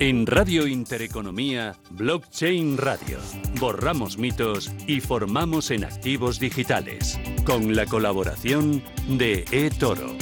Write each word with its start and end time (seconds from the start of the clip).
En 0.00 0.28
Radio 0.28 0.68
Intereconomía, 0.68 1.74
Blockchain 1.90 2.78
Radio. 2.78 3.18
Borramos 3.58 4.16
mitos 4.16 4.70
y 4.86 5.00
formamos 5.00 5.72
en 5.72 5.82
activos 5.82 6.38
digitales. 6.38 7.18
Con 7.44 7.74
la 7.74 7.84
colaboración 7.84 8.80
de 9.08 9.44
eToro. 9.50 10.14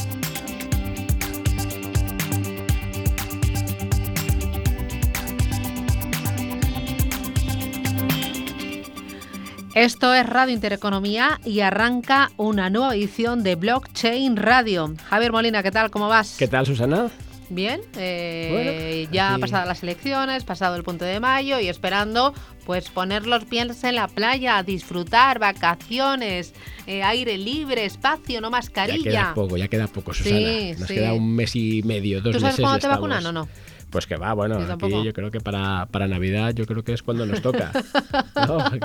Esto 9.74 10.14
es 10.14 10.24
Radio 10.24 10.54
Intereconomía 10.54 11.38
y 11.44 11.60
arranca 11.60 12.30
una 12.38 12.70
nueva 12.70 12.94
edición 12.94 13.42
de 13.42 13.56
Blockchain 13.56 14.38
Radio. 14.38 14.94
Javier 15.04 15.32
Molina, 15.32 15.62
¿qué 15.62 15.70
tal? 15.70 15.90
¿Cómo 15.90 16.08
vas? 16.08 16.36
¿Qué 16.38 16.48
tal, 16.48 16.64
Susana? 16.64 17.10
Bien, 17.48 17.80
eh, 17.96 19.06
ya 19.12 19.36
pasadas 19.40 19.68
las 19.68 19.82
elecciones, 19.82 20.44
pasado 20.44 20.74
el 20.76 20.82
punto 20.82 21.04
de 21.04 21.20
mayo 21.20 21.60
y 21.60 21.68
esperando 21.68 22.34
pues 22.64 22.90
poner 22.90 23.26
los 23.26 23.44
pies 23.44 23.84
en 23.84 23.94
la 23.94 24.08
playa, 24.08 24.62
disfrutar, 24.64 25.38
vacaciones, 25.38 26.52
eh, 26.86 27.04
aire 27.04 27.38
libre, 27.38 27.84
espacio, 27.84 28.40
no 28.40 28.50
mascarilla. 28.50 28.98
Ya 28.98 29.10
queda 29.10 29.34
poco, 29.34 29.56
ya 29.56 29.68
queda 29.68 29.86
poco, 29.86 30.12
Susana. 30.12 30.48
Nos 30.76 30.88
queda 30.88 31.14
un 31.14 31.36
mes 31.36 31.54
y 31.54 31.82
medio, 31.84 32.20
dos 32.20 32.32
¿Tú 32.32 32.40
sabes 32.40 32.56
cuándo 32.56 32.80
te 32.80 32.88
vacunan 32.88 33.24
o 33.26 33.32
no? 33.32 33.48
Pues 33.90 34.06
que 34.06 34.16
va, 34.16 34.32
bueno, 34.34 34.58
aquí 34.58 35.04
yo 35.04 35.12
creo 35.12 35.30
que 35.30 35.40
para, 35.40 35.86
para 35.86 36.08
Navidad 36.08 36.52
yo 36.54 36.66
creo 36.66 36.82
que 36.82 36.92
es 36.92 37.02
cuando 37.02 37.24
nos 37.24 37.40
toca. 37.40 37.72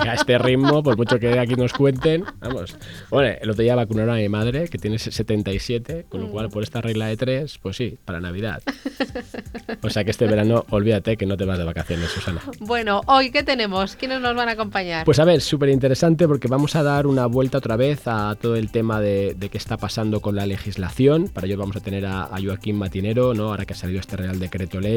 Que 0.02 0.10
a 0.10 0.14
este 0.14 0.38
ritmo, 0.38 0.84
por 0.84 0.98
mucho 0.98 1.20
que 1.20 1.40
aquí 1.40 1.56
nos 1.56 1.74
cuenten, 1.74 2.24
vamos. 2.40 2.76
Bueno, 3.10 3.36
el 3.42 3.50
otro 3.50 3.64
día 3.64 3.76
vacunaron 3.76 4.16
a 4.16 4.18
mi 4.18 4.30
madre, 4.30 4.68
que 4.70 4.78
tiene 4.78 4.98
77, 5.00 6.06
con 6.08 6.22
lo 6.22 6.30
cual 6.30 6.50
por 6.50 6.64
esta 6.64 6.82
regla 6.82 7.08
de 7.08 7.18
tres, 7.18 7.58
pues 7.58 7.78
sí, 7.78 7.98
para 8.06 8.20
Navidad. 8.20 8.62
O 9.84 9.90
sea 9.90 10.04
que 10.04 10.12
este 10.12 10.28
verano, 10.28 10.66
olvídate 10.70 11.18
que 11.18 11.26
no 11.26 11.38
te 11.38 11.46
vas 11.46 11.58
de 11.58 11.64
vacaciones, 11.64 12.10
Susana. 12.10 12.42
Bueno, 12.60 13.02
hoy, 13.08 13.32
¿qué 13.32 13.44
tenemos? 13.44 13.96
¿Quiénes 13.96 14.22
nos 14.22 14.36
van 14.36 14.50
a 14.50 14.54
acompañar? 14.54 15.06
Pues 15.06 15.20
a 15.20 15.26
ver, 15.26 15.42
súper 15.42 15.70
interesante 15.70 16.28
porque 16.28 16.48
vamos 16.48 16.76
a 16.76 16.84
dar 16.84 17.08
una 17.08 17.26
vuelta 17.26 17.58
otra 17.58 17.76
vez 17.76 18.08
a 18.08 18.36
todo 18.40 18.56
el 18.56 18.72
tema 18.72 19.02
de, 19.02 19.36
qué 19.52 19.58
está 19.58 19.78
pasando 19.78 20.22
con 20.22 20.36
la 20.36 20.46
legislación. 20.46 21.28
Para 21.28 21.48
ello 21.48 21.58
vamos 21.58 21.76
a 21.76 21.80
tener 21.80 22.06
a, 22.06 22.24
a 22.24 22.38
Joaquín 22.42 22.78
Matinero, 22.78 23.34
¿no? 23.34 23.50
ahora 23.50 23.66
que 23.66 23.74
ha 23.74 23.76
salido 23.76 24.00
este 24.00 24.16
Real 24.16 24.40
Decreto 24.40 24.80
Ley 24.80 24.91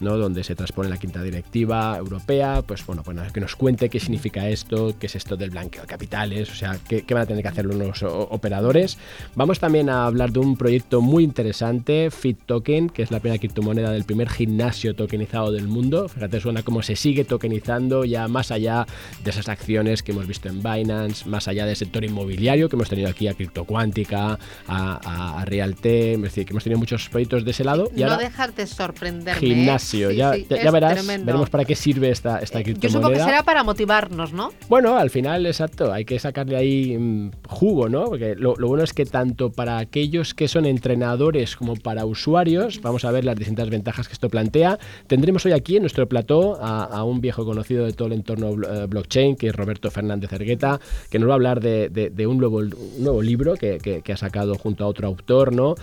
¿no? 0.00 0.16
donde 0.18 0.44
se 0.44 0.54
transpone 0.54 0.88
la 0.88 0.96
quinta 0.96 1.22
directiva 1.22 1.96
europea, 1.96 2.62
pues 2.62 2.84
bueno, 2.86 3.02
pues 3.02 3.32
que 3.32 3.40
nos 3.40 3.56
cuente 3.56 3.88
qué 3.88 4.00
significa 4.00 4.48
esto, 4.48 4.94
qué 4.98 5.06
es 5.06 5.16
esto 5.16 5.36
del 5.36 5.50
blanqueo 5.50 5.82
de 5.82 5.88
capitales, 5.88 6.50
o 6.50 6.54
sea, 6.54 6.78
qué, 6.86 7.04
van 7.10 7.22
a 7.22 7.26
tener 7.26 7.42
que 7.42 7.48
hacer 7.48 7.64
los 7.66 8.02
operadores. 8.02 8.98
Vamos 9.34 9.58
también 9.58 9.88
a 9.88 10.06
hablar 10.06 10.32
de 10.32 10.40
un 10.40 10.56
proyecto 10.56 11.00
muy 11.00 11.24
interesante, 11.24 12.10
Fit 12.10 12.38
Token, 12.46 12.88
que 12.88 13.02
es 13.02 13.10
la 13.10 13.20
primera 13.20 13.38
criptomoneda 13.38 13.90
del 13.90 14.04
primer 14.04 14.28
gimnasio 14.28 14.94
tokenizado 14.94 15.52
del 15.52 15.68
mundo. 15.68 16.08
Fíjate, 16.08 16.40
suena 16.40 16.62
cómo 16.62 16.82
se 16.82 16.96
sigue 16.96 17.24
tokenizando 17.24 18.04
ya 18.04 18.28
más 18.28 18.50
allá 18.50 18.86
de 19.22 19.30
esas 19.30 19.48
acciones 19.48 20.02
que 20.02 20.12
hemos 20.12 20.26
visto 20.26 20.48
en 20.48 20.62
Binance, 20.62 21.28
más 21.28 21.48
allá 21.48 21.66
del 21.66 21.76
sector 21.76 22.04
inmobiliario 22.04 22.68
que 22.68 22.76
hemos 22.76 22.88
tenido 22.88 23.08
aquí 23.08 23.28
a 23.28 23.34
CryptoQuántica, 23.34 24.38
a, 24.66 25.38
a, 25.40 25.44
Realte, 25.44 26.14
es 26.14 26.22
decir, 26.22 26.46
que 26.46 26.52
hemos 26.52 26.64
tenido 26.64 26.78
muchos 26.78 27.08
proyectos 27.08 27.44
de 27.44 27.50
ese 27.50 27.64
lado. 27.64 27.90
Y 27.94 28.02
no 28.02 28.16
dejarte 28.16 28.66
sorprender 28.66 29.33
gimnasio. 29.34 30.10
ya, 30.10 30.36
ya, 30.36 30.70
verás, 30.70 31.06
veremos 31.06 31.50
para 31.50 31.64
qué 31.64 31.74
sirve 31.74 32.10
esta, 32.10 32.38
esta 32.38 32.62
criptomoneda. 32.62 32.88
Yo 32.88 32.98
supongo 32.98 33.14
que 33.14 33.24
será 33.24 33.42
para 33.42 33.62
motivarnos, 33.62 34.32
¿no? 34.32 34.52
Bueno, 34.68 34.96
al 34.96 35.10
final, 35.10 35.46
exacto, 35.46 35.92
hay 35.92 36.04
que 36.04 36.18
sacarle 36.18 36.56
ahí 36.56 36.96
mm, 36.98 37.30
jugo, 37.48 37.88
¿no? 37.88 38.06
Porque 38.06 38.34
lo, 38.36 38.54
bueno 38.56 38.84
es 38.84 38.92
que 38.92 39.06
tanto 39.06 39.50
para 39.50 39.78
aquellos 39.78 40.34
que 40.34 40.48
son 40.48 40.66
entrenadores 40.66 41.56
como 41.56 41.76
para 41.76 42.04
usuarios, 42.04 42.80
vamos 42.82 43.04
a 43.04 43.10
ver 43.10 43.24
las 43.24 43.36
distintas 43.36 43.70
ventajas 43.70 44.08
que 44.08 44.14
esto 44.14 44.28
plantea. 44.28 44.78
Tendremos 45.06 45.44
hoy 45.46 45.52
aquí 45.52 45.76
en 45.76 45.82
nuestro 45.82 46.08
plató 46.08 46.58
a, 46.60 47.04
un 47.04 47.20
viejo 47.20 47.44
conocido 47.44 47.84
de 47.84 47.92
todo 47.92 48.08
el 48.08 48.14
entorno 48.14 48.52
eh, 48.52 48.86
blockchain, 48.86 49.36
que 49.36 49.48
es 49.48 49.54
Roberto 49.54 49.90
Fernández 49.90 50.32
Ergueta, 50.32 50.80
que 51.10 51.18
nos 51.18 51.28
va 51.28 51.34
a 51.34 51.36
hablar 51.36 51.60
de, 51.60 51.88
de, 51.88 52.26
un, 52.26 52.38
nuevo, 52.38 52.62
nuevo 52.98 53.22
libro 53.22 53.54
que, 53.54 53.78
que, 53.78 54.12
ha 54.12 54.16
sacado 54.16 54.54
junto 54.54 54.84
a 54.84 54.86
otro 54.86 55.06
autor, 55.08 55.52
¿no? 55.52 55.74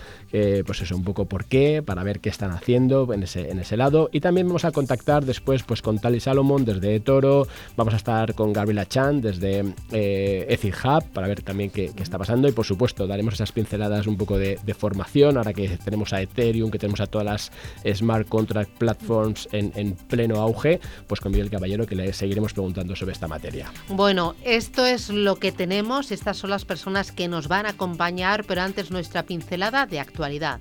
pues 0.66 0.82
eso, 0.82 0.96
un 0.96 1.04
poco 1.04 1.26
por 1.26 1.46
qué, 1.46 1.84
para 1.86 2.04
ver 2.04 2.20
qué 2.20 2.30
están 2.30 2.52
haciendo 2.52 3.14
en 3.14 3.24
ese 3.24 3.41
en 3.50 3.60
ese 3.60 3.78
lado. 3.78 4.10
Y 4.12 4.20
también 4.20 4.48
vamos 4.48 4.66
a 4.66 4.72
contactar 4.72 5.26
después 5.26 5.64
pues, 5.64 5.82
con 5.82 6.00
Tali 6.00 6.20
Salomon 6.20 6.66
desde 6.66 7.00
Toro, 7.00 7.48
vamos 7.76 7.94
a 7.94 7.98
estar 7.98 8.34
con 8.36 8.54
Gabriela 8.54 8.86
Chan 8.86 9.22
desde 9.22 9.74
eh, 9.92 10.72
Hub 10.84 11.04
para 11.14 11.28
ver 11.28 11.42
también 11.42 11.70
qué, 11.70 11.92
está 11.98 12.18
pasando. 12.18 12.48
Y 12.48 12.52
por 12.52 12.66
supuesto, 12.66 13.08
daremos 13.08 13.36
esas 13.36 13.52
pinceladas 13.52 14.08
un 14.08 14.18
poco 14.18 14.38
de, 14.38 14.58
formación, 14.78 15.38
ahora 15.38 15.54
que 15.54 15.78
tenemos 15.84 16.14
a 16.14 16.22
Ethereum, 16.22 16.72
que 16.72 16.80
tenemos 16.80 17.02
a 17.02 17.06
todas 17.06 17.26
las 17.26 17.52
smart 17.94 18.28
contract 18.28 18.72
platforms 18.78 19.50
en, 19.52 19.72
en 19.76 19.96
pleno 19.96 20.38
auge, 20.38 20.80
pues 21.08 21.20
con 21.20 21.32
Miguel 21.32 21.50
Caballero 21.50 21.86
que 21.86 21.96
le 21.96 22.14
seguiremos 22.14 22.54
preguntando 22.54 22.96
sobre 22.96 23.12
esta 23.12 23.28
materia. 23.28 23.72
Bueno, 23.90 24.36
esto 24.44 24.86
es 24.86 25.10
lo 25.10 25.36
que 25.36 25.52
tenemos, 25.52 26.12
estas 26.12 26.38
son 26.38 26.50
las 26.50 26.66
personas 26.66 27.12
que 27.12 27.28
nos 27.28 27.48
van 27.48 27.66
a 27.66 27.70
acompañar, 27.70 28.46
pero 28.46 28.62
antes 28.62 28.92
nuestra 28.92 29.24
pincelada 29.24 29.86
de 29.86 30.00
actualidad. 30.00 30.60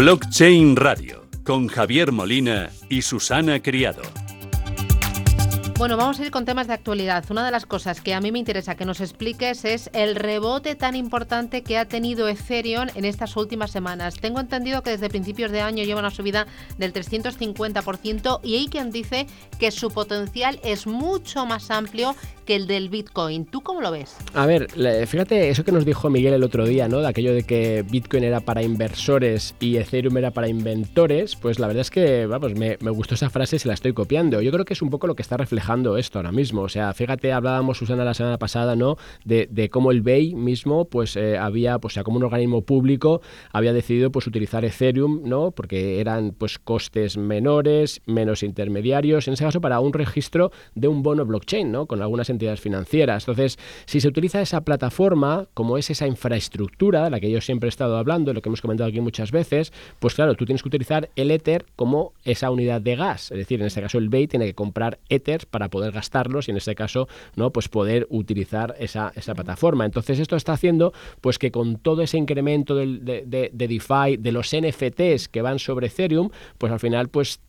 Blockchain 0.00 0.76
Radio 0.76 1.26
con 1.44 1.68
Javier 1.68 2.10
Molina 2.10 2.70
y 2.88 3.02
Susana 3.02 3.60
Criado. 3.60 4.00
Bueno, 5.80 5.96
vamos 5.96 6.20
a 6.20 6.26
ir 6.26 6.30
con 6.30 6.44
temas 6.44 6.66
de 6.66 6.74
actualidad. 6.74 7.24
Una 7.30 7.42
de 7.42 7.50
las 7.50 7.64
cosas 7.64 8.02
que 8.02 8.12
a 8.12 8.20
mí 8.20 8.30
me 8.30 8.38
interesa 8.38 8.74
que 8.74 8.84
nos 8.84 9.00
expliques 9.00 9.64
es 9.64 9.88
el 9.94 10.14
rebote 10.14 10.74
tan 10.74 10.94
importante 10.94 11.62
que 11.62 11.78
ha 11.78 11.86
tenido 11.86 12.28
Ethereum 12.28 12.88
en 12.94 13.06
estas 13.06 13.34
últimas 13.34 13.70
semanas. 13.70 14.16
Tengo 14.20 14.40
entendido 14.40 14.82
que 14.82 14.90
desde 14.90 15.08
principios 15.08 15.50
de 15.50 15.62
año 15.62 15.82
lleva 15.82 16.00
una 16.00 16.10
subida 16.10 16.46
del 16.76 16.92
350% 16.92 18.40
y 18.42 18.56
hay 18.56 18.66
quien 18.68 18.90
dice 18.90 19.26
que 19.58 19.70
su 19.70 19.90
potencial 19.90 20.60
es 20.64 20.86
mucho 20.86 21.46
más 21.46 21.70
amplio 21.70 22.14
que 22.44 22.56
el 22.56 22.66
del 22.66 22.90
Bitcoin. 22.90 23.46
¿Tú 23.46 23.62
cómo 23.62 23.80
lo 23.80 23.90
ves? 23.90 24.16
A 24.34 24.44
ver, 24.44 24.68
fíjate 25.06 25.48
eso 25.48 25.64
que 25.64 25.72
nos 25.72 25.86
dijo 25.86 26.10
Miguel 26.10 26.34
el 26.34 26.42
otro 26.42 26.66
día, 26.66 26.88
¿no? 26.88 26.98
De 26.98 27.08
aquello 27.08 27.32
de 27.32 27.44
que 27.44 27.86
Bitcoin 27.88 28.24
era 28.24 28.40
para 28.40 28.62
inversores 28.62 29.54
y 29.60 29.76
Ethereum 29.76 30.18
era 30.18 30.30
para 30.30 30.48
inventores. 30.48 31.36
Pues 31.36 31.58
la 31.58 31.68
verdad 31.68 31.82
es 31.82 31.90
que, 31.90 32.26
vamos, 32.26 32.54
me, 32.54 32.76
gustó 32.90 33.14
esa 33.14 33.30
frase 33.30 33.56
y 33.56 33.58
se 33.60 33.68
la 33.68 33.74
estoy 33.74 33.94
copiando. 33.94 34.42
Yo 34.42 34.50
creo 34.50 34.66
que 34.66 34.74
es 34.74 34.82
un 34.82 34.90
poco 34.90 35.06
lo 35.06 35.14
que 35.14 35.22
está 35.22 35.36
esto 35.70 36.18
ahora 36.18 36.32
mismo. 36.32 36.62
O 36.62 36.68
sea, 36.68 36.92
fíjate, 36.92 37.32
hablábamos, 37.32 37.78
Susana, 37.78 38.04
la 38.04 38.14
semana 38.14 38.38
pasada, 38.38 38.74
¿no? 38.74 38.96
De, 39.24 39.70
cómo 39.70 39.92
el 39.92 40.02
BEI 40.02 40.34
mismo, 40.34 40.86
pues 40.86 41.16
eh, 41.16 41.38
había, 41.38 41.78
pues, 41.78 41.92
o 41.92 41.94
sea, 41.94 42.02
como 42.02 42.16
un 42.16 42.24
organismo 42.24 42.62
público, 42.62 43.20
había 43.52 43.72
decidido, 43.72 44.10
pues, 44.10 44.26
utilizar 44.26 44.64
Ethereum, 44.64 45.22
¿no? 45.24 45.52
Porque 45.52 46.00
eran, 46.00 46.32
pues, 46.36 46.58
costes 46.58 47.16
menores, 47.16 48.00
menos 48.06 48.42
intermediarios, 48.42 49.28
en 49.28 49.34
ese 49.34 49.44
caso, 49.44 49.60
para 49.60 49.78
un 49.78 49.92
registro 49.92 50.50
de 50.74 50.88
un 50.88 51.02
bono 51.02 51.24
blockchain, 51.24 51.70
¿no? 51.70 51.86
Con 51.86 52.02
algunas 52.02 52.30
entidades 52.30 52.60
financieras. 52.60 53.22
Entonces, 53.24 53.58
si 53.86 54.00
se 54.00 54.08
utiliza 54.08 54.40
esa 54.40 54.62
plataforma, 54.62 55.46
como 55.54 55.78
es 55.78 55.88
esa 55.90 56.06
infraestructura, 56.08 57.04
de 57.04 57.10
la 57.10 57.20
que 57.20 57.30
yo 57.30 57.40
siempre 57.40 57.68
he 57.68 57.70
estado 57.70 57.96
hablando, 57.96 58.34
lo 58.34 58.42
que 58.42 58.48
hemos 58.48 58.60
comentado 58.60 58.88
aquí 58.88 59.00
muchas 59.00 59.30
veces, 59.30 59.72
pues 60.00 60.14
claro, 60.14 60.34
tú 60.34 60.44
tienes 60.46 60.62
que 60.62 60.68
utilizar 60.68 61.10
el 61.14 61.30
Ether 61.30 61.64
como 61.76 62.12
esa 62.24 62.50
unidad 62.50 62.80
de 62.80 62.96
gas. 62.96 63.30
Es 63.30 63.38
decir, 63.38 63.60
en 63.60 63.66
este 63.66 63.80
caso, 63.80 63.98
el 63.98 64.08
BEI 64.08 64.26
tiene 64.26 64.46
que 64.46 64.54
comprar 64.54 64.98
Ethers 65.08 65.46
para 65.46 65.59
poder 65.68 65.92
gastarlos 65.92 66.48
y 66.48 66.50
en 66.50 66.56
este 66.56 66.74
caso, 66.74 67.08
¿no? 67.36 67.50
Pues 67.50 67.68
poder 67.68 68.06
utilizar 68.10 68.74
esa, 68.78 69.12
esa 69.14 69.34
plataforma. 69.34 69.84
Entonces, 69.84 70.18
esto 70.18 70.36
está 70.36 70.52
haciendo 70.52 70.92
pues 71.20 71.38
que 71.38 71.50
con 71.50 71.76
todo 71.76 72.02
ese 72.02 72.18
incremento 72.18 72.74
de, 72.74 73.24
de, 73.26 73.50
de 73.52 73.68
DeFi, 73.68 74.16
de 74.18 74.32
los 74.32 74.54
NFTs 74.54 75.28
que 75.28 75.42
van 75.42 75.58
sobre 75.58 75.88
Ethereum, 75.88 76.30
pues 76.58 76.72
al 76.72 76.80
final, 76.80 77.08
pues 77.08 77.40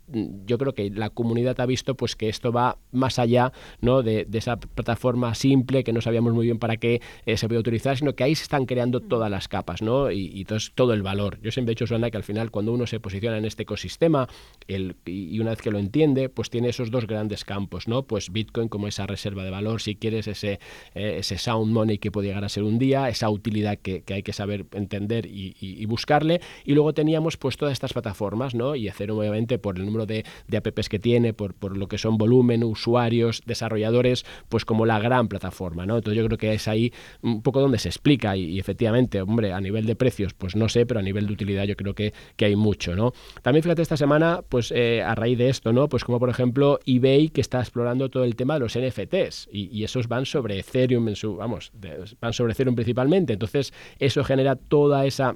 yo 0.46 0.58
creo 0.58 0.74
que 0.74 0.90
la 0.90 1.10
comunidad 1.10 1.60
ha 1.60 1.66
visto 1.66 1.96
pues 1.96 2.16
que 2.16 2.30
esto 2.30 2.52
va 2.52 2.78
más 2.92 3.20
allá 3.20 3.52
¿no? 3.80 4.04
de, 4.04 4.28
esa 4.34 4.58
plataforma 4.58 5.34
simple 5.36 5.84
que 5.84 5.94
no 5.94 6.02
sabíamos 6.02 6.34
muy 6.34 6.46
bien 6.46 6.60
para 6.60 6.78
qué 6.78 7.02
eh, 7.26 7.38
se 7.38 7.48
puede 7.48 7.60
utilizar, 7.60 7.98
sino 7.98 8.14
que 8.14 8.24
ahí 8.24 8.36
se 8.36 8.44
están 8.44 8.66
creando 8.66 9.00
mm. 9.00 9.08
todas 9.08 9.32
las 9.32 9.48
capas 9.48 9.82
¿no? 9.82 10.12
y, 10.12 10.46
todo 10.76 10.94
el 10.94 11.02
valor. 11.02 11.40
Yo 11.42 11.52
siempre 11.52 11.72
he 11.72 11.76
dicho, 11.76 11.88
Suena, 11.88 12.12
que 12.12 12.18
al 12.18 12.24
final 12.24 12.52
cuando 12.52 12.74
uno 12.74 12.86
se 12.86 13.00
posiciona 13.00 13.38
en 13.38 13.46
este 13.46 13.64
ecosistema 13.64 14.28
el, 14.68 14.96
y 15.06 15.40
una 15.40 15.52
vez 15.52 15.62
que 15.62 15.72
lo 15.72 15.80
entiende, 15.80 16.28
pues 16.28 16.50
tiene 16.50 16.70
esos 16.70 16.92
dos 16.92 17.08
grandes 17.08 17.46
campos, 17.46 17.88
¿no? 17.88 18.01
Pues 18.04 18.32
Bitcoin 18.32 18.68
como 18.68 18.88
esa 18.88 19.08
reserva 19.08 19.44
de 19.44 19.50
valor, 19.50 19.82
si 19.82 19.96
quieres, 19.96 20.28
ese, 20.28 20.60
eh, 20.96 21.18
ese 21.20 21.38
sound 21.38 21.72
money 21.72 21.98
que 21.98 22.12
puede 22.12 22.28
llegar 22.28 22.44
a 22.44 22.50
ser 22.50 22.64
un 22.64 22.80
día, 22.80 23.10
esa 23.10 23.30
utilidad 23.30 23.78
que, 23.78 24.04
hay 24.08 24.24
que 24.24 24.34
saber 24.34 24.66
entender 24.74 25.26
y, 25.26 25.86
buscarle. 25.86 26.42
Y 26.64 26.74
luego 26.74 26.94
teníamos 26.94 27.38
pues 27.38 27.58
todas 27.58 27.74
estas 27.74 27.94
plataformas, 27.94 28.56
¿no? 28.56 28.76
Y 28.76 28.88
hacer 28.88 29.12
obviamente 29.12 29.58
por 29.58 29.78
el 29.78 29.86
número 29.86 30.06
de, 30.06 30.24
apps 30.56 30.90
que 30.90 31.00
tiene, 31.00 31.34
por, 31.34 31.54
por, 31.54 31.78
lo 31.78 31.88
que 31.88 31.98
son 31.98 32.18
volumen, 32.18 32.64
usuarios, 32.64 33.42
desarrolladores, 33.46 34.26
pues 34.50 34.66
como 34.66 34.86
la 34.86 35.00
gran 35.00 35.28
plataforma, 35.28 35.86
¿no? 35.86 35.98
Entonces 35.98 36.18
yo 36.18 36.26
creo 36.28 36.38
que 36.38 36.54
es 36.54 36.68
ahí 36.68 36.94
un 37.22 37.42
poco 37.42 37.60
donde 37.60 37.80
se 37.80 37.90
explica 37.90 38.36
y, 38.36 38.60
efectivamente, 38.60 39.22
hombre, 39.22 39.54
a 39.54 39.62
nivel 39.62 39.86
de 39.86 39.96
precios, 39.96 40.34
pues 40.34 40.56
no 40.56 40.70
sé, 40.70 40.86
pero 40.86 41.00
a 41.00 41.04
nivel 41.04 41.28
de 41.28 41.34
utilidad 41.34 41.66
yo 41.66 41.76
creo 41.76 41.94
que, 41.94 42.14
que 42.36 42.46
hay 42.46 42.56
mucho, 42.56 42.96
¿no? 42.96 43.14
También 43.42 43.64
fíjate 43.64 43.82
esta 43.82 43.98
semana, 43.98 44.42
pues 44.48 44.72
eh, 44.76 45.02
a 45.02 45.16
raíz 45.16 45.38
de 45.38 45.50
esto, 45.50 45.74
¿no? 45.74 45.90
Pues 45.90 46.04
como 46.04 46.20
por 46.20 46.30
ejemplo 46.30 46.80
eBay 46.86 47.30
que 47.30 47.42
está 47.42 47.60
explorando 47.60 47.81
todo 48.10 48.24
el 48.24 48.36
tema 48.36 48.56
de 48.56 48.60
los 48.62 48.78
NFTs 48.78 49.50
y, 49.52 49.84
esos 49.84 50.08
van 50.08 50.26
sobre 50.26 50.60
Ethereum 50.60 51.08
en 51.08 51.16
su, 51.16 51.36
vamos, 51.36 51.72
van 52.20 52.34
sobre 52.34 52.54
Ethereum 52.54 52.76
principalmente, 52.76 53.34
entonces 53.34 53.74
eso 54.00 54.24
genera 54.24 54.56
toda 54.56 55.06
esa 55.06 55.36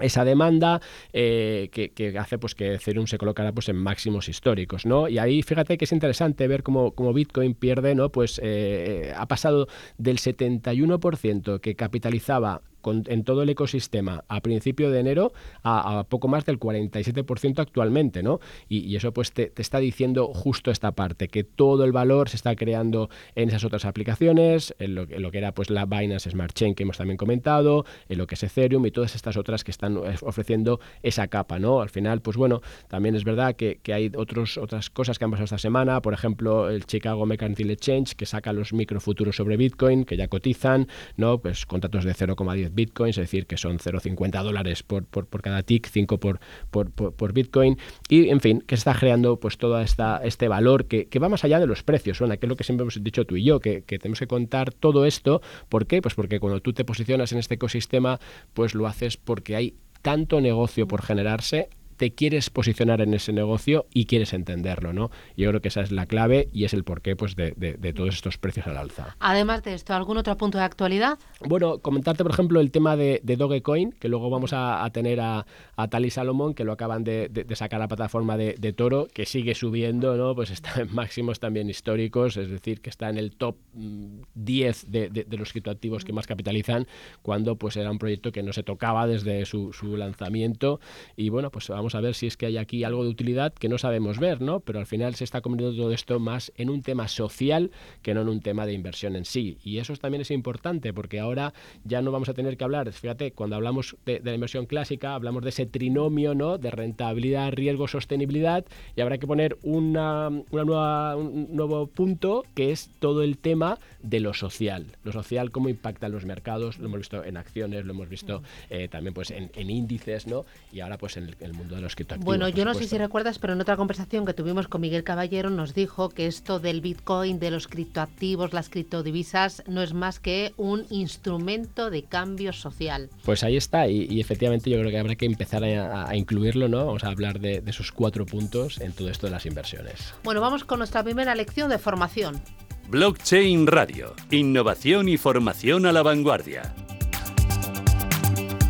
esa 0.00 0.24
demanda 0.24 0.80
eh, 1.12 1.68
que, 1.70 2.18
hace 2.18 2.38
pues 2.38 2.54
que 2.56 2.74
Ethereum 2.74 3.06
se 3.06 3.18
colocara 3.18 3.52
pues 3.52 3.68
en 3.68 3.76
máximos 3.76 4.28
históricos 4.28 4.84
no 4.84 5.08
y 5.08 5.18
ahí 5.18 5.42
fíjate 5.42 5.78
que 5.78 5.84
es 5.84 5.92
interesante 5.92 6.48
ver 6.48 6.64
cómo, 6.64 6.92
cómo 6.92 7.12
Bitcoin 7.12 7.54
pierde 7.54 7.94
no 7.94 8.10
pues 8.10 8.40
eh, 8.42 9.12
ha 9.16 9.26
pasado 9.26 9.68
del 9.98 10.18
71% 10.18 11.60
que 11.60 11.76
capitalizaba 11.76 12.62
en 12.84 13.24
todo 13.24 13.42
el 13.42 13.48
ecosistema 13.48 14.24
a 14.28 14.40
principio 14.40 14.90
de 14.90 15.00
enero 15.00 15.32
a, 15.62 16.04
poco 16.08 16.28
más 16.28 16.44
del 16.44 16.58
47% 16.58 17.58
actualmente, 17.58 18.22
¿no? 18.22 18.40
Y, 18.68 18.96
eso 18.96 19.12
pues 19.12 19.32
te, 19.32 19.52
está 19.56 19.78
diciendo 19.78 20.28
justo 20.34 20.70
esta 20.70 20.92
parte, 20.92 21.28
que 21.28 21.44
todo 21.44 21.84
el 21.84 21.92
valor 21.92 22.28
se 22.28 22.36
está 22.36 22.54
creando 22.56 23.08
en 23.34 23.48
esas 23.48 23.64
otras 23.64 23.84
aplicaciones, 23.84 24.74
en 24.78 24.94
lo, 24.94 25.06
que 25.06 25.38
era 25.38 25.52
pues 25.54 25.70
la 25.70 25.86
Binance 25.86 26.30
Smart 26.30 26.52
Chain 26.52 26.74
que 26.74 26.82
hemos 26.82 26.98
también 26.98 27.16
comentado, 27.16 27.84
en 28.08 28.18
lo 28.18 28.26
que 28.26 28.34
es 28.34 28.42
Ethereum 28.42 28.84
y 28.86 28.90
todas 28.90 29.14
estas 29.14 29.36
otras 29.36 29.64
que 29.64 29.70
están 29.70 29.96
ofreciendo 30.22 30.80
esa 31.02 31.28
capa, 31.28 31.58
¿no? 31.58 31.80
Al 31.80 31.88
final, 31.88 32.20
pues 32.20 32.36
bueno, 32.36 32.60
también 32.88 33.14
es 33.14 33.24
verdad 33.24 33.56
que, 33.56 33.80
hay 33.92 34.10
otros, 34.16 34.58
otras 34.58 34.90
cosas 34.90 35.18
que 35.18 35.24
han 35.24 35.30
pasado 35.30 35.44
esta 35.44 35.58
semana, 35.58 36.00
por 36.02 36.14
ejemplo, 36.14 36.70
el 36.70 36.86
Chicago 36.86 37.26
Mercantile 37.26 37.74
Exchange 37.74 38.14
que 38.14 38.26
saca 38.26 38.52
los 38.52 38.72
microfuturos 38.72 39.36
sobre 39.36 39.56
Bitcoin, 39.56 40.04
que 40.04 40.16
ya 40.16 40.28
cotizan, 40.28 40.88
¿no? 41.16 41.38
Pues 41.38 41.66
contratos 41.66 42.04
de 42.04 42.14
0,10 42.14 42.71
bitcoins, 42.74 43.18
es 43.18 43.24
decir, 43.24 43.46
que 43.46 43.56
son 43.56 43.78
0,50 43.78 44.42
dólares 44.42 44.82
por, 44.82 45.04
por, 45.04 45.42
cada 45.42 45.62
tick, 45.62 45.88
5 45.88 46.18
por, 46.18 46.40
por, 46.70 47.32
bitcoin. 47.32 47.78
Y, 48.08 48.28
en 48.28 48.40
fin, 48.40 48.62
que 48.66 48.76
se 48.76 48.80
está 48.80 48.98
creando 48.98 49.38
pues 49.38 49.58
todo 49.58 49.80
este 49.80 50.48
valor 50.48 50.86
que, 50.86 51.06
que 51.06 51.18
va 51.18 51.28
más 51.28 51.44
allá 51.44 51.60
de 51.60 51.66
los 51.66 51.82
precios, 51.82 52.18
Suena, 52.18 52.36
que 52.36 52.46
es 52.46 52.50
lo 52.50 52.56
que 52.56 52.64
siempre 52.64 52.82
hemos 52.82 53.02
dicho 53.02 53.24
tú 53.24 53.36
y 53.36 53.44
yo, 53.44 53.60
que, 53.60 53.82
que 53.82 53.98
tenemos 53.98 54.18
que 54.18 54.26
contar 54.26 54.72
todo 54.72 55.06
esto. 55.06 55.42
¿Por 55.68 55.86
qué? 55.86 56.02
Pues 56.02 56.14
porque 56.14 56.40
cuando 56.40 56.60
tú 56.60 56.72
te 56.72 56.84
posicionas 56.84 57.32
en 57.32 57.38
este 57.38 57.54
ecosistema, 57.54 58.20
pues 58.54 58.74
lo 58.74 58.86
haces 58.86 59.16
porque 59.16 59.56
hay 59.56 59.74
tanto 60.02 60.40
negocio 60.40 60.86
por 60.86 61.02
generarse 61.02 61.68
te 61.96 62.12
quieres 62.12 62.50
posicionar 62.50 63.00
en 63.00 63.14
ese 63.14 63.32
negocio 63.32 63.86
y 63.92 64.06
quieres 64.06 64.32
entenderlo, 64.32 64.92
¿no? 64.92 65.10
Yo 65.36 65.48
creo 65.48 65.60
que 65.60 65.68
esa 65.68 65.82
es 65.82 65.92
la 65.92 66.06
clave 66.06 66.48
y 66.52 66.64
es 66.64 66.74
el 66.74 66.84
porqué 66.84 67.16
pues, 67.16 67.36
de, 67.36 67.92
todos 67.94 68.14
estos 68.14 68.38
precios 68.38 68.66
al 68.66 68.76
alza. 68.76 69.16
Además 69.20 69.62
de 69.62 69.74
esto, 69.74 69.94
¿algún 69.94 70.16
otro 70.16 70.36
punto 70.36 70.58
de 70.58 70.64
actualidad? 70.64 71.18
Bueno, 71.40 71.78
comentarte, 71.78 72.22
por 72.22 72.32
ejemplo, 72.32 72.60
el 72.60 72.70
tema 72.70 72.96
de, 72.96 73.20
Dogecoin, 73.22 73.92
que 73.92 74.08
luego 74.08 74.30
vamos 74.30 74.52
a, 74.52 74.88
tener 74.92 75.20
a, 75.20 75.46
a 75.76 75.88
Tali 75.88 76.10
Salomón, 76.10 76.54
que 76.54 76.64
lo 76.64 76.72
acaban 76.72 77.04
de, 77.04 77.46
sacar 77.54 77.80
a 77.80 77.84
la 77.84 77.88
plataforma 77.88 78.36
de, 78.36 78.72
Toro, 78.72 79.08
que 79.12 79.26
sigue 79.26 79.54
subiendo, 79.54 80.16
¿no? 80.16 80.34
Pues 80.34 80.50
está 80.50 80.80
en 80.80 80.94
máximos 80.94 81.40
también 81.40 81.68
históricos, 81.68 82.36
es 82.36 82.50
decir, 82.50 82.80
que 82.80 82.90
está 82.90 83.08
en 83.10 83.18
el 83.18 83.36
top 83.36 83.56
10 83.72 84.86
mm, 84.86 84.90
de, 84.90 85.36
los 85.38 85.52
criptoactivos 85.52 86.04
que 86.04 86.12
más 86.12 86.26
capitalizan, 86.26 86.86
cuando 87.22 87.56
pues 87.56 87.76
era 87.76 87.90
un 87.90 87.98
proyecto 87.98 88.32
que 88.32 88.42
no 88.42 88.52
se 88.52 88.62
tocaba 88.62 89.06
desde 89.06 89.44
su, 89.44 89.72
su 89.72 89.96
lanzamiento. 89.96 90.80
Y 91.16 91.28
bueno, 91.28 91.50
pues 91.50 91.70
vamos 91.82 91.96
a 91.96 92.00
ver 92.00 92.14
si 92.14 92.28
es 92.28 92.36
que 92.36 92.46
hay 92.46 92.58
aquí 92.58 92.84
algo 92.84 93.02
de 93.02 93.10
utilidad 93.10 93.52
que 93.52 93.68
no 93.68 93.76
sabemos 93.76 94.20
ver, 94.20 94.40
¿no? 94.40 94.60
Pero 94.60 94.78
al 94.78 94.86
final 94.86 95.16
se 95.16 95.24
está 95.24 95.40
convirtiendo 95.40 95.76
todo 95.76 95.92
esto 95.92 96.20
más 96.20 96.52
en 96.56 96.70
un 96.70 96.80
tema 96.82 97.08
social 97.08 97.72
que 98.02 98.14
no 98.14 98.22
en 98.22 98.28
un 98.28 98.40
tema 98.40 98.66
de 98.66 98.72
inversión 98.72 99.16
en 99.16 99.24
sí. 99.24 99.58
Y 99.64 99.78
eso 99.78 99.96
también 99.96 100.20
es 100.20 100.30
importante 100.30 100.92
porque 100.92 101.18
ahora 101.18 101.52
ya 101.84 102.00
no 102.00 102.12
vamos 102.12 102.28
a 102.28 102.34
tener 102.34 102.56
que 102.56 102.62
hablar, 102.62 102.92
fíjate, 102.92 103.32
cuando 103.32 103.56
hablamos 103.56 103.96
de, 104.06 104.20
la 104.22 104.32
inversión 104.32 104.66
clásica, 104.66 105.16
hablamos 105.16 105.42
de 105.42 105.48
ese 105.48 105.66
trinomio, 105.66 106.36
¿no? 106.36 106.56
De 106.56 106.70
rentabilidad, 106.70 107.52
riesgo, 107.52 107.88
sostenibilidad 107.88 108.64
y 108.94 109.00
habrá 109.00 109.18
que 109.18 109.26
poner 109.26 109.58
una, 109.64 110.28
una 110.28 110.64
nueva, 110.64 111.16
un 111.16 111.48
nuevo 111.50 111.88
punto 111.88 112.44
que 112.54 112.70
es 112.70 112.90
todo 113.00 113.24
el 113.24 113.38
tema 113.38 113.80
de 114.02 114.20
lo 114.20 114.34
social. 114.34 114.86
Lo 115.02 115.10
social, 115.10 115.50
cómo 115.50 115.68
impacta 115.68 116.06
en 116.06 116.12
los 116.12 116.24
mercados, 116.24 116.78
lo 116.78 116.86
hemos 116.86 116.98
visto 116.98 117.24
en 117.24 117.36
acciones, 117.36 117.84
lo 117.84 117.92
hemos 117.92 118.08
visto 118.08 118.42
eh, 118.70 118.86
también 118.88 119.14
pues 119.14 119.32
en, 119.32 119.50
índices, 119.70 120.28
¿no? 120.28 120.44
Y 120.72 120.80
ahora 120.80 120.98
pues 120.98 121.16
en 121.16 121.34
el 121.40 121.52
mundo 121.54 121.71
de 121.76 122.16
bueno, 122.18 122.48
yo 122.48 122.64
no 122.64 122.74
sé 122.74 122.86
si 122.86 122.98
recuerdas, 122.98 123.38
pero 123.38 123.52
en 123.52 123.60
otra 123.60 123.76
conversación 123.76 124.26
que 124.26 124.34
tuvimos 124.34 124.68
con 124.68 124.80
Miguel 124.80 125.04
Caballero 125.04 125.50
nos 125.50 125.74
dijo 125.74 126.08
que 126.08 126.26
esto 126.26 126.60
del 126.60 126.80
Bitcoin, 126.80 127.38
de 127.38 127.50
los 127.50 127.68
criptoactivos, 127.68 128.52
las 128.52 128.68
criptodivisas, 128.68 129.62
no 129.66 129.82
es 129.82 129.92
más 129.92 130.20
que 130.20 130.52
un 130.56 130.84
instrumento 130.90 131.90
de 131.90 132.04
cambio 132.04 132.52
social. 132.52 133.10
Pues 133.24 133.42
ahí 133.42 133.56
está, 133.56 133.88
y, 133.88 134.20
efectivamente 134.20 134.70
yo 134.70 134.78
creo 134.78 134.90
que 134.90 134.98
habrá 134.98 135.14
que 135.16 135.26
empezar 135.26 135.64
a, 135.64 136.14
incluirlo, 136.16 136.68
¿no? 136.68 136.86
Vamos 136.86 137.04
a 137.04 137.08
hablar 137.08 137.40
de, 137.40 137.60
de 137.60 137.70
esos 137.70 137.92
cuatro 137.92 138.26
puntos 138.26 138.80
en 138.80 138.92
todo 138.92 139.08
esto 139.08 139.26
de 139.26 139.32
las 139.32 139.46
inversiones. 139.46 140.14
Bueno, 140.24 140.40
vamos 140.40 140.64
con 140.64 140.78
nuestra 140.78 141.02
primera 141.02 141.34
lección 141.34 141.70
de 141.70 141.78
formación. 141.78 142.40
Blockchain 142.88 143.66
Radio. 143.66 144.14
Innovación 144.30 145.08
y 145.08 145.16
formación 145.16 145.86
a 145.86 145.92
la 145.92 146.02
vanguardia. 146.02 146.74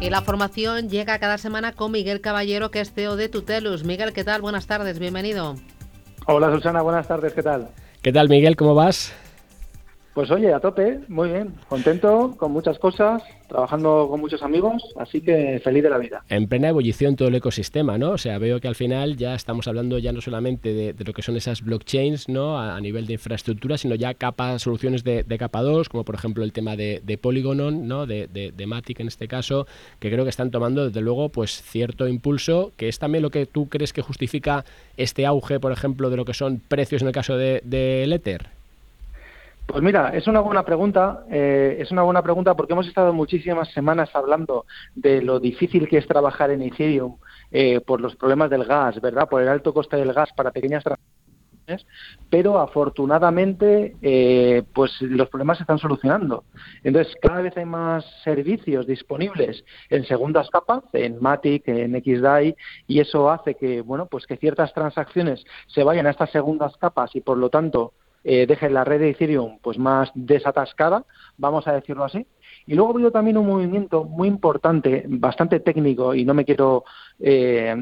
Y 0.03 0.11
la 0.11 0.21
formación 0.21 0.91
llega 0.91 1.21
cada 1.21 1.39
semana 1.39 1.75
con 1.75 1.93
Miguel 1.93 2.21
Caballero, 2.21 2.73
que 2.73 2.81
es 2.81 2.93
CEO 2.93 3.15
de 3.15 3.29
Tutelus. 3.29 3.85
Miguel, 3.85 4.13
¿qué 4.13 4.25
tal? 4.25 4.43
Buenas 4.43 4.67
tardes, 4.67 4.99
bienvenido. 4.99 5.55
Hola 6.27 6.51
Susana, 6.51 6.83
buenas 6.83 7.07
tardes, 7.07 7.33
¿qué 7.35 7.43
tal? 7.45 7.69
¿Qué 8.03 8.13
tal 8.13 8.29
Miguel? 8.29 8.57
¿Cómo 8.57 8.75
vas? 8.75 9.15
Pues 10.15 10.31
oye, 10.31 10.53
a 10.53 10.61
tope, 10.61 11.01
muy 11.09 11.31
bien, 11.31 11.55
contento, 11.71 12.35
con 12.37 12.53
muchas 12.53 12.79
cosas, 12.79 13.23
trabajando 13.49 14.09
con 14.11 14.21
muchos 14.21 14.43
amigos, 14.43 14.83
así 14.99 15.23
que 15.23 15.59
feliz 15.65 15.83
de 15.83 15.89
la 15.89 15.97
vida. 15.97 16.23
En 16.29 16.49
plena 16.49 16.69
ebullición 16.69 17.17
todo 17.17 17.29
el 17.29 17.35
ecosistema, 17.35 17.97
¿no? 17.97 18.11
O 18.11 18.19
sea, 18.19 18.37
veo 18.37 18.61
que 18.61 18.69
al 18.69 18.75
final 18.75 19.17
ya 19.17 19.35
estamos 19.35 19.69
hablando 19.69 19.99
ya 19.99 20.13
no 20.13 20.21
solamente 20.21 20.75
de, 20.75 20.95
lo 21.03 21.15
que 21.15 21.23
son 21.23 21.39
esas 21.39 21.63
blockchains, 21.63 22.29
¿no? 22.29 22.59
A, 22.59 22.79
nivel 22.83 23.07
de 23.07 23.15
infraestructura, 23.15 23.79
sino 23.79 23.95
ya 23.95 24.13
capas, 24.13 24.63
soluciones 24.63 25.03
de, 25.03 25.25
capa 25.39 25.63
2, 25.63 25.89
como 25.89 26.05
por 26.05 26.15
ejemplo 26.15 26.45
el 26.45 26.53
tema 26.53 26.77
de, 26.77 27.01
de 27.03 27.17
Polygon, 27.17 27.89
¿no? 27.89 28.05
De, 28.05 28.27
de, 28.29 28.67
Matic 28.67 29.01
en 29.01 29.09
este 29.09 29.29
caso, 29.29 29.67
que 29.99 30.11
creo 30.11 30.25
que 30.25 30.31
están 30.31 30.51
tomando 30.51 30.85
desde 30.85 31.01
luego 31.01 31.31
pues 31.31 31.63
cierto 31.63 32.07
impulso, 32.07 32.73
que 32.77 32.89
es 32.89 32.99
también 32.99 33.23
lo 33.23 33.31
que 33.31 33.47
tú 33.47 33.71
crees 33.71 33.95
que 33.95 34.03
justifica 34.03 34.67
este 34.99 35.25
auge, 35.25 35.59
por 35.59 35.73
ejemplo, 35.73 36.11
de 36.11 36.19
lo 36.19 36.27
que 36.27 36.35
son 36.35 36.61
precios 36.61 37.01
en 37.01 37.09
el 37.09 37.15
caso 37.15 37.39
de, 37.39 37.63
de 37.65 38.05
Ether. 38.05 38.62
Pues 39.67 39.83
mira, 39.83 40.11
es 40.11 40.27
una 40.27 40.41
buena 40.41 40.65
pregunta. 40.65 41.25
Eh, 41.31 41.77
es 41.79 41.91
una 41.91 42.03
buena 42.03 42.23
pregunta 42.23 42.55
porque 42.55 42.73
hemos 42.73 42.87
estado 42.87 43.13
muchísimas 43.13 43.71
semanas 43.73 44.11
hablando 44.15 44.67
de 44.95 45.23
lo 45.23 45.41
difícil 45.41 45.89
que 45.89 45.99
es 45.99 46.07
trabajar 46.07 46.51
en 46.51 46.63
Ethereum 46.63 47.19
eh, 47.51 47.81
por 47.81 48.01
los 48.01 48.17
problemas 48.17 48.51
del 48.51 48.65
gas, 48.65 49.01
¿verdad? 49.01 49.29
Por 49.29 49.41
el 49.43 49.49
alto 49.49 49.73
coste 49.73 49.97
del 49.97 50.13
gas 50.13 50.31
para 50.37 50.51
pequeñas 50.51 50.85
transacciones. 50.85 51.87
Pero 52.29 52.59
afortunadamente, 52.59 53.97
eh, 54.03 54.65
pues 54.75 55.01
los 55.01 55.29
problemas 55.29 55.59
se 55.59 55.63
están 55.63 55.79
solucionando. 55.79 56.45
Entonces, 56.83 57.15
cada 57.23 57.41
vez 57.41 57.57
hay 57.57 57.65
más 57.65 58.05
servicios 58.25 58.87
disponibles 58.87 59.65
en 59.89 60.05
segundas 60.05 60.51
capas, 60.51 60.83
en 60.93 61.21
Matic, 61.21 61.69
en 61.69 61.93
XDAI, 61.93 62.57
y 62.89 63.01
eso 63.01 63.31
hace 63.31 63.55
que, 63.55 63.81
bueno, 63.81 64.07
pues 64.07 64.27
que 64.27 64.37
ciertas 64.37 64.75
transacciones 64.75 65.45
se 65.69 65.85
vayan 65.85 66.07
a 66.07 66.11
estas 66.11 66.31
segundas 66.31 66.77
capas 66.79 67.15
y 67.15 67.21
por 67.21 67.39
lo 67.39 67.49
tanto 67.49 67.93
eh, 68.25 68.47
deje 68.47 68.71
la 68.71 68.85
red 68.85 69.01
de 69.01 69.11
Ethereum 69.11 69.59
pues 69.61 69.79
más 69.79 70.11
desatascada, 70.15 71.05
vamos 71.37 71.67
a 71.67 71.73
decirlo 71.73 72.05
así. 72.05 72.27
Y 72.67 72.75
luego 72.75 72.93
veo 72.93 73.11
también 73.11 73.39
un 73.39 73.47
movimiento 73.47 74.05
muy 74.05 74.29
importante, 74.29 75.05
bastante 75.09 75.59
técnico, 75.61 76.15
y 76.15 76.25
no 76.25 76.35
me 76.35 76.45
quiero, 76.45 76.85
eh, 77.19 77.75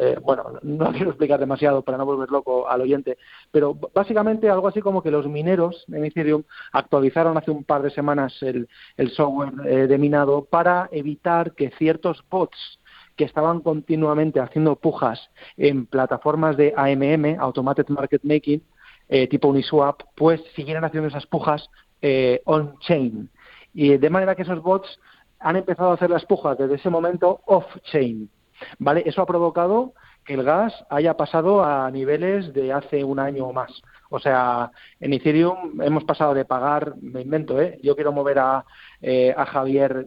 eh, 0.00 0.18
bueno, 0.22 0.44
no 0.62 0.90
quiero 0.92 1.10
explicar 1.10 1.40
demasiado 1.40 1.82
para 1.82 1.98
no 1.98 2.06
volver 2.06 2.30
loco 2.30 2.68
al 2.68 2.80
oyente, 2.80 3.18
pero 3.50 3.74
básicamente 3.74 4.48
algo 4.48 4.68
así 4.68 4.80
como 4.80 5.02
que 5.02 5.10
los 5.10 5.26
mineros 5.26 5.84
en 5.88 6.04
Ethereum 6.04 6.44
actualizaron 6.72 7.36
hace 7.36 7.50
un 7.50 7.64
par 7.64 7.82
de 7.82 7.90
semanas 7.90 8.34
el, 8.42 8.68
el 8.96 9.10
software 9.10 9.88
de 9.88 9.98
minado 9.98 10.44
para 10.44 10.88
evitar 10.92 11.52
que 11.52 11.70
ciertos 11.70 12.24
bots 12.30 12.78
que 13.16 13.24
estaban 13.24 13.60
continuamente 13.60 14.40
haciendo 14.40 14.76
pujas 14.76 15.30
en 15.56 15.86
plataformas 15.86 16.56
de 16.56 16.74
AMM, 16.76 17.40
Automated 17.40 17.88
Market 17.88 18.22
Making, 18.22 18.62
eh, 19.08 19.28
tipo 19.28 19.48
Uniswap, 19.48 20.02
pues 20.14 20.40
siguieran 20.54 20.84
haciendo 20.84 21.08
esas 21.08 21.26
pujas 21.26 21.68
eh, 22.02 22.42
on-chain. 22.44 23.30
Y 23.74 23.96
de 23.96 24.10
manera 24.10 24.34
que 24.34 24.42
esos 24.42 24.62
bots 24.62 25.00
han 25.38 25.56
empezado 25.56 25.90
a 25.90 25.94
hacer 25.94 26.10
las 26.10 26.24
pujas 26.24 26.58
desde 26.58 26.76
ese 26.76 26.90
momento 26.90 27.40
off-chain. 27.46 28.30
¿Vale? 28.78 29.02
Eso 29.04 29.20
ha 29.20 29.26
provocado 29.26 29.92
que 30.24 30.34
el 30.34 30.42
gas 30.42 30.72
haya 30.88 31.16
pasado 31.16 31.62
a 31.62 31.90
niveles 31.90 32.52
de 32.52 32.72
hace 32.72 33.04
un 33.04 33.18
año 33.18 33.46
o 33.46 33.52
más. 33.52 33.70
O 34.08 34.18
sea, 34.18 34.70
en 34.98 35.12
Ethereum 35.12 35.80
hemos 35.82 36.04
pasado 36.04 36.32
de 36.32 36.44
pagar, 36.44 36.94
me 37.00 37.20
invento, 37.20 37.60
¿eh? 37.60 37.78
yo 37.82 37.94
quiero 37.94 38.12
mover 38.12 38.38
a, 38.38 38.64
eh, 39.02 39.34
a 39.36 39.44
Javier 39.46 40.06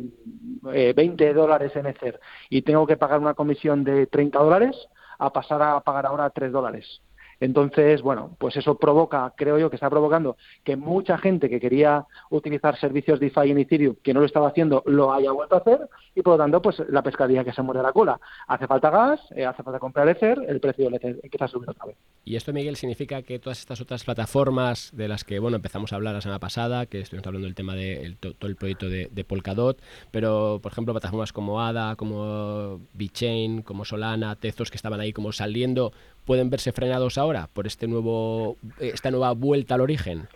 20 0.61 1.33
dólares 1.33 1.75
en 1.75 1.85
Ether 1.85 2.19
y 2.49 2.63
tengo 2.63 2.87
que 2.87 2.97
pagar 2.97 3.19
una 3.19 3.33
comisión 3.33 3.83
de 3.83 4.07
30 4.07 4.39
dólares, 4.39 4.75
a 5.19 5.31
pasar 5.31 5.61
a 5.61 5.79
pagar 5.81 6.05
ahora 6.05 6.29
3 6.29 6.51
dólares. 6.51 7.01
Entonces, 7.39 8.01
bueno, 8.01 8.35
pues 8.37 8.57
eso 8.57 8.75
provoca, 8.75 9.33
creo 9.35 9.57
yo, 9.57 9.69
que 9.69 9.75
está 9.75 9.89
provocando 9.89 10.37
que 10.63 10.75
mucha 10.75 11.17
gente 11.17 11.49
que 11.49 11.59
quería 11.59 12.05
utilizar 12.29 12.77
servicios 12.77 13.19
DeFi 13.19 13.51
en 13.51 13.59
Ethereum, 13.59 13.95
que 14.03 14.13
no 14.13 14.19
lo 14.19 14.25
estaba 14.25 14.49
haciendo, 14.49 14.83
lo 14.85 15.13
haya 15.13 15.31
vuelto 15.31 15.55
a 15.55 15.59
hacer 15.59 15.89
y 16.15 16.21
por 16.21 16.33
lo 16.33 16.37
tanto, 16.43 16.61
pues 16.61 16.81
la 16.89 17.01
pescadilla 17.01 17.43
que 17.43 17.53
se 17.53 17.61
muere 17.61 17.81
la 17.81 17.93
cola. 17.93 18.19
Hace 18.47 18.67
falta 18.67 18.89
gas, 18.89 19.21
eh, 19.35 19.45
hace 19.45 19.63
falta 19.63 19.79
comprar 19.79 20.09
Ether, 20.09 20.43
el 20.47 20.59
precio 20.59 20.85
del 20.85 20.95
Ether 20.95 21.19
empieza 21.23 21.45
a 21.45 21.47
subir 21.47 21.69
otra 21.69 21.85
vez. 21.85 21.95
Y 22.25 22.35
esto, 22.35 22.51
Miguel, 22.51 22.75
significa 22.75 23.21
que 23.21 23.39
todas 23.39 23.59
estas 23.59 23.79
otras 23.79 24.03
plataformas 24.03 24.91
de 24.93 25.07
las 25.07 25.23
que, 25.23 25.39
bueno, 25.39 25.55
empezamos 25.55 25.93
a 25.93 25.95
hablar 25.95 26.13
la 26.13 26.21
semana 26.21 26.39
pasada, 26.39 26.85
que 26.85 26.99
estuvimos 27.01 27.25
hablando 27.25 27.45
del 27.45 27.55
tema 27.55 27.75
de 27.75 28.17
todo 28.19 28.49
el 28.49 28.55
proyecto 28.55 28.89
de, 28.89 29.25
Polkadot, 29.27 29.79
pero, 30.11 30.59
por 30.61 30.71
ejemplo, 30.71 30.93
plataformas 30.93 31.33
como 31.33 31.61
ADA, 31.61 31.95
como 31.95 32.81
VeChain, 32.93 33.61
como 33.61 33.85
Solana, 33.85 34.35
Tezos, 34.35 34.71
que 34.71 34.77
estaban 34.77 34.99
ahí 34.99 35.13
como 35.13 35.31
saliendo, 35.31 35.93
¿pueden 36.25 36.49
verse 36.49 36.71
frenados 36.71 37.17
ahora 37.17 37.28
por 37.53 37.67
este 37.67 37.87
nuevo, 37.87 38.57
esta 38.79 39.11
nueva 39.11 39.33
vuelta 39.33 39.75
al 39.75 39.81
origen? 39.81 40.27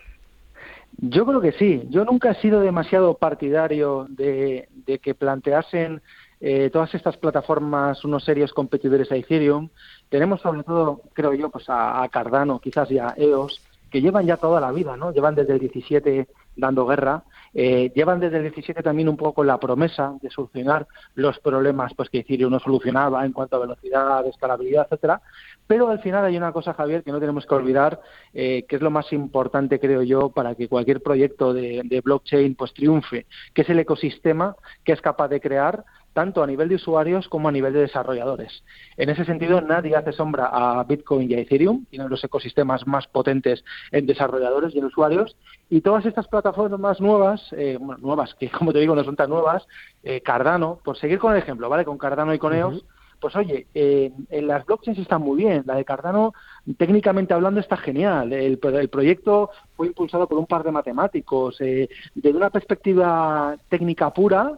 Yo 0.98 1.26
creo 1.26 1.40
que 1.40 1.52
sí. 1.52 1.82
Yo 1.90 2.04
nunca 2.04 2.30
he 2.30 2.40
sido 2.40 2.60
demasiado 2.60 3.14
partidario 3.14 4.06
de, 4.08 4.68
que 5.02 5.14
planteasen 5.14 6.02
eh, 6.40 6.70
todas 6.70 6.94
estas 6.94 7.16
plataformas 7.16 8.04
unos 8.04 8.24
serios 8.24 8.52
competidores 8.52 9.10
a 9.10 9.16
Ethereum. 9.16 9.68
Tenemos 10.08 10.40
sobre 10.40 10.62
todo, 10.62 11.02
creo 11.12 11.34
yo, 11.34 11.50
pues 11.50 11.64
a, 11.68 12.08
Cardano, 12.12 12.60
quizás 12.60 12.88
ya 12.88 13.08
a 13.08 13.14
EOS, 13.16 13.60
que 13.90 14.00
llevan 14.00 14.26
ya 14.26 14.36
toda 14.36 14.60
la 14.60 14.72
vida, 14.72 14.96
¿no? 14.96 15.12
Llevan 15.12 15.34
desde 15.34 15.54
el 15.54 15.58
17 15.60 16.28
dando 16.56 16.86
guerra. 16.86 17.24
Eh, 17.52 17.92
llevan 17.94 18.20
desde 18.20 18.38
el 18.38 18.42
17 18.44 18.82
también 18.82 19.08
un 19.08 19.16
poco 19.16 19.44
la 19.44 19.58
promesa 19.58 20.14
de 20.20 20.30
solucionar 20.30 20.86
los 21.14 21.38
problemas 21.38 21.92
pues 21.94 22.10
que 22.10 22.18
Ethereum 22.18 22.50
no 22.50 22.58
solucionaba 22.58 23.24
en 23.24 23.32
cuanto 23.32 23.56
a 23.56 23.60
velocidad, 23.60 24.26
escalabilidad, 24.26 24.86
etcétera. 24.90 25.20
Pero 25.66 25.88
al 25.88 26.00
final 26.00 26.24
hay 26.24 26.36
una 26.36 26.52
cosa, 26.52 26.74
Javier, 26.74 27.02
que 27.02 27.12
no 27.12 27.20
tenemos 27.20 27.46
que 27.46 27.54
olvidar, 27.54 28.00
eh, 28.32 28.64
que 28.68 28.76
es 28.76 28.82
lo 28.82 28.90
más 28.90 29.12
importante, 29.12 29.78
creo 29.78 30.02
yo, 30.02 30.30
para 30.30 30.54
que 30.54 30.68
cualquier 30.68 31.02
proyecto 31.02 31.54
de, 31.54 31.82
de 31.84 32.00
blockchain 32.00 32.54
pues 32.54 32.74
triunfe, 32.74 33.26
que 33.54 33.62
es 33.62 33.70
el 33.70 33.78
ecosistema 33.78 34.56
que 34.84 34.92
es 34.92 35.00
capaz 35.00 35.28
de 35.28 35.40
crear 35.40 35.84
tanto 36.14 36.42
a 36.42 36.46
nivel 36.46 36.70
de 36.70 36.76
usuarios 36.76 37.28
como 37.28 37.48
a 37.48 37.52
nivel 37.52 37.74
de 37.74 37.80
desarrolladores. 37.80 38.64
En 38.96 39.10
ese 39.10 39.26
sentido, 39.26 39.60
nadie 39.60 39.96
hace 39.96 40.12
sombra 40.12 40.46
a 40.46 40.82
Bitcoin 40.84 41.30
y 41.30 41.34
a 41.34 41.40
Ethereum, 41.40 41.84
tienen 41.90 42.08
los 42.08 42.24
ecosistemas 42.24 42.86
más 42.86 43.06
potentes 43.06 43.62
en 43.92 44.06
desarrolladores 44.06 44.74
y 44.74 44.78
en 44.78 44.86
usuarios, 44.86 45.36
y 45.68 45.82
todas 45.82 46.06
estas 46.06 46.28
plataformas 46.28 47.00
nuevas, 47.00 47.42
eh, 47.52 47.78
nuevas 47.98 48.34
que 48.36 48.48
como 48.50 48.72
te 48.72 48.78
digo 48.78 48.94
no 48.94 49.04
son 49.04 49.16
tan 49.16 49.28
nuevas, 49.28 49.66
eh, 50.02 50.20
Cardano, 50.22 50.78
por 50.82 50.96
seguir 50.96 51.18
con 51.18 51.32
el 51.32 51.38
ejemplo, 51.38 51.68
¿vale? 51.68 51.84
Con 51.84 51.98
Cardano 51.98 52.32
y 52.32 52.38
con 52.38 52.54
EOS, 52.54 52.84
pues 53.24 53.36
oye, 53.36 53.66
en 53.72 54.46
las 54.46 54.66
blockchains 54.66 54.98
están 54.98 55.22
muy 55.22 55.38
bien. 55.38 55.62
La 55.64 55.76
de 55.76 55.84
Cardano, 55.86 56.34
técnicamente 56.76 57.32
hablando, 57.32 57.58
está 57.58 57.78
genial. 57.78 58.34
El, 58.34 58.60
el 58.62 58.88
proyecto 58.90 59.48
fue 59.76 59.86
impulsado 59.86 60.28
por 60.28 60.36
un 60.36 60.44
par 60.44 60.62
de 60.62 60.70
matemáticos. 60.70 61.58
Eh, 61.62 61.88
desde 62.14 62.36
una 62.36 62.50
perspectiva 62.50 63.56
técnica 63.70 64.12
pura, 64.12 64.52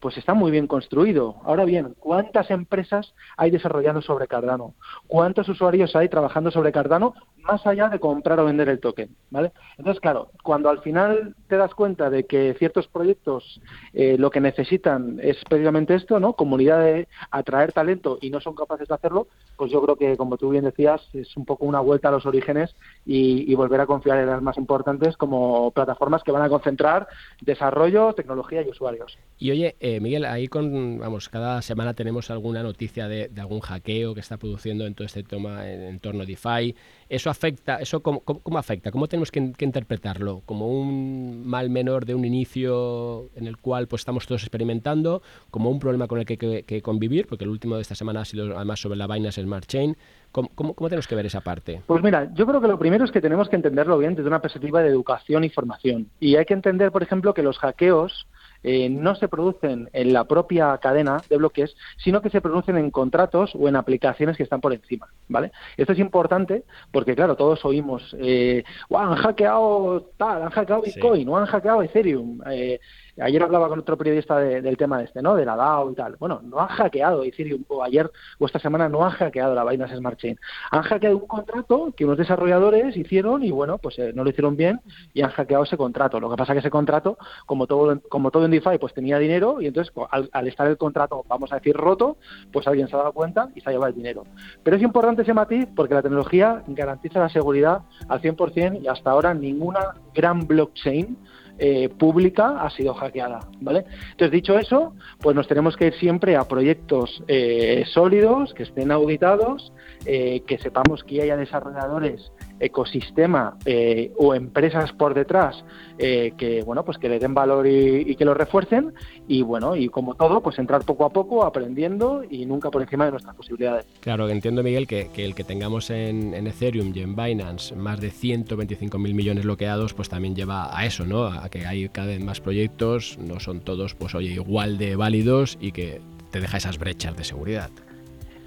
pues 0.00 0.16
está 0.16 0.34
muy 0.34 0.50
bien 0.50 0.66
construido. 0.66 1.36
Ahora 1.44 1.64
bien, 1.64 1.94
¿cuántas 1.98 2.50
empresas 2.50 3.14
hay 3.36 3.50
desarrollando 3.50 4.00
sobre 4.00 4.26
Cardano? 4.26 4.74
¿Cuántos 5.06 5.48
usuarios 5.48 5.94
hay 5.94 6.08
trabajando 6.08 6.50
sobre 6.50 6.72
Cardano 6.72 7.14
más 7.38 7.66
allá 7.66 7.88
de 7.88 8.00
comprar 8.00 8.40
o 8.40 8.46
vender 8.46 8.68
el 8.68 8.80
token? 8.80 9.14
¿vale? 9.30 9.52
Entonces, 9.78 10.00
claro, 10.00 10.30
cuando 10.42 10.70
al 10.70 10.80
final 10.80 11.34
te 11.48 11.56
das 11.56 11.74
cuenta 11.74 12.10
de 12.10 12.24
que 12.24 12.54
ciertos 12.58 12.88
proyectos 12.88 13.60
eh, 13.92 14.16
lo 14.18 14.30
que 14.30 14.40
necesitan 14.40 15.18
es 15.22 15.36
precisamente 15.48 15.94
esto, 15.94 16.18
¿no? 16.18 16.32
Comunidad 16.32 16.82
de 16.82 17.08
atraer 17.30 17.72
talento 17.72 18.18
y 18.20 18.30
no 18.30 18.40
son 18.40 18.54
capaces 18.54 18.88
de 18.88 18.94
hacerlo, 18.94 19.28
pues 19.56 19.70
yo 19.70 19.82
creo 19.82 19.96
que, 19.96 20.16
como 20.16 20.38
tú 20.38 20.50
bien 20.50 20.64
decías, 20.64 21.02
es 21.12 21.36
un 21.36 21.44
poco 21.44 21.66
una 21.66 21.80
vuelta 21.80 22.08
a 22.08 22.12
los 22.12 22.26
orígenes 22.26 22.74
y, 23.04 23.54
volver 23.60 23.82
a 23.82 23.86
confiar 23.86 24.16
en 24.16 24.26
las 24.26 24.40
más 24.40 24.56
importantes 24.56 25.18
como 25.18 25.70
plataformas 25.72 26.22
que 26.22 26.32
van 26.32 26.40
a 26.40 26.48
concentrar 26.48 27.06
desarrollo, 27.42 28.14
tecnología 28.14 28.62
y 28.62 28.70
usuarios. 28.70 29.18
Y 29.36 29.50
oye, 29.50 29.76
eh, 29.80 29.89
Miguel, 29.98 30.24
ahí 30.26 30.46
con, 30.46 30.98
vamos, 30.98 31.28
cada 31.28 31.62
semana 31.62 31.94
tenemos 31.94 32.30
alguna 32.30 32.62
noticia 32.62 33.08
de, 33.08 33.30
algún 33.38 33.60
hackeo 33.60 34.14
que 34.14 34.20
está 34.20 34.36
produciendo 34.36 34.86
en 34.86 34.94
todo 34.94 35.06
este 35.06 35.22
tema 35.22 35.68
en, 35.68 35.82
entorno 35.82 36.24
DeFi. 36.24 36.76
¿Eso 37.08 37.30
afecta, 37.30 37.76
eso 37.76 38.00
cómo, 38.02 38.22
afecta? 38.58 38.92
¿Cómo 38.92 39.08
tenemos 39.08 39.30
que, 39.32 39.40
interpretarlo? 39.58 40.42
¿Como 40.46 40.68
un 40.68 41.46
mal 41.46 41.70
menor 41.70 42.04
de 42.04 42.14
un 42.14 42.24
inicio 42.24 43.30
en 43.34 43.46
el 43.46 43.56
cual 43.56 43.88
pues 43.88 44.02
estamos 44.02 44.26
todos 44.26 44.42
experimentando? 44.42 45.22
¿Como 45.50 45.70
un 45.70 45.80
problema 45.80 46.06
con 46.06 46.18
el 46.18 46.26
que, 46.26 46.36
que, 46.36 46.82
convivir? 46.82 47.26
Porque 47.26 47.44
el 47.44 47.50
último 47.50 47.76
de 47.76 47.82
esta 47.82 47.94
semana 47.94 48.20
ha 48.20 48.24
sido 48.24 48.56
además 48.56 48.80
sobre 48.80 48.98
la 48.98 49.06
Binance 49.06 49.42
Smart 49.42 49.66
Chain. 49.66 49.96
¿Cómo, 50.30 50.50
¿Cómo, 50.54 50.88
tenemos 50.88 51.08
que 51.08 51.16
ver 51.16 51.26
esa 51.26 51.40
parte? 51.40 51.82
Pues 51.86 52.02
mira, 52.04 52.30
yo 52.34 52.46
creo 52.46 52.60
que 52.60 52.68
lo 52.68 52.78
primero 52.78 53.04
es 53.04 53.10
que 53.10 53.20
tenemos 53.20 53.48
que 53.48 53.56
entenderlo 53.56 53.98
bien 53.98 54.14
desde 54.14 54.28
una 54.28 54.40
perspectiva 54.40 54.80
de 54.80 54.88
educación 54.88 55.42
y 55.42 55.48
formación. 55.48 56.08
Y 56.20 56.36
hay 56.36 56.44
que 56.44 56.54
entender, 56.54 56.92
por 56.92 57.02
ejemplo, 57.02 57.34
que 57.34 57.42
los 57.42 57.58
hackeos 57.58 58.28
eh, 58.62 58.88
no 58.90 59.14
se 59.14 59.28
producen 59.28 59.88
en 59.92 60.12
la 60.12 60.24
propia 60.24 60.76
cadena 60.78 61.22
de 61.28 61.36
bloques, 61.36 61.76
sino 61.96 62.20
que 62.20 62.30
se 62.30 62.40
producen 62.40 62.76
en 62.76 62.90
contratos 62.90 63.52
o 63.54 63.68
en 63.68 63.76
aplicaciones 63.76 64.36
que 64.36 64.42
están 64.42 64.60
por 64.60 64.72
encima, 64.72 65.08
¿vale? 65.28 65.52
Esto 65.76 65.92
es 65.92 65.98
importante 65.98 66.64
porque, 66.92 67.14
claro, 67.14 67.36
todos 67.36 67.64
oímos, 67.64 68.14
eh, 68.18 68.64
han 68.94 69.14
hackeado 69.16 70.10
tal, 70.16 70.42
han 70.42 70.50
hackeado 70.50 70.82
Bitcoin, 70.82 71.28
o 71.28 71.36
han 71.36 71.46
hackeado 71.46 71.82
Ethereum, 71.82 72.40
eh, 72.50 72.80
Ayer 73.18 73.42
hablaba 73.42 73.68
con 73.68 73.80
otro 73.80 73.96
periodista 73.96 74.38
del 74.38 74.76
tema 74.76 74.98
de 74.98 75.04
este, 75.04 75.22
¿no? 75.22 75.34
De 75.34 75.44
la 75.44 75.56
DAO 75.56 75.90
y 75.90 75.94
tal. 75.94 76.16
Bueno, 76.16 76.40
no 76.42 76.60
han 76.60 76.68
hackeado 76.68 77.22
Ethereum, 77.24 77.64
o 77.68 77.82
ayer 77.82 78.10
o 78.38 78.46
esta 78.46 78.58
semana 78.58 78.88
no 78.88 79.04
han 79.04 79.12
hackeado 79.12 79.54
la 79.54 79.64
Binance 79.64 79.96
Smart 79.96 80.18
Chain. 80.18 80.38
Han 80.70 80.82
hackeado 80.82 81.16
un 81.16 81.26
contrato 81.26 81.92
que 81.96 82.04
unos 82.04 82.18
desarrolladores 82.18 82.96
hicieron 82.96 83.42
y, 83.42 83.50
bueno, 83.50 83.78
pues 83.78 83.98
eh, 83.98 84.12
no 84.14 84.24
lo 84.24 84.30
hicieron 84.30 84.56
bien 84.56 84.80
y 85.12 85.22
han 85.22 85.30
hackeado 85.30 85.64
ese 85.64 85.76
contrato. 85.76 86.20
Lo 86.20 86.30
que 86.30 86.36
pasa 86.36 86.52
es 86.52 86.56
que 86.56 86.60
ese 86.60 86.70
contrato, 86.70 87.18
como 87.46 87.66
todo, 87.66 88.00
como 88.08 88.30
todo 88.30 88.44
en 88.44 88.50
DeFi, 88.50 88.78
pues 88.78 88.94
tenía 88.94 89.18
dinero 89.18 89.60
y 89.60 89.66
entonces 89.66 89.92
al, 90.10 90.48
estar 90.48 90.66
el 90.66 90.76
contrato, 90.76 91.24
vamos 91.28 91.52
a 91.52 91.56
decir, 91.56 91.76
roto, 91.76 92.16
pues 92.52 92.66
alguien 92.66 92.88
se 92.88 92.96
ha 92.96 92.98
dado 92.98 93.12
cuenta 93.12 93.48
y 93.54 93.60
se 93.60 93.68
ha 93.68 93.72
llevado 93.72 93.88
el 93.88 93.94
dinero. 93.94 94.24
Pero 94.62 94.76
es 94.76 94.82
importante 94.82 95.22
ese 95.22 95.34
matiz 95.34 95.66
porque 95.74 95.94
la 95.94 96.02
tecnología 96.02 96.62
garantiza 96.66 97.20
la 97.20 97.28
seguridad 97.28 97.82
al 98.08 98.20
100% 98.20 98.82
y 98.82 98.88
hasta 98.88 99.10
ahora 99.10 99.34
ninguna 99.34 99.94
gran 100.14 100.46
blockchain 100.46 101.16
eh, 101.60 101.90
pública 101.90 102.62
ha 102.62 102.70
sido 102.70 102.94
hackeada, 102.94 103.40
¿vale? 103.60 103.84
Entonces, 104.12 104.30
dicho 104.30 104.58
eso, 104.58 104.94
pues 105.20 105.36
nos 105.36 105.46
tenemos 105.46 105.76
que 105.76 105.88
ir 105.88 105.94
siempre 105.94 106.34
a 106.34 106.44
proyectos 106.44 107.22
eh, 107.28 107.84
sólidos, 107.92 108.54
que 108.54 108.62
estén 108.62 108.90
auditados, 108.90 109.72
eh, 110.06 110.42
que 110.46 110.58
sepamos 110.58 111.04
que 111.04 111.22
haya 111.22 111.36
desarrolladores 111.36 112.32
ecosistema 112.58 113.56
eh, 113.64 114.12
o 114.16 114.34
empresas 114.34 114.92
por 114.92 115.14
detrás 115.14 115.64
eh, 115.98 116.32
que 116.38 116.62
bueno 116.62 116.84
pues 116.84 116.98
que 116.98 117.08
le 117.08 117.18
den 117.18 117.34
valor 117.34 117.66
y, 117.66 118.14
que 118.16 118.24
lo 118.24 118.34
refuercen 118.34 118.92
y 119.28 119.42
bueno 119.42 119.76
y 119.76 119.88
como 119.88 120.14
todo 120.14 120.42
pues 120.42 120.58
entrar 120.58 120.84
poco 120.84 121.04
a 121.04 121.10
poco 121.10 121.44
aprendiendo 121.44 122.22
y 122.28 122.46
nunca 122.46 122.70
por 122.70 122.82
encima 122.82 123.06
de 123.06 123.12
nuestras 123.12 123.34
posibilidades. 123.34 123.86
Claro 124.00 124.28
entiendo 124.28 124.62
Miguel 124.62 124.86
que, 124.86 125.10
el 125.16 125.34
que 125.34 125.44
tengamos 125.44 125.90
en, 125.90 126.34
Ethereum 126.46 126.92
y 126.94 127.00
en 127.00 127.16
Binance 127.16 127.74
más 127.74 128.00
de 128.00 128.10
125 128.10 128.98
mil 128.98 129.14
millones 129.14 129.44
bloqueados 129.44 129.94
pues 129.94 130.08
también 130.08 130.34
lleva 130.34 130.76
a 130.76 130.86
eso 130.86 131.06
no 131.06 131.24
a 131.26 131.48
que 131.48 131.66
hay 131.66 131.88
cada 131.88 132.08
vez 132.08 132.24
más 132.24 132.40
proyectos 132.40 133.18
no 133.18 133.40
son 133.40 133.60
todos 133.60 133.94
pues 133.94 134.14
oye 134.14 134.32
igual 134.32 134.78
de 134.78 134.96
válidos 134.96 135.58
y 135.60 135.72
que 135.72 136.00
te 136.30 136.40
deja 136.40 136.58
esas 136.58 136.78
brechas 136.78 137.16
de 137.16 137.24
seguridad 137.24 137.70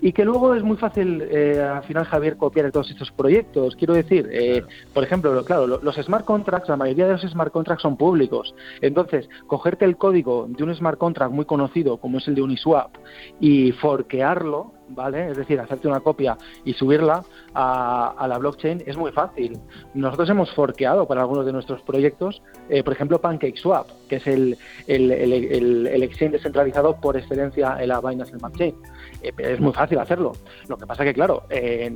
y 0.03 0.11
que 0.11 0.25
luego 0.25 0.53
es 0.53 0.63
muy 0.63 0.75
fácil, 0.75 1.21
eh, 1.31 1.61
al 1.61 1.81
final, 1.83 2.03
Javier, 2.03 2.35
copiar 2.35 2.69
todos 2.73 2.91
estos 2.91 3.09
proyectos. 3.13 3.77
Quiero 3.77 3.93
decir, 3.93 4.27
eh, 4.33 4.61
por 4.93 5.01
ejemplo, 5.01 5.45
claro, 5.45 5.65
los 5.65 5.95
smart 5.95 6.25
contracts, 6.25 6.67
la 6.67 6.75
mayoría 6.75 7.05
de 7.07 7.13
los 7.13 7.21
smart 7.21 7.53
contracts 7.53 7.83
son 7.83 7.95
públicos. 7.95 8.53
Entonces, 8.81 9.29
cogerte 9.47 9.85
el 9.85 9.95
código 9.95 10.47
de 10.49 10.61
un 10.61 10.75
smart 10.75 10.97
contract 10.97 11.31
muy 11.31 11.45
conocido, 11.45 11.95
como 12.01 12.17
es 12.17 12.27
el 12.27 12.35
de 12.35 12.41
Uniswap, 12.41 12.97
y 13.39 13.71
forquearlo, 13.71 14.73
¿vale? 14.89 15.29
Es 15.31 15.37
decir, 15.37 15.59
hacerte 15.59 15.87
una 15.87 15.99
copia 15.99 16.37
y 16.63 16.73
subirla 16.73 17.23
a, 17.53 18.25
la 18.27 18.37
blockchain 18.37 18.83
es 18.85 18.97
muy 18.97 19.11
fácil. 19.11 19.59
Nosotros 19.93 20.29
hemos 20.29 20.51
forqueado 20.53 21.07
para 21.07 21.21
algunos 21.21 21.45
de 21.45 21.53
nuestros 21.53 21.81
proyectos, 21.81 22.41
eh, 22.69 22.83
por 22.83 22.93
ejemplo, 22.93 23.19
PancakeSwap, 23.19 23.87
que 24.07 24.17
es 24.17 24.27
el, 24.27 24.57
el, 24.87 25.11
el, 25.11 26.03
exchange 26.03 26.33
descentralizado 26.33 26.99
por 26.99 27.17
excelencia 27.17 27.77
en 27.79 27.89
la 27.89 28.01
Binance 28.01 28.37
Smart 28.37 28.55
Chain. 28.55 28.75
Es 29.21 29.59
muy 29.59 29.73
fácil 29.73 29.99
hacerlo. 29.99 30.33
Lo 30.67 30.77
que 30.77 30.85
pasa 30.85 31.03
que, 31.03 31.13
claro, 31.13 31.43
eh, 31.49 31.91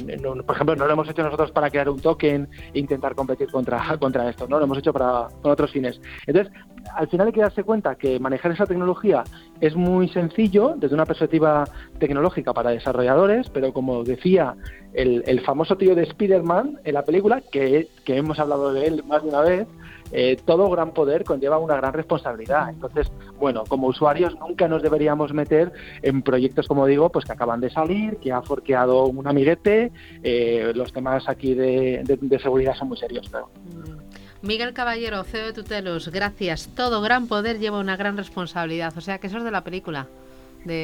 por 0.45 0.55
ejemplo, 0.55 0.75
no 0.75 0.85
lo 0.85 0.93
hemos 0.93 1.09
hecho 1.09 1.23
nosotros 1.23 1.51
para 1.51 1.69
crear 1.69 1.89
un 1.89 1.99
token 1.99 2.47
e 2.73 2.79
intentar 2.79 3.15
competir 3.15 3.49
contra, 3.51 3.97
contra 3.99 4.29
esto, 4.29 4.47
¿no? 4.47 4.57
Lo 4.57 4.65
hemos 4.65 4.77
hecho 4.77 4.93
para, 4.93 5.27
con 5.41 5.51
otros 5.51 5.71
fines. 5.71 5.99
Entonces, 6.25 6.53
al 6.95 7.07
final 7.07 7.27
hay 7.27 7.33
que 7.33 7.41
darse 7.41 7.63
cuenta 7.63 7.95
que 7.95 8.19
manejar 8.19 8.51
esa 8.51 8.65
tecnología 8.65 9.23
es 9.59 9.75
muy 9.75 10.09
sencillo 10.09 10.75
desde 10.77 10.95
una 10.95 11.05
perspectiva 11.05 11.65
tecnológica 11.99 12.53
para 12.53 12.71
desarrolladores, 12.71 13.49
pero 13.49 13.73
como 13.73 14.03
decía 14.03 14.55
el, 14.93 15.23
el 15.27 15.41
famoso 15.41 15.77
tío 15.77 15.95
de 15.95 16.03
Spider-Man 16.03 16.79
en 16.83 16.93
la 16.93 17.03
película, 17.03 17.41
que, 17.51 17.87
que, 18.03 18.17
hemos 18.17 18.39
hablado 18.39 18.73
de 18.73 18.87
él 18.87 19.03
más 19.05 19.23
de 19.23 19.29
una 19.29 19.41
vez, 19.41 19.67
eh, 20.11 20.37
todo 20.45 20.69
gran 20.69 20.91
poder 20.91 21.23
conlleva 21.23 21.57
una 21.57 21.75
gran 21.75 21.93
responsabilidad. 21.93 22.69
Entonces, 22.69 23.11
bueno, 23.39 23.63
como 23.67 23.87
usuarios 23.87 24.37
nunca 24.39 24.67
nos 24.67 24.81
deberíamos 24.81 25.33
meter 25.33 25.71
en 26.01 26.21
proyectos, 26.21 26.67
como 26.67 26.85
digo, 26.85 27.09
pues 27.09 27.25
que 27.25 27.33
acaban 27.33 27.61
de 27.61 27.69
salir, 27.69 28.17
que 28.17 28.31
ha 28.31 28.41
forqueado 28.41 29.05
un 29.05 29.27
amiguete, 29.27 29.91
eh, 30.23 30.71
los 30.75 30.93
temas 30.93 31.27
aquí 31.27 31.53
de, 31.53 32.03
de, 32.03 32.39
seguridad 32.39 32.75
son 32.75 32.89
muy 32.89 32.97
serios, 32.97 33.27
pero... 33.29 33.49
Mm. 33.65 33.96
Miguel 34.41 34.73
Caballero, 34.73 35.23
CEO 35.23 35.47
de 35.47 35.53
Tutelus, 35.53 36.09
gracias. 36.09 36.69
Todo 36.75 37.01
gran 37.01 37.27
poder 37.27 37.59
lleva 37.59 37.79
una 37.79 37.95
gran 37.97 38.17
responsabilidad. 38.17 38.93
O 38.97 39.01
sea 39.01 39.17
que 39.19 39.27
eso 39.27 39.37
es 39.37 39.43
de 39.43 39.51
la 39.51 39.63
película. 39.63 40.07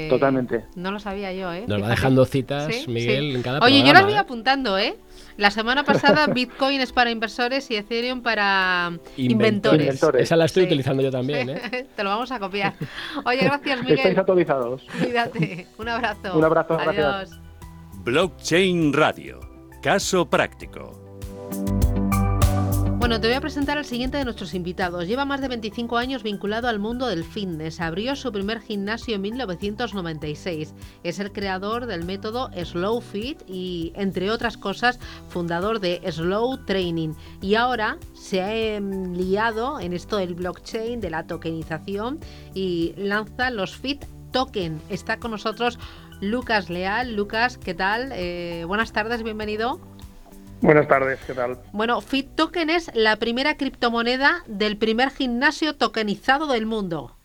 Totalmente. 0.09 0.65
No 0.75 0.91
lo 0.91 0.99
sabía 0.99 1.33
yo, 1.33 1.51
¿eh? 1.51 1.65
Nos 1.67 1.81
va 1.81 1.89
dejando 1.89 2.25
citas, 2.25 2.87
Miguel, 2.87 3.35
en 3.35 3.41
cada 3.41 3.59
Oye, 3.59 3.83
yo 3.83 3.93
las 3.93 4.03
voy 4.03 4.13
¿eh? 4.13 4.17
apuntando, 4.17 4.77
¿eh? 4.77 4.95
La 5.37 5.51
semana 5.51 5.83
pasada 5.83 6.27
Bitcoin 6.33 6.79
es 6.79 6.91
para 6.91 7.11
inversores 7.11 7.69
y 7.71 7.75
Ethereum 7.75 8.21
para 8.21 8.93
inventores. 9.17 10.01
Esa 10.17 10.35
la 10.35 10.45
estoy 10.45 10.63
utilizando 10.63 11.03
yo 11.03 11.11
también, 11.11 11.49
¿eh? 11.49 11.87
Te 11.95 12.03
lo 12.03 12.09
vamos 12.09 12.31
a 12.31 12.39
copiar. 12.39 12.75
Oye, 13.25 13.39
gracias, 13.43 13.79
Miguel. 13.81 13.97
Estáis 13.97 14.17
autorizados. 14.17 14.83
Cuídate. 14.99 15.67
Un 15.77 15.89
abrazo. 15.89 16.37
Un 16.37 16.43
abrazo, 16.43 16.79
Adiós. 16.79 16.95
gracias. 16.95 17.39
Blockchain 18.03 18.93
Radio. 18.93 19.39
Caso 19.81 20.29
práctico. 20.29 20.99
Bueno, 23.03 23.19
te 23.19 23.27
voy 23.27 23.35
a 23.35 23.41
presentar 23.41 23.77
al 23.77 23.83
siguiente 23.83 24.17
de 24.17 24.23
nuestros 24.23 24.53
invitados. 24.53 25.07
Lleva 25.07 25.25
más 25.25 25.41
de 25.41 25.49
25 25.49 25.97
años 25.97 26.23
vinculado 26.23 26.69
al 26.69 26.79
mundo 26.79 27.07
del 27.07 27.25
fitness. 27.25 27.81
Abrió 27.81 28.15
su 28.15 28.31
primer 28.31 28.61
gimnasio 28.61 29.15
en 29.15 29.21
1996. 29.23 30.73
Es 31.03 31.19
el 31.19 31.33
creador 31.33 31.85
del 31.85 32.05
método 32.05 32.49
Slow 32.55 33.01
Fit 33.01 33.41
y, 33.45 33.91
entre 33.97 34.31
otras 34.31 34.55
cosas, 34.55 34.99
fundador 35.27 35.81
de 35.81 36.01
Slow 36.09 36.63
Training. 36.63 37.13
Y 37.41 37.55
ahora 37.55 37.97
se 38.13 38.41
ha 38.41 38.79
liado 38.79 39.81
en 39.81 39.91
esto 39.91 40.15
del 40.15 40.35
blockchain, 40.35 41.01
de 41.01 41.09
la 41.09 41.27
tokenización 41.27 42.21
y 42.53 42.93
lanza 42.95 43.49
los 43.49 43.75
Fit 43.75 44.05
Token. 44.31 44.81
Está 44.87 45.17
con 45.17 45.31
nosotros 45.31 45.77
Lucas 46.21 46.69
Leal. 46.69 47.17
Lucas, 47.17 47.57
¿qué 47.57 47.73
tal? 47.73 48.13
Eh, 48.13 48.63
buenas 48.65 48.93
tardes, 48.93 49.23
bienvenido. 49.23 49.92
Buenas 50.63 50.87
tardes, 50.87 51.19
¿qué 51.27 51.33
tal? 51.33 51.57
Bueno, 51.73 51.99
Fit 51.99 52.35
Token 52.35 52.69
es 52.69 52.89
la 52.95 53.17
primera 53.17 53.57
criptomoneda 53.57 54.43
del 54.47 54.77
primer 54.77 55.09
gimnasio 55.09 55.75
tokenizado 55.75 56.47
del 56.47 56.65
mundo. 56.65 57.17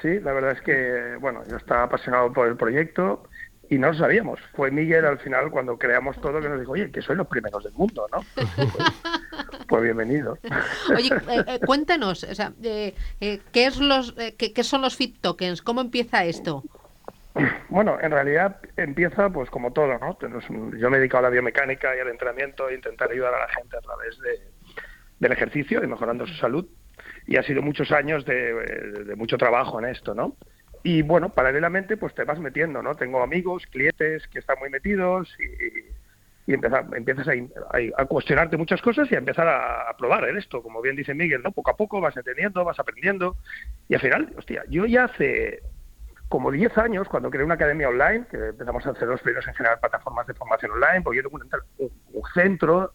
Sí, 0.00 0.18
la 0.20 0.32
verdad 0.32 0.52
es 0.52 0.62
que, 0.62 1.18
bueno, 1.20 1.42
yo 1.50 1.58
estaba 1.58 1.82
apasionado 1.82 2.32
por 2.32 2.48
el 2.48 2.56
proyecto 2.56 3.24
y 3.68 3.76
no 3.76 3.88
lo 3.88 3.98
sabíamos. 3.98 4.40
Fue 4.54 4.70
Miguel 4.70 5.04
al 5.04 5.18
final 5.18 5.50
cuando 5.50 5.76
creamos 5.76 6.18
todo 6.22 6.40
que 6.40 6.48
nos 6.48 6.60
dijo, 6.60 6.72
oye, 6.72 6.90
que 6.90 7.02
soy 7.02 7.14
los 7.14 7.26
primeros 7.26 7.62
del 7.62 7.74
mundo, 7.74 8.06
¿no? 8.10 8.24
pues, 8.34 9.66
pues, 9.68 9.82
bienvenido. 9.82 10.38
Oye, 10.96 11.10
eh, 11.28 11.44
eh, 11.46 11.60
cuéntanos, 11.66 12.24
o 12.24 12.34
sea, 12.34 12.54
eh, 12.62 12.94
¿qué, 13.20 13.66
es 13.66 13.78
los, 13.78 14.14
qué, 14.38 14.54
¿qué 14.54 14.64
son 14.64 14.80
los 14.80 14.96
Fit 14.96 15.20
Tokens? 15.20 15.60
¿Cómo 15.60 15.82
empieza 15.82 16.24
esto? 16.24 16.64
Bueno, 17.68 17.98
en 18.00 18.10
realidad 18.10 18.58
empieza 18.76 19.30
pues 19.30 19.48
como 19.50 19.72
todo, 19.72 19.98
¿no? 19.98 20.18
Yo 20.76 20.90
me 20.90 20.96
he 20.96 21.00
dedicado 21.00 21.20
a 21.20 21.28
la 21.28 21.32
biomecánica 21.32 21.96
y 21.96 22.00
al 22.00 22.08
entrenamiento 22.08 22.68
e 22.68 22.74
intentar 22.74 23.10
ayudar 23.10 23.34
a 23.34 23.40
la 23.40 23.48
gente 23.48 23.76
a 23.76 23.80
través 23.80 24.18
de, 24.18 24.40
del 25.18 25.32
ejercicio 25.32 25.82
y 25.82 25.86
mejorando 25.86 26.26
su 26.26 26.34
salud. 26.34 26.66
Y 27.26 27.36
ha 27.36 27.42
sido 27.42 27.62
muchos 27.62 27.90
años 27.92 28.24
de, 28.26 29.14
mucho 29.16 29.38
trabajo 29.38 29.78
en 29.78 29.86
esto, 29.86 30.14
¿no? 30.14 30.36
Y 30.82 31.02
bueno, 31.02 31.30
paralelamente 31.30 31.96
pues 31.96 32.14
te 32.14 32.24
vas 32.24 32.40
metiendo, 32.40 32.82
¿no? 32.82 32.96
Tengo 32.96 33.22
amigos, 33.22 33.66
clientes 33.66 34.26
que 34.28 34.40
están 34.40 34.58
muy 34.58 34.68
metidos 34.68 35.32
y, 35.38 36.50
y 36.50 36.54
empiezas 36.54 37.28
a, 37.28 38.04
cuestionarte 38.06 38.56
muchas 38.56 38.82
cosas 38.82 39.10
y 39.10 39.14
a 39.14 39.18
empezar 39.18 39.46
a, 39.46 39.88
a, 39.88 39.96
probar 39.96 40.28
en 40.28 40.36
esto, 40.36 40.60
como 40.60 40.82
bien 40.82 40.96
dice 40.96 41.14
Miguel, 41.14 41.40
¿no? 41.42 41.52
Poco 41.52 41.70
a 41.70 41.76
poco 41.76 42.00
vas 42.00 42.16
entendiendo, 42.16 42.64
vas 42.64 42.80
aprendiendo 42.80 43.36
y 43.88 43.94
al 43.94 44.00
final, 44.00 44.34
hostia, 44.36 44.64
yo 44.68 44.84
ya 44.86 45.04
hace 45.04 45.62
como 46.32 46.50
10 46.50 46.78
años, 46.78 47.08
cuando 47.10 47.28
creé 47.28 47.44
una 47.44 47.56
academia 47.56 47.90
online, 47.90 48.24
que 48.30 48.38
empezamos 48.38 48.86
a 48.86 48.92
hacer 48.92 49.06
los 49.06 49.20
primeros 49.20 49.46
en 49.48 49.52
general 49.52 49.78
plataformas 49.78 50.26
de 50.26 50.32
formación 50.32 50.70
online, 50.70 51.02
porque 51.02 51.18
yo 51.18 51.24
tengo 51.24 51.38
un, 51.76 52.22
centro 52.32 52.94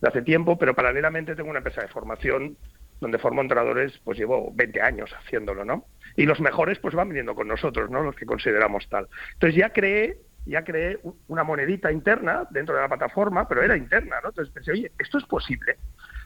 de 0.00 0.08
hace 0.08 0.22
tiempo, 0.22 0.56
pero 0.56 0.74
paralelamente 0.74 1.36
tengo 1.36 1.50
una 1.50 1.58
empresa 1.58 1.82
de 1.82 1.88
formación 1.88 2.56
donde 2.98 3.18
formo 3.18 3.42
entrenadores, 3.42 4.00
pues 4.04 4.16
llevo 4.16 4.52
20 4.54 4.80
años 4.80 5.10
haciéndolo, 5.12 5.66
¿no? 5.66 5.84
Y 6.16 6.24
los 6.24 6.40
mejores 6.40 6.78
pues 6.78 6.94
van 6.94 7.10
viniendo 7.10 7.34
con 7.34 7.46
nosotros, 7.46 7.90
¿no? 7.90 8.02
Los 8.02 8.16
que 8.16 8.24
consideramos 8.24 8.88
tal. 8.88 9.06
Entonces 9.34 9.58
ya 9.58 9.68
creé, 9.68 10.22
ya 10.46 10.64
creé 10.64 10.98
una 11.26 11.44
monedita 11.44 11.92
interna 11.92 12.48
dentro 12.48 12.74
de 12.74 12.80
la 12.80 12.88
plataforma, 12.88 13.46
pero 13.46 13.62
era 13.62 13.76
interna, 13.76 14.16
¿no? 14.22 14.30
Entonces 14.30 14.54
pensé, 14.54 14.72
oye, 14.72 14.92
esto 14.98 15.18
es 15.18 15.26
posible, 15.26 15.76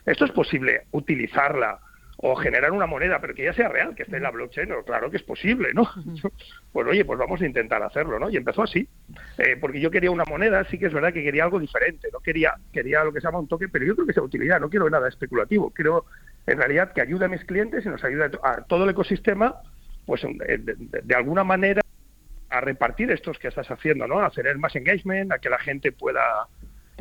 esto 0.06 0.26
es 0.26 0.30
posible 0.30 0.86
utilizarla 0.92 1.80
o 2.24 2.36
generar 2.36 2.70
una 2.70 2.86
moneda, 2.86 3.20
pero 3.20 3.34
que 3.34 3.42
ya 3.42 3.52
sea 3.52 3.68
real, 3.68 3.96
que 3.96 4.04
esté 4.04 4.16
en 4.16 4.22
la 4.22 4.30
blockchain, 4.30 4.68
claro 4.86 5.10
que 5.10 5.16
es 5.16 5.24
posible, 5.24 5.70
¿no? 5.74 5.88
Pues 6.72 6.86
oye, 6.86 7.04
pues 7.04 7.18
vamos 7.18 7.42
a 7.42 7.46
intentar 7.46 7.82
hacerlo, 7.82 8.18
¿no? 8.18 8.30
Y 8.30 8.36
empezó 8.36 8.62
así, 8.62 8.88
eh, 9.36 9.58
porque 9.60 9.80
yo 9.80 9.90
quería 9.90 10.10
una 10.10 10.24
moneda, 10.24 10.64
sí 10.70 10.78
que 10.78 10.86
es 10.86 10.92
verdad 10.92 11.12
que 11.12 11.22
quería 11.22 11.44
algo 11.44 11.58
diferente, 11.58 12.08
no 12.12 12.20
quería, 12.20 12.54
quería 12.72 13.04
lo 13.04 13.12
que 13.12 13.20
se 13.20 13.26
llama 13.26 13.40
un 13.40 13.48
toque, 13.48 13.68
pero 13.68 13.84
yo 13.84 13.94
creo 13.94 14.06
que 14.06 14.12
sea 14.12 14.22
utilidad, 14.22 14.60
no 14.60 14.70
quiero 14.70 14.88
nada 14.88 15.08
especulativo, 15.08 15.70
quiero 15.70 16.06
en 16.46 16.58
realidad 16.58 16.92
que 16.92 17.00
ayude 17.00 17.24
a 17.24 17.28
mis 17.28 17.44
clientes 17.44 17.84
y 17.84 17.88
nos 17.88 18.02
ayude 18.04 18.30
a 18.42 18.62
todo 18.62 18.84
el 18.84 18.90
ecosistema, 18.90 19.56
pues 20.06 20.22
de, 20.22 20.76
de 21.02 21.14
alguna 21.14 21.42
manera 21.42 21.82
a 22.48 22.60
repartir 22.60 23.10
estos 23.10 23.38
que 23.38 23.48
estás 23.48 23.70
haciendo, 23.70 24.06
¿no? 24.06 24.20
A 24.20 24.30
tener 24.30 24.56
más 24.58 24.76
engagement, 24.76 25.32
a 25.32 25.38
que 25.38 25.50
la 25.50 25.58
gente 25.58 25.90
pueda 25.90 26.46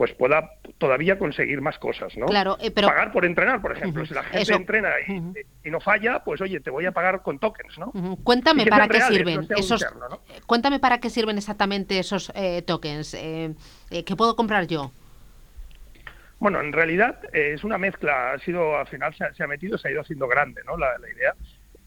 pues 0.02 0.16
pueda 0.16 0.56
todavía 0.80 1.20
conseguir 1.20 1.62
más 1.62 1.78
cosas, 1.78 2.18
¿no? 2.18 2.26
Claro, 2.26 2.58
eh, 2.60 2.72
pero... 2.72 2.88
Pagar 2.88 3.12
por 3.12 3.24
entrenar, 3.24 3.62
por 3.62 3.72
ejemplo. 3.72 4.04
Si 4.04 4.16
la 4.16 4.24
gente 4.24 4.52
entrena 4.52 4.90
y, 5.64 5.70
no 5.70 5.80
falla, 5.80 6.24
pues 6.24 6.42
oye, 6.42 6.60
te 6.60 6.72
voy 6.72 6.88
a 6.88 6.92
pagar 6.92 7.22
con 7.22 7.38
tokens, 7.38 7.78
¿no? 7.78 7.92
Cuéntame 8.24 8.66
para 8.66 8.88
qué 8.88 9.00
sirven 9.00 9.48
esos... 9.56 9.86
Cuéntame 10.48 10.80
para 10.80 11.00
qué 11.00 11.12
sirven 11.12 11.38
exactamente 11.38 12.00
esos 12.00 12.32
eh, 12.34 12.64
tokens. 12.64 13.14
Eh, 13.14 13.54
¿Qué 13.92 14.16
puedo 14.16 14.36
comprar 14.36 14.66
yo? 14.66 14.92
Bueno, 16.40 16.62
en 16.62 16.74
realidad 16.74 17.20
es 17.32 17.64
una 17.64 17.78
mezcla. 17.78 18.32
Ha 18.32 18.40
sido, 18.40 18.76
al 18.76 18.88
final 18.88 19.14
se 19.14 19.44
ha, 19.44 19.48
metido, 19.48 19.78
se 19.78 19.88
ha 19.88 19.92
ido 19.92 20.02
haciendo 20.02 20.28
grande, 20.28 20.64
¿no? 20.66 20.78
La, 20.78 20.98
la 20.98 21.10
idea 21.12 21.36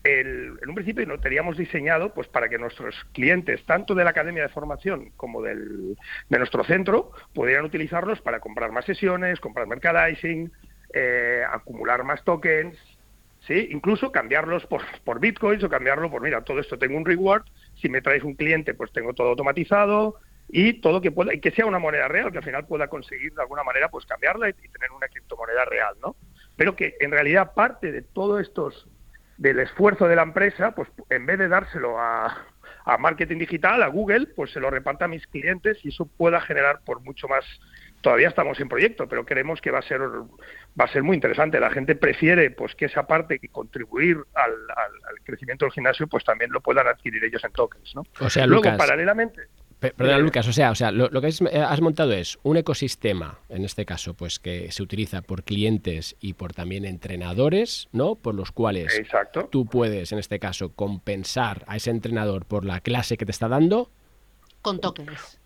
en 0.04 0.68
un 0.68 0.74
principio 0.74 1.06
lo 1.06 1.18
teníamos 1.18 1.56
diseñado 1.56 2.12
pues 2.12 2.28
para 2.28 2.48
que 2.48 2.58
nuestros 2.58 2.94
clientes, 3.12 3.64
tanto 3.64 3.94
de 3.94 4.04
la 4.04 4.10
academia 4.10 4.42
de 4.42 4.50
formación 4.50 5.10
como 5.16 5.40
del, 5.42 5.96
de 6.28 6.38
nuestro 6.38 6.62
centro, 6.64 7.12
pudieran 7.32 7.64
utilizarlos 7.64 8.20
para 8.20 8.40
comprar 8.40 8.70
más 8.70 8.84
sesiones, 8.84 9.40
comprar 9.40 9.66
merchandising, 9.66 10.52
eh, 10.92 11.42
acumular 11.50 12.04
más 12.04 12.22
tokens, 12.22 12.76
¿sí? 13.46 13.68
incluso 13.70 14.12
cambiarlos 14.12 14.66
por, 14.66 14.82
por 15.04 15.20
bitcoins 15.20 15.64
o 15.64 15.70
cambiarlo 15.70 16.10
por, 16.10 16.20
mira, 16.20 16.42
todo 16.42 16.60
esto 16.60 16.78
tengo 16.78 16.98
un 16.98 17.06
reward, 17.06 17.44
si 17.80 17.88
me 17.88 18.02
traes 18.02 18.24
un 18.24 18.34
cliente, 18.34 18.74
pues 18.74 18.92
tengo 18.92 19.14
todo 19.14 19.28
automatizado 19.28 20.16
y 20.50 20.74
todo 20.74 21.00
que 21.00 21.12
pueda, 21.12 21.32
y 21.32 21.40
que 21.40 21.50
sea 21.50 21.64
una 21.64 21.78
moneda 21.78 22.08
real, 22.08 22.30
que 22.30 22.38
al 22.38 22.44
final 22.44 22.66
pueda 22.66 22.88
conseguir 22.88 23.32
de 23.32 23.40
alguna 23.40 23.64
manera 23.64 23.88
pues 23.88 24.04
cambiarla 24.04 24.50
y, 24.50 24.54
y 24.62 24.68
tener 24.68 24.92
una 24.92 25.08
criptomoneda 25.08 25.64
real, 25.64 25.94
¿no? 26.02 26.14
Pero 26.56 26.76
que 26.76 26.94
en 27.00 27.10
realidad 27.10 27.54
parte 27.54 27.90
de 27.90 28.02
todos 28.02 28.42
estos 28.42 28.86
del 29.36 29.58
esfuerzo 29.60 30.06
de 30.06 30.16
la 30.16 30.22
empresa, 30.22 30.74
pues 30.74 30.88
en 31.10 31.26
vez 31.26 31.38
de 31.38 31.48
dárselo 31.48 31.98
a, 32.00 32.46
a 32.84 32.98
marketing 32.98 33.38
digital, 33.38 33.82
a 33.82 33.88
Google, 33.88 34.26
pues 34.36 34.52
se 34.52 34.60
lo 34.60 34.70
reparta 34.70 35.06
a 35.06 35.08
mis 35.08 35.26
clientes 35.26 35.78
y 35.84 35.88
eso 35.88 36.06
pueda 36.06 36.40
generar 36.40 36.80
por 36.84 37.00
mucho 37.00 37.28
más. 37.28 37.44
Todavía 38.00 38.28
estamos 38.28 38.60
en 38.60 38.68
proyecto, 38.68 39.08
pero 39.08 39.24
creemos 39.24 39.62
que 39.62 39.70
va 39.70 39.78
a 39.78 39.82
ser 39.82 40.00
va 40.00 40.84
a 40.84 40.92
ser 40.92 41.02
muy 41.02 41.14
interesante. 41.14 41.58
La 41.58 41.70
gente 41.70 41.94
prefiere 41.94 42.50
pues 42.50 42.74
que 42.74 42.84
esa 42.84 43.06
parte 43.06 43.38
que 43.38 43.48
contribuir 43.48 44.18
al, 44.34 44.52
al, 44.52 45.20
crecimiento 45.24 45.64
del 45.64 45.72
gimnasio, 45.72 46.06
pues 46.06 46.22
también 46.22 46.50
lo 46.52 46.60
puedan 46.60 46.86
adquirir 46.86 47.24
ellos 47.24 47.42
en 47.44 47.52
tokens, 47.52 47.94
¿no? 47.94 48.02
O 48.20 48.28
sea, 48.28 48.46
Luego, 48.46 48.64
Lucas, 48.64 48.76
paralelamente. 48.76 49.48
Perdona, 49.92 50.18
Lucas, 50.18 50.48
o 50.48 50.52
sea, 50.52 50.70
o 50.70 50.74
sea 50.74 50.90
lo, 50.90 51.08
que 51.20 51.28
eh, 51.28 51.58
has, 51.58 51.80
montado 51.80 52.12
es 52.12 52.38
un 52.42 52.56
ecosistema, 52.56 53.38
en 53.48 53.64
este 53.64 53.84
caso, 53.84 54.14
pues 54.14 54.38
que 54.38 54.70
se 54.70 54.82
utiliza 54.82 55.22
por 55.22 55.44
clientes 55.44 56.16
y 56.20 56.34
por 56.34 56.52
también 56.52 56.84
entrenadores, 56.84 57.88
¿no? 57.92 58.14
Por 58.14 58.34
los 58.34 58.52
cuales 58.52 58.98
Exacto. 58.98 59.48
tú 59.50 59.66
puedes, 59.66 60.12
en 60.12 60.18
este 60.18 60.38
caso, 60.38 60.72
compensar 60.72 61.64
a 61.66 61.76
ese 61.76 61.90
entrenador 61.90 62.46
por 62.46 62.64
la 62.64 62.80
clase 62.80 63.16
que 63.16 63.26
te 63.26 63.32
está 63.32 63.48
dando. 63.48 63.90
Con 64.62 64.80
tokens. 64.80 65.40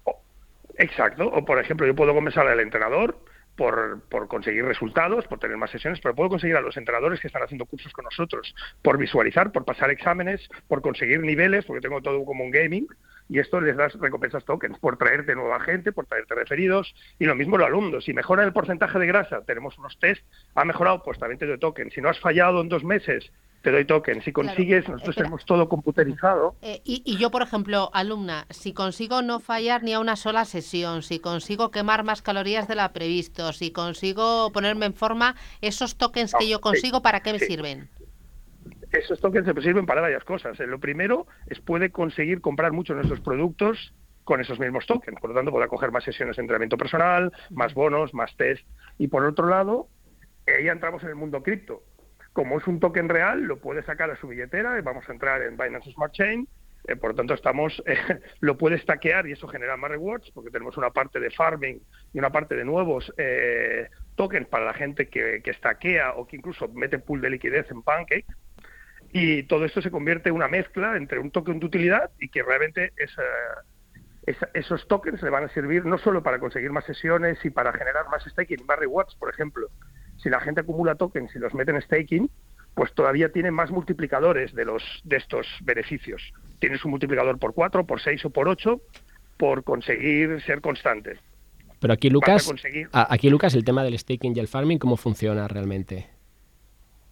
Exacto. 0.77 1.27
O, 1.27 1.44
por 1.44 1.59
ejemplo, 1.59 1.87
yo 1.87 1.94
puedo 1.94 2.14
compensar 2.14 2.46
al 2.46 2.61
entrenador 2.61 3.18
por, 3.57 4.01
por, 4.09 4.29
conseguir 4.29 4.64
resultados, 4.64 5.27
por 5.27 5.40
tener 5.40 5.57
más 5.57 5.70
sesiones, 5.70 5.98
pero 6.01 6.14
puedo 6.14 6.31
conseguir 6.31 6.57
a 6.57 6.61
los 6.61 6.77
entrenadores 6.77 7.20
que 7.20 7.27
están 7.27 7.42
haciendo 7.42 7.66
cursos 7.66 7.92
con 7.92 8.05
nosotros, 8.05 8.55
por 8.83 8.96
visualizar, 8.96 9.51
por 9.51 9.64
pasar 9.64 9.90
exámenes, 9.90 10.48
por 10.68 10.81
conseguir 10.81 11.20
niveles, 11.20 11.64
porque 11.64 11.81
tengo 11.81 12.01
todo 12.01 12.24
como 12.24 12.44
un 12.44 12.53
gaming, 12.53 12.87
y 13.29 13.38
esto 13.38 13.61
les 13.61 13.77
das 13.77 13.95
recompensas 14.01 14.45
tokens 14.45 14.79
por 14.79 14.97
traerte 14.97 15.35
nueva 15.35 15.61
gente, 15.61 15.93
por 15.93 16.07
traerte 16.07 16.35
referidos 16.35 16.95
y 17.19 17.27
lo 17.27 17.35
mismo 17.35 17.59
los 17.59 17.67
alumnos. 17.67 18.05
Si 18.05 18.12
mejoran 18.12 18.47
el 18.47 18.53
porcentaje 18.53 18.99
de 18.99 19.07
grasa, 19.07 19.43
tenemos 19.43 19.79
unos 19.79 19.99
test, 19.99 20.25
ha 20.55 20.64
mejorado, 20.64 21.03
pues 21.03 21.19
también 21.19 21.38
te 21.38 21.47
doy 21.47 21.59
token. 21.59 21.91
Si 21.91 22.01
no 22.01 22.09
has 22.09 22.19
fallado 22.19 22.61
en 22.61 22.69
dos 22.69 22.85
meses 22.85 23.31
te 23.62 23.73
doy 23.73 23.85
token. 23.85 24.23
Si 24.23 24.33
consigues, 24.33 24.88
nosotros 24.88 25.17
tenemos 25.17 25.45
todo 25.45 25.69
computerizado. 25.69 26.55
Eh, 26.62 26.81
y, 26.85 27.17
yo, 27.17 27.31
por 27.31 27.43
ejemplo, 27.43 27.91
alumna, 27.93 28.47
si 28.51 28.73
consigo 28.73 29.21
no 29.21 29.41
fallar 29.41 29.83
ni 29.83 29.93
a 29.93 30.01
una 30.01 30.17
sola 30.17 30.45
sesión, 30.45 31.03
si 31.03 31.19
consigo 31.19 31.71
quemar 31.71 32.05
más 32.05 32.23
calorías 32.23 32.69
de 32.69 32.77
la 32.77 32.93
previsto, 32.93 33.53
si 33.53 33.73
consigo 33.73 34.53
ponerme 34.53 34.87
en 34.87 34.95
forma, 34.95 35.35
esos 35.61 35.97
tokens 35.97 36.35
que 36.38 36.49
yo 36.49 36.61
consigo, 36.61 37.03
¿para 37.03 37.21
qué 37.21 37.33
me 37.33 37.41
sirven? 37.41 37.88
Esos 38.92 39.20
tokens 39.20 39.46
se 39.46 39.61
sirven 39.62 39.87
para 39.87 40.01
varias 40.01 40.24
cosas. 40.24 40.59
Eh, 40.61 40.66
lo 40.66 40.79
primero 40.79 41.27
es 41.46 41.61
puede 41.61 41.90
conseguir 41.90 42.40
comprar 42.40 42.72
muchos 42.72 42.96
de 42.96 43.03
nuestros 43.03 43.20
productos 43.20 43.94
con 44.24 44.40
esos 44.40 44.59
mismos 44.59 44.87
tokens. 44.87 45.20
Por 45.20 45.31
lo 45.31 45.37
tanto, 45.37 45.51
podrá 45.51 45.68
coger 45.68 45.90
más 45.90 46.05
sesiones 46.05 46.37
de 46.37 46.42
entrenamiento 46.42 46.77
personal, 46.77 47.33
más 47.51 47.74
bonos, 47.74 48.14
más 48.14 48.37
test. 48.37 48.66
Y 48.98 49.09
por 49.09 49.24
otro 49.24 49.48
lado, 49.48 49.88
ahí 50.46 50.64
ya 50.64 50.72
entramos 50.72 51.03
en 51.03 51.11
el 51.11 51.14
mundo 51.16 51.42
cripto 51.42 51.83
como 52.38 52.57
es 52.59 52.68
un 52.68 52.79
token 52.79 53.09
real, 53.09 53.42
lo 53.42 53.59
puede 53.59 53.83
sacar 53.83 54.12
a 54.12 54.16
su 54.16 54.29
billetera, 54.29 54.81
vamos 54.83 55.09
a 55.09 55.12
entrar 55.12 55.42
en 55.42 55.57
Binance 55.57 55.90
Smart 55.90 56.12
Chain, 56.12 56.46
eh, 56.87 56.94
por 56.94 57.11
lo 57.11 57.16
tanto 57.16 57.35
estamos, 57.35 57.83
eh, 57.87 57.98
lo 58.38 58.57
puede 58.57 58.79
stackear 58.79 59.27
y 59.27 59.33
eso 59.33 59.48
genera 59.48 59.77
más 59.77 59.90
rewards 59.90 60.31
porque 60.33 60.53
tenemos 60.53 60.77
una 60.77 60.90
parte 60.90 61.18
de 61.18 61.31
farming 61.31 61.81
y 62.12 62.18
una 62.20 62.31
parte 62.31 62.55
de 62.55 62.64
nuevos 62.64 63.12
eh, 63.16 63.88
tokens 64.14 64.46
para 64.46 64.66
la 64.66 64.72
gente 64.72 65.09
que, 65.09 65.40
que 65.42 65.53
stackea 65.53 66.12
o 66.14 66.29
que 66.29 66.37
incluso 66.37 66.68
mete 66.68 67.01
pool 67.01 67.20
de 67.20 67.31
liquidez 67.31 67.68
en 67.72 67.83
Pancake. 67.83 68.27
Y 69.12 69.44
todo 69.44 69.64
esto 69.64 69.81
se 69.81 69.90
convierte 69.90 70.29
en 70.29 70.35
una 70.35 70.49
mezcla 70.49 70.97
entre 70.97 71.18
un 71.18 71.31
token 71.31 71.61
de 71.61 71.66
utilidad 71.66 72.11
y 72.18 72.29
que 72.29 72.42
realmente 72.42 72.92
esos 74.53 74.87
tokens 74.88 75.23
le 75.23 75.31
van 75.31 75.44
a 75.44 75.49
servir 75.49 75.87
no 75.87 75.97
solo 75.99 76.23
para 76.23 76.38
conseguir 76.38 76.71
más 76.71 76.85
sesiones 76.85 77.42
y 77.44 77.51
para 77.51 77.73
generar 77.73 78.09
más 78.11 78.23
staking 78.25 78.61
y 78.61 78.64
más 78.64 78.79
rewards, 78.79 79.14
por 79.14 79.31
ejemplo, 79.31 79.68
si 80.23 80.29
la 80.29 80.40
gente 80.40 80.61
acumula 80.61 80.97
tokens 80.97 81.35
y 81.35 81.38
los 81.38 81.55
mete 81.55 81.71
en 81.71 81.81
staking, 81.81 82.31
pues 82.75 82.92
todavía 82.92 83.33
tiene 83.33 83.51
más 83.51 83.71
multiplicadores 83.71 84.55
de, 84.55 84.64
los, 84.64 84.83
de 85.05 85.16
estos 85.16 85.47
beneficios. 85.62 86.33
Tienes 86.61 86.85
un 86.85 86.90
multiplicador 86.90 87.38
por 87.38 87.55
4, 87.55 87.87
por 87.87 88.01
6 88.01 88.27
o 88.27 88.31
por 88.31 88.49
8 88.49 88.81
por 89.37 89.64
conseguir 89.64 90.42
ser 90.42 90.61
constante. 90.61 91.18
Pero 91.81 91.92
aquí, 91.92 92.11
Lucas, 92.11 92.53
aquí, 92.92 93.31
Lucas, 93.31 93.55
el 93.55 93.64
tema 93.64 93.85
del 93.85 93.99
staking 93.99 94.37
y 94.37 94.40
el 94.40 94.49
farming, 94.49 94.79
¿cómo 94.79 94.97
funciona 94.97 95.47
realmente? 95.47 96.09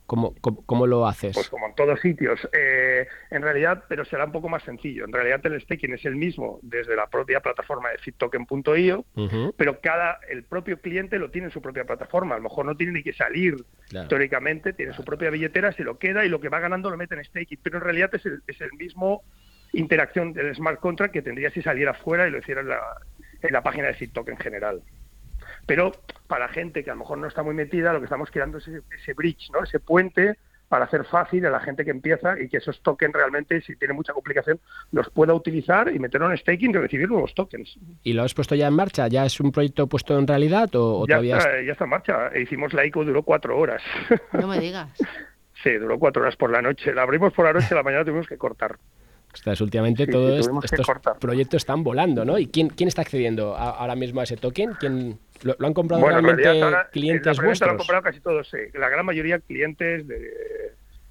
¿Cómo, 0.06 0.34
cómo, 0.40 0.86
lo 0.86 1.06
haces? 1.06 1.34
Pues 1.34 1.48
como 1.48 1.66
en 1.66 1.74
todos 1.74 2.00
sitios. 2.00 2.48
Eh, 2.52 3.08
en 3.30 3.42
realidad, 3.42 3.84
pero 3.88 4.04
será 4.04 4.24
un 4.24 4.32
poco 4.32 4.48
más 4.48 4.62
sencillo. 4.62 5.04
En 5.04 5.12
realidad 5.12 5.44
el 5.46 5.60
staking 5.60 5.94
es 5.94 6.04
el 6.04 6.14
mismo 6.14 6.60
desde 6.62 6.94
la 6.94 7.08
propia 7.08 7.40
plataforma 7.40 7.90
de 7.90 7.98
fittoken.io, 7.98 9.04
pero 9.56 9.80
cada 9.80 10.20
el 10.28 10.44
propio 10.44 10.80
cliente 10.80 11.18
lo 11.18 11.30
tiene 11.30 11.48
en 11.48 11.52
su 11.52 11.60
propia 11.60 11.84
plataforma. 11.84 12.36
A 12.36 12.38
lo 12.38 12.44
mejor 12.44 12.66
no 12.66 12.76
tiene 12.76 12.92
ni 12.92 13.02
que 13.02 13.12
salir 13.12 13.56
teóricamente, 14.08 14.72
tiene 14.72 14.92
su 14.92 15.04
propia 15.04 15.30
billetera, 15.30 15.72
se 15.72 15.82
lo 15.82 15.98
queda 15.98 16.24
y 16.24 16.28
lo 16.28 16.40
que 16.40 16.48
va 16.48 16.60
ganando 16.60 16.88
lo 16.88 16.96
mete 16.96 17.16
en 17.16 17.24
staking. 17.24 17.58
Pero 17.62 17.78
en 17.78 17.84
realidad 17.84 18.10
es 18.14 18.24
el, 18.26 18.42
es 18.46 18.60
el 18.60 18.72
mismo 18.74 19.24
interacción 19.72 20.32
del 20.32 20.54
smart 20.54 20.80
contract 20.80 21.12
que 21.12 21.22
tendría 21.22 21.50
si 21.50 21.62
saliera 21.62 21.94
fuera 21.94 22.28
y 22.28 22.30
lo 22.30 22.38
hiciera 22.38 22.60
en 22.60 22.68
la, 22.68 22.80
en 23.42 23.52
la 23.52 23.62
página 23.62 23.88
de 23.88 23.94
FitToken 23.94 24.34
en 24.34 24.40
general. 24.40 24.82
Pero 25.66 25.92
para 26.26 26.48
gente 26.48 26.84
que 26.84 26.90
a 26.90 26.94
lo 26.94 27.00
mejor 27.00 27.18
no 27.18 27.26
está 27.26 27.42
muy 27.42 27.54
metida, 27.54 27.92
lo 27.92 27.98
que 27.98 28.04
estamos 28.04 28.30
creando 28.30 28.58
es 28.58 28.68
ese, 28.68 29.14
bridge, 29.14 29.50
¿no? 29.52 29.64
ese 29.64 29.80
puente 29.80 30.36
para 30.68 30.84
hacer 30.84 31.04
fácil 31.04 31.46
a 31.46 31.50
la 31.50 31.60
gente 31.60 31.84
que 31.84 31.90
empieza 31.90 32.40
y 32.40 32.48
que 32.48 32.56
esos 32.56 32.80
tokens 32.82 33.14
realmente, 33.14 33.60
si 33.60 33.76
tiene 33.76 33.94
mucha 33.94 34.12
complicación, 34.12 34.58
los 34.90 35.08
pueda 35.10 35.32
utilizar 35.32 35.94
y 35.94 35.98
meterlo 35.98 36.30
en 36.30 36.36
staking 36.36 36.70
y 36.70 36.78
recibir 36.78 37.08
nuevos 37.08 37.34
tokens. 37.34 37.78
¿Y 38.02 38.12
lo 38.12 38.24
has 38.24 38.34
puesto 38.34 38.54
ya 38.54 38.66
en 38.66 38.74
marcha? 38.74 39.06
¿Ya 39.08 39.24
es 39.24 39.38
un 39.38 39.52
proyecto 39.52 39.86
puesto 39.86 40.18
en 40.18 40.26
realidad 40.26 40.68
o, 40.74 41.06
ya 41.06 41.16
todavía 41.16 41.38
está, 41.38 41.62
Ya 41.62 41.72
está 41.72 41.84
en 41.84 41.90
marcha. 41.90 42.36
Hicimos 42.36 42.72
la 42.72 42.84
ICO, 42.84 43.04
duró 43.04 43.22
cuatro 43.22 43.56
horas. 43.58 43.82
No 44.32 44.48
me 44.48 44.58
digas. 44.60 44.90
sí, 45.62 45.72
duró 45.74 45.98
cuatro 45.98 46.22
horas 46.22 46.36
por 46.36 46.50
la 46.50 46.60
noche. 46.62 46.92
La 46.92 47.02
abrimos 47.02 47.32
por 47.32 47.44
la 47.44 47.52
noche 47.52 47.68
y 47.70 47.74
la 47.74 47.84
mañana 47.84 48.04
tuvimos 48.04 48.26
que 48.26 48.36
cortar. 48.36 48.76
Estás, 49.32 49.60
últimamente 49.60 50.06
todos 50.06 50.48
estos 50.64 50.86
proyectos 51.20 51.58
están 51.58 51.84
volando, 51.84 52.24
¿no? 52.24 52.38
¿Y 52.38 52.46
quién, 52.46 52.68
quién 52.70 52.88
está 52.88 53.02
accediendo 53.02 53.54
a, 53.54 53.70
ahora 53.70 53.94
mismo 53.94 54.20
a 54.20 54.24
ese 54.24 54.36
token? 54.36 54.72
¿Quién, 54.80 55.18
lo, 55.42 55.66
han 55.66 55.74
comprado 55.74 56.08
realmente 56.08 56.42
clientes 56.92 57.40
vuestros? 57.40 57.66
Lo 57.66 57.72
han 57.72 57.78
comprado 57.78 58.02
casi 58.02 58.20
todos, 58.20 58.48
sí. 58.48 58.58
La 58.74 58.88
gran 58.88 59.04
mayoría 59.06 59.38
clientes 59.38 60.04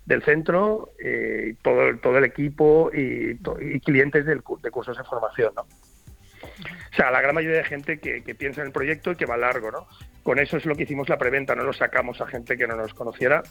del 0.06 0.24
centro, 0.24 0.92
eh, 1.00 1.56
todo, 1.62 1.98
todo 1.98 2.18
el 2.18 2.26
equipo 2.26 2.92
y, 2.94 3.38
clientes 3.80 4.26
del, 4.26 4.42
de 4.62 4.72
cursos 4.72 4.98
de 4.98 5.04
formación, 5.04 5.54
¿no? 5.56 5.64
O 5.64 6.96
sea, 6.96 7.12
la 7.12 7.22
gran 7.22 7.36
mayoría 7.36 7.58
de 7.58 7.64
gente 7.66 8.00
que, 8.00 8.24
que, 8.24 8.36
piensa 8.36 8.62
en 8.62 8.68
el 8.68 8.74
proyecto 8.74 9.12
y 9.12 9.16
que 9.16 9.26
va 9.26 9.36
largo, 9.36 9.72
¿no? 9.72 9.88
Con 10.24 10.40
eso 10.40 10.58
es 10.58 10.66
lo 10.66 10.76
que 10.76 10.84
hicimos 10.84 11.10
la 11.10 11.18
preventa, 11.18 11.56
no 11.56 11.64
lo 11.64 11.74
sacamos 11.74 12.22
a 12.22 12.28
gente 12.28 12.56
que 12.56 12.68
no 12.68 12.76
nos 12.76 12.94
conociera 12.94 13.44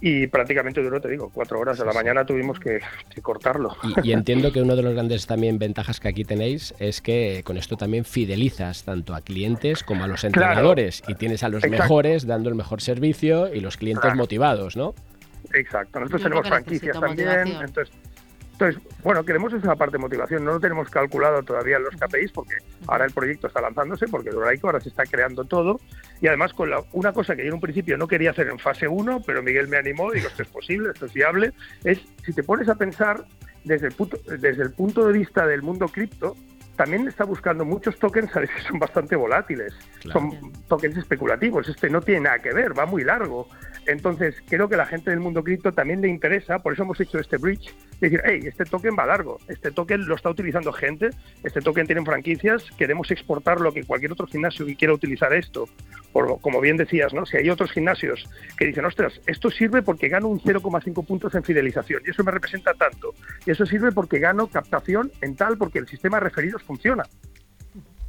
y 0.00 0.26
prácticamente 0.26 0.82
duró, 0.82 1.00
te 1.00 1.08
digo, 1.08 1.30
cuatro 1.32 1.58
horas. 1.58 1.78
de 1.78 1.84
la 1.84 1.92
mañana 1.92 2.24
tuvimos 2.24 2.58
que, 2.60 2.80
cortarlo. 3.22 3.76
Y, 4.02 4.12
entiendo 4.12 4.52
que 4.52 4.62
uno 4.62 4.76
de 4.76 4.82
los 4.82 4.94
grandes 4.94 5.26
también 5.26 5.58
ventajas 5.58 6.00
que 6.00 6.08
aquí 6.08 6.24
tenéis 6.24 6.74
es 6.78 7.00
que 7.00 7.42
con 7.44 7.56
esto 7.56 7.76
también 7.76 8.04
fidelizas 8.04 8.84
tanto 8.84 9.14
a 9.14 9.20
clientes 9.20 9.82
como 9.82 10.04
a 10.04 10.06
los 10.06 10.24
entrenadores 10.24 11.02
y 11.08 11.14
tienes 11.14 11.42
a 11.42 11.48
los 11.48 11.66
mejores 11.68 12.26
dando 12.26 12.48
el 12.48 12.54
mejor 12.54 12.80
servicio 12.80 13.52
y 13.52 13.60
los 13.60 13.76
clientes 13.76 14.14
motivados, 14.14 14.76
¿no? 14.76 14.94
Exacto. 15.54 16.00
Nosotros 16.00 16.22
tenemos 16.22 16.48
franquicias 16.48 17.00
también, 17.00 17.48
entonces 17.60 17.90
entonces, 18.58 18.82
bueno, 19.04 19.24
queremos 19.24 19.52
esa 19.52 19.76
parte 19.76 19.98
de 19.98 20.02
motivación. 20.02 20.44
No 20.44 20.54
lo 20.54 20.58
tenemos 20.58 20.90
calculado 20.90 21.44
todavía 21.44 21.78
los 21.78 21.94
KPIs 21.94 22.32
porque 22.32 22.56
ahora 22.88 23.04
el 23.04 23.12
proyecto 23.12 23.46
está 23.46 23.60
lanzándose, 23.60 24.08
porque 24.08 24.30
Doraico 24.30 24.66
ahora 24.66 24.80
se 24.80 24.88
está 24.88 25.04
creando 25.04 25.44
todo. 25.44 25.80
Y 26.20 26.26
además, 26.26 26.52
con 26.54 26.68
la, 26.68 26.82
una 26.92 27.12
cosa 27.12 27.36
que 27.36 27.42
yo 27.42 27.48
en 27.48 27.54
un 27.54 27.60
principio 27.60 27.96
no 27.96 28.08
quería 28.08 28.30
hacer 28.30 28.48
en 28.48 28.58
fase 28.58 28.88
1, 28.88 29.22
pero 29.24 29.44
Miguel 29.44 29.68
me 29.68 29.76
animó, 29.76 30.10
digo, 30.10 30.26
esto 30.26 30.42
es 30.42 30.48
posible, 30.48 30.90
esto 30.90 31.06
es 31.06 31.12
viable, 31.12 31.52
es 31.84 32.00
si 32.24 32.32
te 32.32 32.42
pones 32.42 32.68
a 32.68 32.74
pensar 32.74 33.24
desde 33.62 33.86
el 33.86 33.92
punto, 33.92 34.18
desde 34.26 34.62
el 34.64 34.72
punto 34.72 35.06
de 35.06 35.12
vista 35.12 35.46
del 35.46 35.62
mundo 35.62 35.86
cripto, 35.86 36.34
también 36.74 37.06
está 37.06 37.24
buscando 37.24 37.64
muchos 37.64 37.96
tokens 37.98 38.34
a 38.36 38.40
veces 38.40 38.62
son 38.68 38.78
bastante 38.78 39.14
volátiles, 39.14 39.72
son 40.12 40.52
tokens 40.68 40.96
especulativos, 40.96 41.68
este 41.68 41.90
no 41.90 42.00
tiene 42.00 42.22
nada 42.22 42.38
que 42.40 42.52
ver, 42.52 42.76
va 42.76 42.86
muy 42.86 43.04
largo. 43.04 43.48
Entonces, 43.88 44.36
creo 44.46 44.68
que 44.68 44.74
a 44.74 44.78
la 44.78 44.86
gente 44.86 45.10
del 45.10 45.20
mundo 45.20 45.42
cripto 45.42 45.72
también 45.72 46.02
le 46.02 46.08
interesa, 46.08 46.58
por 46.58 46.74
eso 46.74 46.82
hemos 46.82 47.00
hecho 47.00 47.18
este 47.18 47.38
bridge, 47.38 47.74
decir, 48.00 48.20
hey, 48.22 48.40
este 48.44 48.66
token 48.66 48.94
va 48.98 49.06
largo, 49.06 49.38
este 49.48 49.70
token 49.70 50.06
lo 50.06 50.14
está 50.14 50.28
utilizando 50.28 50.74
gente, 50.74 51.08
este 51.42 51.62
token 51.62 51.86
tiene 51.86 52.04
franquicias, 52.04 52.70
queremos 52.76 53.10
exportar 53.10 53.62
lo 53.62 53.72
que 53.72 53.84
cualquier 53.84 54.12
otro 54.12 54.26
gimnasio 54.26 54.66
que 54.66 54.76
quiera 54.76 54.92
utilizar 54.92 55.32
esto. 55.32 55.66
Por, 56.12 56.38
como 56.42 56.60
bien 56.60 56.76
decías, 56.76 57.14
¿no? 57.14 57.24
Si 57.24 57.38
hay 57.38 57.48
otros 57.48 57.72
gimnasios 57.72 58.28
que 58.58 58.66
dicen, 58.66 58.84
ostras, 58.84 59.20
esto 59.26 59.50
sirve 59.50 59.80
porque 59.80 60.08
gano 60.08 60.28
un 60.28 60.40
0,5 60.40 61.06
puntos 61.06 61.34
en 61.34 61.42
fidelización 61.42 62.02
y 62.06 62.10
eso 62.10 62.22
me 62.24 62.30
representa 62.30 62.74
tanto. 62.74 63.14
Y 63.46 63.52
eso 63.52 63.64
sirve 63.64 63.90
porque 63.92 64.18
gano 64.18 64.48
captación 64.48 65.10
en 65.22 65.34
tal, 65.34 65.56
porque 65.56 65.78
el 65.78 65.88
sistema 65.88 66.18
de 66.18 66.24
referidos 66.24 66.62
funciona 66.62 67.04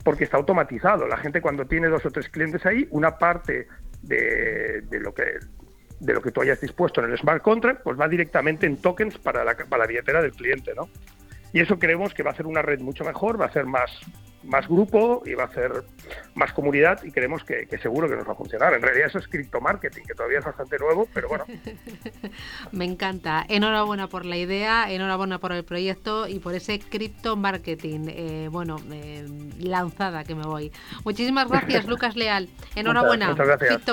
porque 0.04 0.24
está 0.24 0.38
automatizado. 0.38 1.08
La 1.08 1.18
gente 1.18 1.42
cuando 1.42 1.66
tiene 1.66 1.88
dos 1.88 2.06
o 2.06 2.10
tres 2.10 2.30
clientes 2.30 2.66
ahí, 2.66 2.88
una 2.92 3.18
parte 3.18 3.68
de, 4.02 4.84
lo 4.92 5.14
que 5.14 5.24
de 6.00 6.14
lo 6.14 6.22
que 6.22 6.32
tú 6.32 6.42
hayas 6.42 6.62
dispuesto 6.62 7.04
en 7.04 7.12
el 7.12 7.18
smart 7.18 7.42
contract, 7.42 7.84
pues 7.84 8.00
va 8.00 8.08
directamente 8.08 8.66
en 8.66 8.78
tokens 8.78 9.18
para 9.18 9.44
la, 9.44 9.56
para 9.56 9.84
la 9.84 9.88
billetera 9.88 10.22
del 10.22 10.32
cliente, 10.32 10.74
¿no? 10.76 10.90
Y 11.52 11.60
eso 11.60 11.80
creemos 11.80 12.14
que 12.14 12.24
va 12.24 12.32
a 12.32 12.36
ser 12.36 12.46
una 12.46 12.62
red 12.62 12.80
mucho 12.80 13.04
mejor, 13.04 13.40
va 13.40 13.46
a 13.46 13.52
ser 13.52 13.66
más, 13.66 13.92
más 14.44 14.68
grupo 14.68 15.22
y 15.26 15.34
va 15.34 15.46
a 15.46 15.54
ser 15.54 15.84
más 16.36 16.54
comunidad 16.54 17.04
y 17.04 17.12
creemos 17.12 17.44
que, 17.44 17.68
seguro 17.82 18.10
que 18.10 18.16
nos 18.16 18.28
va 18.28 18.34
a 18.34 18.36
funcionar. 18.36 18.74
En 18.74 18.82
realidad 18.82 19.08
eso 19.08 19.20
es 19.20 19.28
cripto 19.28 19.60
marketing, 19.60 20.04
que 20.04 20.14
todavía 20.14 20.40
es 20.40 20.46
bastante 20.46 20.78
nuevo, 20.78 21.08
pero 21.14 21.30
bueno. 21.30 21.46
Me 22.72 22.86
encanta. 22.86 23.46
Enhorabuena 23.48 24.08
por 24.08 24.26
la 24.26 24.38
idea, 24.38 24.92
enhorabuena 24.92 25.40
por 25.40 25.52
el 25.52 25.64
proyecto 25.64 26.28
y 26.28 26.40
por 26.40 26.56
ese 26.56 26.80
cripto 26.80 27.36
marketing, 27.36 28.08
eh, 28.10 28.48
bueno, 28.52 28.78
eh, 28.92 29.28
lanzada 29.60 30.24
que 30.24 30.36
me 30.36 30.44
voy. 30.44 30.72
Muchísimas 31.04 31.50
gracias, 31.50 31.86
Lucas 31.88 32.16
Leal. 32.16 32.50
Enhorabuena. 32.76 33.30
Muchas, 33.30 33.48
gracias. 33.48 33.86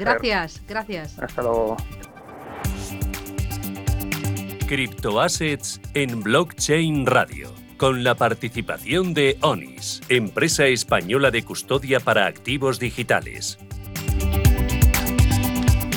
Gracias, 0.00 0.62
gracias. 0.66 1.18
Hasta 1.18 1.42
luego. 1.42 1.76
Criptoassets 4.66 5.80
en 5.94 6.22
Blockchain 6.22 7.04
Radio, 7.04 7.52
con 7.82 8.04
la 8.04 8.14
participación 8.14 9.12
de 9.12 9.38
ONIS, 9.40 10.02
empresa 10.08 10.66
española 10.66 11.32
de 11.32 11.42
custodia 11.42 11.98
para 11.98 12.26
activos 12.26 12.78
digitales. 12.78 13.58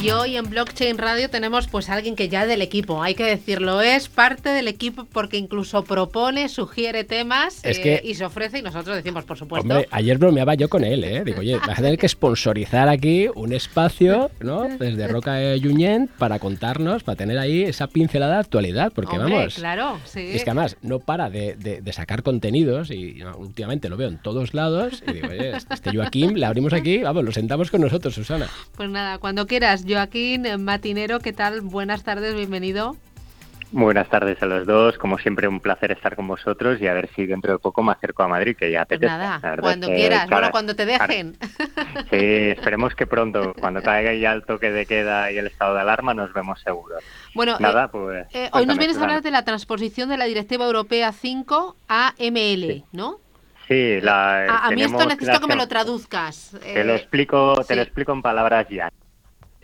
Y 0.05 0.11
hoy 0.11 0.37
en 0.37 0.47
Blockchain 0.47 0.99
Radio 0.99 1.31
tenemos 1.31 1.67
pues 1.67 1.89
alguien 1.89 2.15
que 2.15 2.29
ya 2.29 2.45
del 2.45 2.61
equipo, 2.61 3.01
hay 3.01 3.15
que 3.15 3.23
decirlo, 3.23 3.81
es 3.81 4.07
parte 4.07 4.49
del 4.49 4.67
equipo 4.67 5.05
porque 5.11 5.37
incluso 5.37 5.83
propone, 5.83 6.47
sugiere 6.47 7.03
temas 7.03 7.59
eh, 7.63 8.01
y 8.03 8.13
se 8.13 8.23
ofrece 8.23 8.59
y 8.59 8.61
nosotros 8.61 8.95
decimos, 8.97 9.23
por 9.25 9.35
supuesto. 9.35 9.67
Hombre, 9.67 9.87
ayer 9.89 10.19
bromeaba 10.19 10.53
yo 10.53 10.69
con 10.69 10.83
él, 10.83 11.03
¿eh? 11.03 11.23
Digo, 11.25 11.39
oye, 11.39 11.57
vas 11.57 11.79
a 11.79 11.81
tener 11.81 11.97
que 11.97 12.07
sponsorizar 12.07 12.87
aquí 12.87 13.29
un 13.33 13.51
espacio, 13.51 14.29
¿no? 14.41 14.67
Desde 14.77 15.07
Roca 15.07 15.33
de 15.33 15.59
Junyent 15.59 16.11
para 16.11 16.37
contarnos, 16.37 17.01
para 17.01 17.15
tener 17.15 17.39
ahí 17.39 17.63
esa 17.63 17.87
pincelada 17.87 18.35
de 18.35 18.39
actualidad, 18.41 18.91
porque 18.93 19.17
vamos. 19.17 19.55
claro, 19.55 19.99
sí. 20.05 20.19
Es 20.33 20.43
que 20.43 20.51
además 20.51 20.77
no 20.83 20.99
para 20.99 21.31
de, 21.31 21.81
sacar 21.93 22.21
contenidos 22.21 22.91
y 22.91 23.23
últimamente 23.39 23.89
lo 23.89 23.97
veo 23.97 24.09
en 24.09 24.19
todos 24.19 24.53
lados 24.53 25.01
y 25.07 25.13
digo, 25.13 25.29
oye, 25.29 25.53
este 25.71 25.95
Joaquín, 25.97 26.39
le 26.39 26.45
abrimos 26.45 26.73
aquí, 26.73 26.99
vamos, 26.99 27.23
lo 27.23 27.31
sentamos 27.31 27.71
con 27.71 27.81
nosotros, 27.81 28.13
Susana. 28.13 28.47
Pues 28.75 28.87
nada, 28.87 29.17
cuando 29.17 29.47
quieras, 29.47 29.83
yo 29.83 29.94
Joaquín 29.95 30.45
Matinero, 30.60 31.21
¿qué 31.21 31.31
tal? 31.31 31.62
Buenas 31.62 32.03
tardes, 32.03 32.36
bienvenido. 32.36 32.97
Buenas 33.71 34.10
tardes 34.10 34.41
a 34.43 34.45
los 34.45 34.67
dos. 34.67 34.97
Como 34.97 35.17
siempre, 35.17 35.47
un 35.47 35.62
placer 35.62 35.89
estar 35.91 36.17
con 36.17 36.27
vosotros 36.27 36.81
y 36.81 36.88
a 36.88 36.93
ver 36.93 37.10
si 37.15 37.25
dentro 37.25 37.53
de 37.53 37.60
poco 37.60 37.81
me 37.81 37.93
acerco 37.93 38.23
a 38.23 38.27
Madrid, 38.27 38.58
que 38.58 38.69
ya 38.69 38.84
te 38.84 38.99
pues 38.99 39.10
nada, 39.10 39.39
cuando 39.62 39.88
quieras, 39.88 40.29
bueno, 40.29 40.51
cuando 40.51 40.75
te 40.75 40.86
dejen. 40.86 41.38
sí, 42.12 42.49
esperemos 42.51 42.93
que 42.93 43.08
pronto, 43.08 43.53
cuando 43.58 43.81
caiga 43.81 44.13
ya 44.13 44.34
el 44.34 44.43
toque 44.43 44.69
de 44.69 44.86
queda 44.86 45.31
y 45.31 45.38
el 45.38 45.47
estado 45.47 45.75
de 45.75 45.81
alarma, 45.81 46.13
nos 46.13 46.34
vemos 46.34 46.60
seguros. 46.60 47.01
Bueno, 47.34 47.55
nada, 47.62 47.86
eh, 47.86 47.89
pues, 47.89 48.27
eh, 48.34 48.49
hoy 48.51 48.65
nos 48.65 48.77
vienes 48.77 48.97
a 48.97 49.03
hablar 49.03 49.21
de 49.21 49.31
la 49.31 49.45
transposición 49.45 50.10
de 50.10 50.17
la 50.17 50.25
Directiva 50.25 50.65
Europea 50.65 51.13
5 51.13 51.77
a 51.88 52.13
ML, 52.19 52.84
¿no? 52.91 53.19
Sí, 53.69 54.01
la, 54.01 54.65
a, 54.65 54.71
mí 54.71 54.84
esto 54.84 55.05
necesito 55.05 55.39
que 55.39 55.47
me 55.47 55.55
lo 55.55 55.67
traduzcas. 55.69 56.58
Te 56.62 56.84
lo 56.84 56.95
explico, 56.95 57.63
te 57.65 57.77
lo 57.77 57.81
explico 57.81 58.12
en 58.12 58.21
palabras 58.21 58.67
ya. 58.69 58.91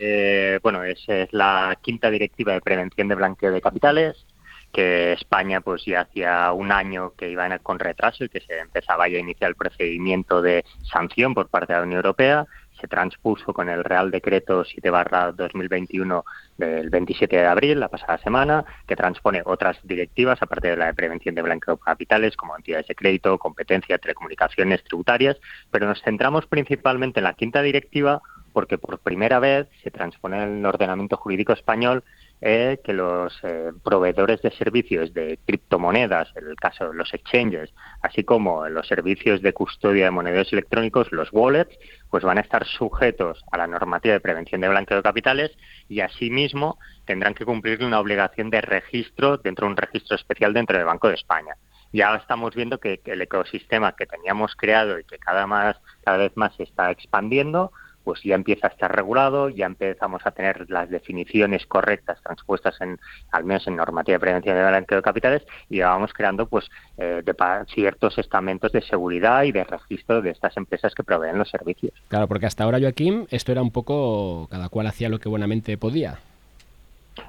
Eh, 0.04 0.58
bueno, 0.64 0.82
es, 0.82 1.06
la 1.30 1.78
quinta 1.80 2.10
directiva 2.10 2.54
de 2.54 2.60
prevención 2.60 3.06
de 3.06 3.14
blanqueo 3.14 3.52
de 3.52 3.60
capitales, 3.60 4.26
que 4.72 5.12
España 5.12 5.60
pues 5.60 5.84
ya 5.84 6.00
hacía 6.00 6.50
un 6.50 6.72
año 6.72 7.12
que 7.16 7.30
iba 7.30 7.56
con 7.60 7.78
retraso 7.78 8.24
y 8.24 8.28
que 8.28 8.40
se 8.40 8.58
empezaba 8.58 9.06
ya 9.06 9.18
a 9.18 9.20
iniciar 9.20 9.50
el 9.50 9.54
procedimiento 9.54 10.42
de 10.42 10.64
sanción 10.90 11.34
por 11.34 11.48
parte 11.50 11.72
de 11.72 11.78
la 11.78 11.84
Unión 11.84 11.98
Europea. 11.98 12.46
Se 12.80 12.88
transpuso 12.88 13.52
con 13.52 13.68
el 13.68 13.84
Real 13.84 14.10
Decreto 14.10 14.64
7 14.64 14.90
2021 15.36 16.24
del 16.58 16.90
27 16.90 17.36
de 17.36 17.46
abril, 17.46 17.78
la 17.78 17.88
pasada 17.88 18.18
semana, 18.18 18.64
que 18.88 18.96
transpone 18.96 19.42
otras 19.44 19.78
directivas, 19.84 20.42
aparte 20.42 20.66
de 20.66 20.78
la 20.78 20.86
de 20.86 20.94
prevención 20.94 21.36
de 21.36 21.42
blanqueo 21.42 21.76
de 21.76 21.80
capitales, 21.80 22.34
como 22.34 22.56
entidades 22.56 22.88
de 22.88 22.96
crédito, 22.96 23.38
competencia, 23.38 23.98
telecomunicaciones, 23.98 24.82
tributarias, 24.82 25.36
pero 25.70 25.86
nos 25.86 26.02
centramos 26.02 26.46
principalmente 26.46 27.20
en 27.20 27.24
la 27.24 27.34
quinta 27.34 27.62
directiva 27.62 28.20
porque 28.52 28.78
por 28.78 28.98
primera 28.98 29.38
vez 29.38 29.68
se 29.82 29.90
transpone 29.90 30.42
en 30.42 30.58
el 30.58 30.66
ordenamiento 30.66 31.16
jurídico 31.16 31.52
español 31.52 32.04
eh, 32.44 32.80
que 32.82 32.92
los 32.92 33.38
eh, 33.44 33.70
proveedores 33.84 34.42
de 34.42 34.50
servicios 34.50 35.14
de 35.14 35.38
criptomonedas, 35.46 36.28
en 36.34 36.48
el 36.48 36.56
caso 36.56 36.88
de 36.88 36.94
los 36.94 37.14
exchanges, 37.14 37.72
así 38.00 38.24
como 38.24 38.68
los 38.68 38.88
servicios 38.88 39.42
de 39.42 39.52
custodia 39.52 40.06
de 40.06 40.10
monederos 40.10 40.52
electrónicos, 40.52 41.12
los 41.12 41.28
wallets, 41.32 41.78
pues 42.10 42.24
van 42.24 42.38
a 42.38 42.40
estar 42.40 42.66
sujetos 42.66 43.44
a 43.52 43.58
la 43.58 43.68
normativa 43.68 44.14
de 44.14 44.20
prevención 44.20 44.60
de 44.60 44.68
blanqueo 44.68 44.96
de 44.96 45.04
capitales 45.04 45.52
y 45.88 46.00
asimismo 46.00 46.78
tendrán 47.04 47.34
que 47.34 47.44
cumplir 47.44 47.84
una 47.84 48.00
obligación 48.00 48.50
de 48.50 48.60
registro 48.60 49.36
dentro 49.36 49.66
de 49.66 49.70
un 49.70 49.76
registro 49.76 50.16
especial 50.16 50.52
dentro 50.52 50.76
del 50.76 50.86
Banco 50.86 51.06
de 51.06 51.14
España. 51.14 51.54
Ya 51.92 52.14
estamos 52.16 52.54
viendo 52.54 52.80
que, 52.80 53.00
el 53.04 53.22
ecosistema 53.22 53.94
que 53.94 54.06
teníamos 54.06 54.56
creado 54.56 54.98
y 54.98 55.04
que 55.04 55.18
cada 55.18 55.46
más 55.46 55.76
cada 56.02 56.16
vez 56.16 56.32
más 56.36 56.56
se 56.56 56.64
está 56.64 56.90
expandiendo 56.90 57.70
pues 58.04 58.22
ya 58.22 58.34
empieza 58.34 58.66
a 58.66 58.70
estar 58.70 58.94
regulado, 58.94 59.48
ya 59.48 59.66
empezamos 59.66 60.22
a 60.24 60.30
tener 60.30 60.70
las 60.70 60.90
definiciones 60.90 61.66
correctas 61.66 62.20
transpuestas 62.22 62.80
en, 62.80 62.98
al 63.30 63.44
menos 63.44 63.66
en 63.66 63.76
normativa 63.76 64.16
de 64.16 64.20
prevención 64.20 64.56
de 64.56 64.66
blanqueo 64.66 64.98
de 64.98 65.02
capitales 65.02 65.42
y 65.68 65.80
vamos 65.80 66.12
creando 66.12 66.46
pues 66.46 66.70
eh, 66.98 67.22
de 67.24 67.34
ciertos 67.74 68.18
estamentos 68.18 68.72
de 68.72 68.82
seguridad 68.82 69.42
y 69.44 69.52
de 69.52 69.64
registro 69.64 70.22
de 70.22 70.30
estas 70.30 70.56
empresas 70.56 70.94
que 70.94 71.02
proveen 71.02 71.38
los 71.38 71.48
servicios. 71.48 71.92
Claro, 72.08 72.28
porque 72.28 72.46
hasta 72.46 72.64
ahora, 72.64 72.78
Joaquín, 72.78 73.26
esto 73.30 73.52
era 73.52 73.62
un 73.62 73.70
poco, 73.70 74.48
cada 74.50 74.68
cual 74.68 74.86
hacía 74.86 75.08
lo 75.08 75.18
que 75.18 75.28
buenamente 75.28 75.76
podía. 75.76 76.18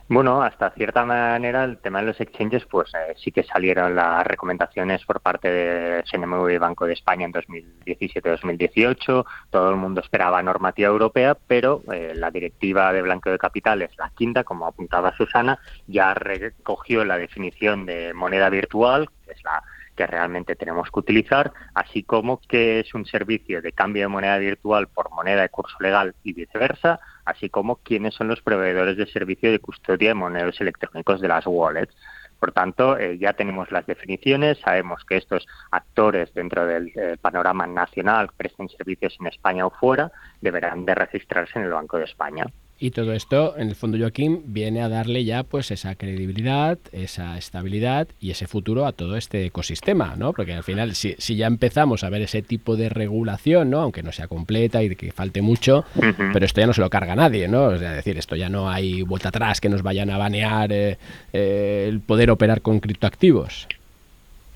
Bueno, 0.07 0.41
hasta 0.41 0.69
cierta 0.71 1.05
manera 1.05 1.63
el 1.63 1.77
tema 1.77 1.99
de 1.99 2.07
los 2.07 2.21
exchanges, 2.21 2.65
pues 2.65 2.93
eh, 2.93 3.13
sí 3.17 3.31
que 3.31 3.43
salieron 3.43 3.95
las 3.95 4.25
recomendaciones 4.25 5.03
por 5.05 5.21
parte 5.21 5.49
de 5.49 6.03
CNMV 6.03 6.49
y 6.51 6.57
Banco 6.57 6.85
de 6.85 6.93
España 6.93 7.25
en 7.25 7.33
2017-2018. 7.33 9.25
Todo 9.49 9.69
el 9.69 9.75
mundo 9.75 10.01
esperaba 10.01 10.43
normativa 10.43 10.89
europea, 10.89 11.35
pero 11.35 11.81
eh, 11.91 12.13
la 12.15 12.31
directiva 12.31 12.93
de 12.93 13.01
blanqueo 13.01 13.33
de 13.33 13.39
capitales, 13.39 13.91
la 13.97 14.09
quinta, 14.11 14.43
como 14.43 14.67
apuntaba 14.67 15.15
Susana, 15.17 15.59
ya 15.87 16.13
recogió 16.13 17.03
la 17.03 17.17
definición 17.17 17.85
de 17.85 18.13
moneda 18.13 18.49
virtual, 18.49 19.09
que 19.25 19.31
es 19.31 19.43
la 19.43 19.63
que 19.95 20.07
realmente 20.07 20.55
tenemos 20.55 20.89
que 20.89 20.99
utilizar, 20.99 21.53
así 21.73 22.03
como 22.03 22.39
que 22.41 22.79
es 22.79 22.93
un 22.93 23.05
servicio 23.05 23.61
de 23.61 23.73
cambio 23.73 24.03
de 24.03 24.07
moneda 24.07 24.37
virtual 24.37 24.87
por 24.87 25.11
moneda 25.11 25.43
de 25.43 25.49
curso 25.49 25.77
legal 25.79 26.15
y 26.23 26.33
viceversa, 26.33 26.99
así 27.25 27.49
como 27.49 27.77
quiénes 27.77 28.13
son 28.15 28.27
los 28.27 28.41
proveedores 28.41 28.97
de 28.97 29.07
servicio 29.07 29.51
de 29.51 29.59
custodia 29.59 30.09
de 30.09 30.15
monedas 30.15 30.59
electrónicos 30.61 31.21
de 31.21 31.27
las 31.27 31.45
wallets. 31.47 31.95
Por 32.39 32.51
tanto, 32.51 32.97
eh, 32.97 33.17
ya 33.17 33.33
tenemos 33.33 33.71
las 33.71 33.85
definiciones, 33.85 34.59
sabemos 34.59 35.05
que 35.05 35.15
estos 35.15 35.47
actores 35.71 36.33
dentro 36.33 36.65
del 36.65 36.91
eh, 36.95 37.17
panorama 37.21 37.65
nacional 37.67 38.29
presten 38.35 38.67
servicios 38.67 39.15
en 39.21 39.27
España 39.27 39.65
o 39.65 39.69
fuera 39.69 40.11
deberán 40.41 40.85
de 40.85 40.93
registrarse 40.95 41.57
en 41.57 41.65
el 41.65 41.71
Banco 41.71 41.97
de 41.97 42.03
España. 42.03 42.45
Y 42.83 42.91
todo 42.91 43.13
esto, 43.13 43.55
en 43.57 43.69
el 43.69 43.75
fondo, 43.75 43.97
Joaquín, 43.97 44.41
viene 44.47 44.81
a 44.81 44.89
darle 44.89 45.23
ya 45.23 45.43
pues 45.43 45.71
esa 45.71 45.95
credibilidad, 45.95 46.77
esa 46.91 47.37
estabilidad 47.37 48.09
y 48.19 48.31
ese 48.31 48.45
futuro 48.45 48.85
a 48.85 48.91
todo 48.91 49.15
este 49.15 49.45
ecosistema, 49.45 50.15
¿no? 50.17 50.33
Porque 50.33 50.51
al 50.51 50.63
final, 50.63 50.93
si, 50.93 51.15
si 51.17 51.37
ya 51.37 51.47
empezamos 51.47 52.03
a 52.03 52.09
ver 52.09 52.23
ese 52.23 52.41
tipo 52.41 52.75
de 52.75 52.89
regulación, 52.89 53.69
¿no? 53.69 53.79
Aunque 53.79 54.03
no 54.03 54.11
sea 54.11 54.27
completa 54.27 54.83
y 54.83 54.93
que 54.97 55.13
falte 55.13 55.41
mucho, 55.41 55.85
pero 56.33 56.45
esto 56.45 56.59
ya 56.59 56.67
no 56.67 56.73
se 56.73 56.81
lo 56.81 56.89
carga 56.89 57.15
nadie, 57.15 57.47
¿no? 57.47 57.71
Es 57.71 57.79
decir, 57.79 58.17
esto 58.17 58.35
ya 58.35 58.49
no 58.49 58.69
hay 58.69 59.01
vuelta 59.01 59.29
atrás 59.29 59.61
que 59.61 59.69
nos 59.69 59.81
vayan 59.81 60.09
a 60.09 60.17
banear 60.17 60.73
eh, 60.73 60.97
eh, 61.31 61.85
el 61.87 62.01
poder 62.01 62.31
operar 62.31 62.59
con 62.59 62.81
criptoactivos. 62.81 63.69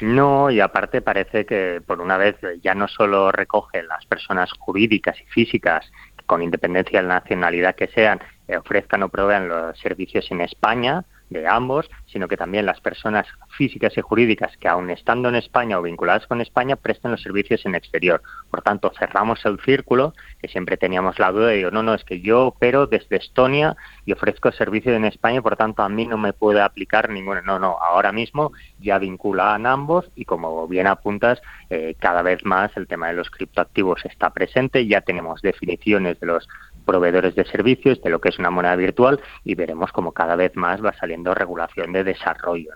No, 0.01 0.51
y 0.51 0.59
aparte 0.59 1.01
parece 1.01 1.45
que 1.45 1.81
por 1.83 2.01
una 2.01 2.17
vez 2.17 2.35
ya 2.61 2.75
no 2.75 2.87
solo 2.87 3.31
recoge 3.31 3.81
las 3.83 4.05
personas 4.05 4.51
jurídicas 4.51 5.19
y 5.21 5.25
físicas 5.25 5.89
con 6.27 6.43
independencia 6.43 7.01
de 7.01 7.07
la 7.07 7.15
nacionalidad 7.15 7.75
que 7.75 7.87
sean, 7.87 8.19
eh, 8.47 8.57
ofrezcan 8.57 9.01
o 9.01 9.09
provean 9.09 9.47
los 9.47 9.79
servicios 9.79 10.29
en 10.29 10.41
España, 10.41 11.03
de 11.29 11.47
ambos, 11.47 11.89
sino 12.05 12.27
que 12.27 12.37
también 12.37 12.65
las 12.65 12.79
personas 12.81 13.27
físicas 13.49 13.97
y 13.97 14.01
jurídicas 14.01 14.55
que 14.57 14.67
aun 14.67 14.89
estando 14.89 15.29
en 15.29 15.35
España 15.35 15.77
o 15.79 15.81
vinculadas 15.81 16.27
con 16.27 16.41
España 16.41 16.75
presten 16.75 17.11
los 17.11 17.21
servicios 17.21 17.65
en 17.65 17.75
exterior. 17.75 18.21
Por 18.49 18.61
tanto, 18.61 18.91
cerramos 18.97 19.45
el 19.45 19.59
círculo, 19.59 20.13
que 20.39 20.47
siempre 20.47 20.77
teníamos 20.77 21.19
la 21.19 21.31
duda 21.31 21.47
de, 21.47 21.69
no, 21.71 21.83
no, 21.83 21.93
es 21.93 22.03
que 22.03 22.21
yo 22.21 22.47
opero 22.47 22.87
desde 22.87 23.17
Estonia 23.17 23.75
y 24.05 24.13
ofrezco 24.13 24.51
servicios 24.51 24.95
en 24.95 25.05
España, 25.05 25.41
por 25.41 25.57
tanto 25.57 25.83
a 25.83 25.89
mí 25.89 26.05
no 26.05 26.17
me 26.17 26.33
puede 26.33 26.61
aplicar 26.61 27.09
ninguno. 27.09 27.41
No, 27.41 27.59
no, 27.59 27.77
ahora 27.79 28.11
mismo 28.11 28.51
ya 28.79 28.97
vinculan 28.99 29.65
ambos 29.65 30.09
y 30.15 30.25
como 30.25 30.67
bien 30.67 30.87
apuntas, 30.87 31.41
eh, 31.69 31.95
cada 31.99 32.21
vez 32.21 32.43
más 32.45 32.75
el 32.77 32.87
tema 32.87 33.07
de 33.07 33.13
los 33.13 33.29
criptoactivos 33.29 34.05
está 34.05 34.29
presente, 34.29 34.87
ya 34.87 35.01
tenemos 35.01 35.41
definiciones 35.41 36.19
de 36.19 36.27
los 36.27 36.47
proveedores 36.87 37.35
de 37.35 37.45
servicios, 37.45 38.01
de 38.01 38.09
lo 38.09 38.19
que 38.19 38.29
es 38.29 38.39
una 38.39 38.49
moneda 38.49 38.75
virtual 38.75 39.19
y 39.43 39.53
veremos 39.53 39.91
cómo 39.91 40.13
cada 40.13 40.35
vez 40.35 40.55
más 40.55 40.83
va 40.83 40.93
saliendo 40.93 41.35
regulación 41.35 41.93
de 41.93 42.03
desarrollo. 42.03 42.71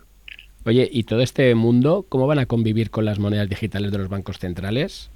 Oye, 0.66 0.88
¿y 0.92 1.04
todo 1.06 1.22
este 1.22 1.56
mundo 1.56 2.06
cómo 2.08 2.28
van 2.28 2.38
a 2.38 2.46
convivir 2.46 2.92
con 2.92 3.06
las 3.06 3.18
monedas 3.18 3.50
digitales 3.50 3.92
de 3.92 3.98
los 3.98 4.10
bancos 4.10 4.38
centrales? 4.38 5.10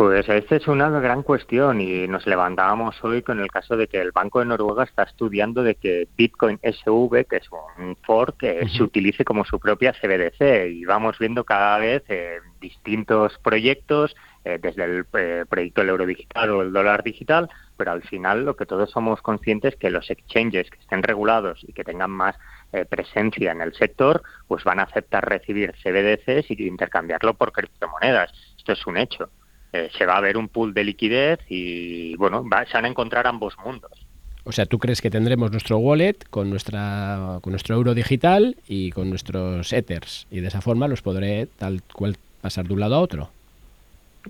Pues 0.00 0.26
esta 0.30 0.56
es 0.56 0.66
una 0.66 0.88
gran 1.00 1.22
cuestión 1.22 1.80
y 1.80 2.08
nos 2.08 2.26
levantábamos 2.26 2.96
hoy 3.04 3.20
con 3.20 3.38
el 3.38 3.50
caso 3.50 3.76
de 3.76 3.86
que 3.86 4.00
el 4.00 4.12
Banco 4.12 4.38
de 4.38 4.46
Noruega 4.46 4.84
está 4.84 5.02
estudiando 5.02 5.62
de 5.62 5.74
que 5.74 6.08
Bitcoin 6.16 6.58
SV, 6.62 7.26
que 7.26 7.36
es 7.36 7.50
un 7.78 7.96
fork, 7.96 8.38
que 8.38 8.66
se 8.74 8.82
utilice 8.82 9.26
como 9.26 9.44
su 9.44 9.58
propia 9.58 9.92
CBDC 9.92 10.70
y 10.70 10.86
vamos 10.86 11.18
viendo 11.18 11.44
cada 11.44 11.76
vez 11.76 12.02
eh, 12.08 12.38
distintos 12.62 13.38
proyectos, 13.42 14.16
eh, 14.42 14.58
desde 14.60 14.84
el 14.84 15.04
eh, 15.18 15.44
proyecto 15.46 15.82
del 15.82 15.90
euro 15.90 16.06
digital 16.06 16.48
o 16.50 16.62
el 16.62 16.72
dólar 16.72 17.02
digital, 17.02 17.50
pero 17.76 17.92
al 17.92 18.02
final 18.02 18.46
lo 18.46 18.56
que 18.56 18.64
todos 18.64 18.90
somos 18.90 19.20
conscientes 19.20 19.74
es 19.74 19.78
que 19.78 19.90
los 19.90 20.10
exchanges 20.10 20.70
que 20.70 20.78
estén 20.78 21.02
regulados 21.02 21.62
y 21.68 21.74
que 21.74 21.84
tengan 21.84 22.10
más 22.10 22.36
eh, 22.72 22.86
presencia 22.86 23.52
en 23.52 23.60
el 23.60 23.74
sector, 23.74 24.22
pues 24.48 24.64
van 24.64 24.80
a 24.80 24.84
aceptar 24.84 25.28
recibir 25.28 25.74
CBDCs 25.82 26.50
y 26.52 26.66
intercambiarlo 26.66 27.34
por 27.34 27.52
criptomonedas. 27.52 28.32
Esto 28.56 28.72
es 28.72 28.86
un 28.86 28.96
hecho. 28.96 29.28
se 29.72 30.06
va 30.06 30.16
a 30.16 30.20
ver 30.20 30.38
un 30.38 30.48
pool 30.48 30.72
de 30.72 30.84
liquidez 30.84 31.40
y, 31.48 32.16
bueno, 32.16 32.42
se 32.66 32.72
van 32.72 32.86
a 32.86 32.88
encontrar 32.88 33.26
ambos 33.26 33.58
mundos. 33.58 34.06
O 34.44 34.52
sea, 34.52 34.64
¿tú 34.64 34.78
crees 34.78 35.02
que 35.02 35.10
tendremos 35.10 35.52
nuestro 35.52 35.76
wallet 35.78 36.16
con, 36.30 36.48
nuestra, 36.48 37.38
con 37.42 37.52
nuestro 37.52 37.76
euro 37.76 37.94
digital 37.94 38.56
y 38.66 38.90
con 38.90 39.10
nuestros 39.10 39.70
ethers? 39.72 40.26
Y 40.30 40.40
de 40.40 40.48
esa 40.48 40.62
forma 40.62 40.88
los 40.88 41.02
podré 41.02 41.46
tal 41.46 41.82
cual 41.92 42.16
pasar 42.40 42.66
de 42.66 42.72
un 42.72 42.80
lado 42.80 42.96
a 42.96 43.00
otro. 43.00 43.30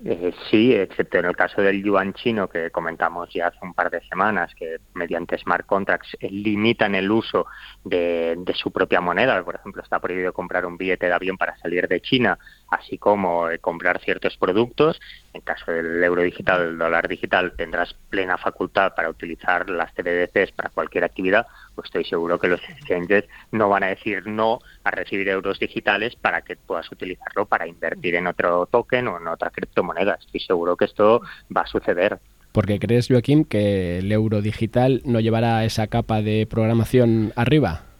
Eh, 0.03 0.33
sí, 0.49 0.73
excepto 0.73 1.19
en 1.19 1.25
el 1.25 1.35
caso 1.35 1.61
del 1.61 1.83
yuan 1.83 2.13
chino 2.13 2.49
que 2.49 2.71
comentamos 2.71 3.31
ya 3.31 3.47
hace 3.47 3.59
un 3.61 3.75
par 3.75 3.91
de 3.91 4.01
semanas, 4.07 4.51
que 4.55 4.77
mediante 4.95 5.37
smart 5.37 5.67
contracts 5.67 6.17
limitan 6.21 6.95
el 6.95 7.11
uso 7.11 7.45
de, 7.83 8.35
su 8.55 8.71
propia 8.71 8.99
moneda. 8.99 9.43
Por 9.43 9.55
ejemplo, 9.55 9.83
está 9.83 9.99
prohibido 9.99 10.33
comprar 10.33 10.65
un 10.65 10.75
billete 10.75 11.05
de 11.05 11.13
avión 11.13 11.37
para 11.37 11.55
salir 11.57 11.87
de 11.87 12.01
China, 12.01 12.39
así 12.71 12.97
como 12.97 13.49
eh, 13.49 13.59
comprar 13.59 13.99
ciertos 13.99 14.37
productos. 14.37 14.99
En 15.33 15.41
caso 15.41 15.71
del 15.71 16.03
euro 16.03 16.23
digital, 16.23 16.61
el 16.61 16.77
dólar 16.77 17.07
digital, 17.07 17.53
tendrás 17.55 17.93
plena 18.09 18.37
facultad 18.37 18.95
para 18.95 19.09
utilizar 19.09 19.69
las 19.69 19.93
CBDCs 19.93 20.53
para 20.53 20.69
cualquier 20.69 21.03
actividad. 21.03 21.45
Pues 21.75 21.85
estoy 21.85 22.05
seguro 22.05 22.39
que 22.39 22.47
los 22.47 22.61
exchanges 22.61 23.25
no 23.51 23.69
van 23.69 23.83
a 23.83 23.87
decir 23.87 24.25
no 24.25 24.59
a 24.83 24.91
recibir 24.91 25.27
euros 25.29 25.59
digitales 25.59 26.15
para 26.15 26.41
que 26.41 26.55
puedas 26.55 26.91
utilizarlo 26.91 27.45
para 27.45 27.67
invertir 27.67 28.15
en 28.15 28.27
otro 28.27 28.65
token 28.65 29.07
o 29.09 29.17
en 29.17 29.27
otra 29.27 29.49
criptomoneda. 29.49 30.17
Estoy 30.19 30.39
seguro 30.39 30.75
que 30.75 30.85
esto 30.85 31.21
va 31.55 31.61
a 31.61 31.67
suceder. 31.67 32.19
Porque 32.53 32.79
crees, 32.79 33.07
Joaquín, 33.07 33.45
que 33.45 33.99
el 33.99 34.11
euro 34.11 34.41
digital 34.41 35.01
no 35.05 35.19
llevará 35.19 35.63
esa 35.65 35.87
capa 35.87 36.21
de 36.21 36.47
programación 36.49 37.31
arriba. 37.35 37.90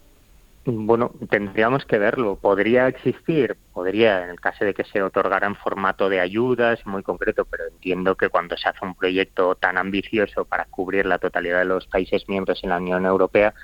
Bueno, 0.64 1.12
tendríamos 1.30 1.86
que 1.86 1.98
verlo. 1.98 2.36
Podría 2.36 2.88
existir, 2.88 3.58
podría, 3.74 4.24
en 4.24 4.30
el 4.30 4.40
caso 4.40 4.64
de 4.64 4.76
que 4.76 4.84
se 4.84 5.02
otorgara 5.02 5.48
en 5.48 5.56
formato 5.56 6.08
de 6.08 6.20
ayudas 6.20 6.86
muy 6.86 7.02
concreto, 7.02 7.46
pero 7.46 7.64
entiendo 7.68 8.16
que 8.16 8.30
cuando 8.30 8.56
se 8.58 8.70
hace 8.70 8.86
un 8.86 8.94
proyecto 8.94 9.56
tan 9.56 9.80
ambicioso 9.80 10.46
para 10.46 10.66
cubrir 10.66 11.08
la 11.08 11.18
totalidad 11.18 11.60
de 11.60 11.66
los 11.66 11.88
países 11.88 12.30
miembros 12.30 12.64
en 12.64 12.70
la 12.70 12.78
Unión 12.78 13.08
Europea, 13.08 13.56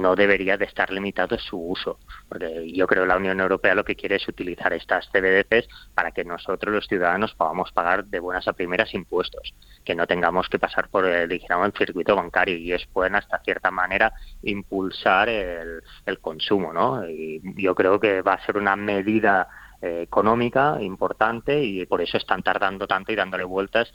no 0.00 0.16
debería 0.16 0.56
de 0.56 0.64
estar 0.64 0.90
limitado 0.90 1.38
su 1.38 1.58
uso, 1.58 1.98
yo 2.66 2.86
creo 2.86 3.02
que 3.04 3.08
la 3.08 3.16
Unión 3.16 3.40
Europea 3.40 3.74
lo 3.74 3.84
que 3.84 3.96
quiere 3.96 4.16
es 4.16 4.28
utilizar 4.28 4.72
estas 4.72 5.08
CBDCs 5.10 5.68
para 5.94 6.12
que 6.12 6.24
nosotros 6.24 6.74
los 6.74 6.86
ciudadanos 6.86 7.34
podamos 7.34 7.72
pagar 7.72 8.04
de 8.04 8.20
buenas 8.20 8.48
a 8.48 8.52
primeras 8.52 8.92
impuestos, 8.94 9.54
que 9.84 9.94
no 9.94 10.06
tengamos 10.06 10.48
que 10.48 10.58
pasar 10.58 10.88
por 10.88 11.06
el, 11.06 11.28
digamos, 11.28 11.66
el 11.66 11.72
circuito 11.72 12.16
bancario 12.16 12.56
y 12.56 12.72
es 12.72 12.86
pueden 12.86 13.14
hasta 13.14 13.38
cierta 13.40 13.70
manera 13.70 14.12
impulsar 14.42 15.28
el, 15.28 15.82
el 16.06 16.18
consumo, 16.20 16.72
¿no? 16.72 17.08
Y 17.08 17.40
yo 17.56 17.74
creo 17.74 18.00
que 18.00 18.22
va 18.22 18.34
a 18.34 18.46
ser 18.46 18.56
una 18.56 18.76
medida 18.76 19.48
eh, 19.82 20.02
económica 20.02 20.78
importante 20.80 21.64
y 21.64 21.84
por 21.86 22.00
eso 22.00 22.16
están 22.16 22.42
tardando 22.42 22.86
tanto 22.86 23.12
y 23.12 23.16
dándole 23.16 23.42
vueltas 23.42 23.92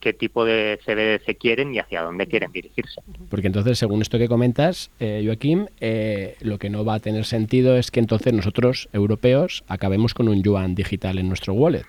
qué 0.00 0.12
tipo 0.12 0.44
de 0.44 0.80
CBDC 0.84 1.38
quieren 1.38 1.72
y 1.72 1.78
hacia 1.78 2.02
dónde 2.02 2.26
quieren 2.26 2.50
dirigirse. 2.50 3.00
Porque 3.28 3.46
entonces, 3.46 3.78
según 3.78 4.02
esto 4.02 4.18
que 4.18 4.26
comentas, 4.26 4.90
eh, 4.98 5.22
Joaquín, 5.24 5.70
eh, 5.80 6.36
lo 6.40 6.58
que 6.58 6.70
no 6.70 6.84
va 6.84 6.94
a 6.94 7.00
tener 7.00 7.24
sentido 7.24 7.76
es 7.76 7.92
que 7.92 8.00
entonces 8.00 8.32
nosotros, 8.32 8.88
europeos, 8.92 9.62
acabemos 9.68 10.12
con 10.12 10.28
un 10.28 10.42
yuan 10.42 10.74
digital 10.74 11.18
en 11.18 11.28
nuestro 11.28 11.54
wallet. 11.54 11.86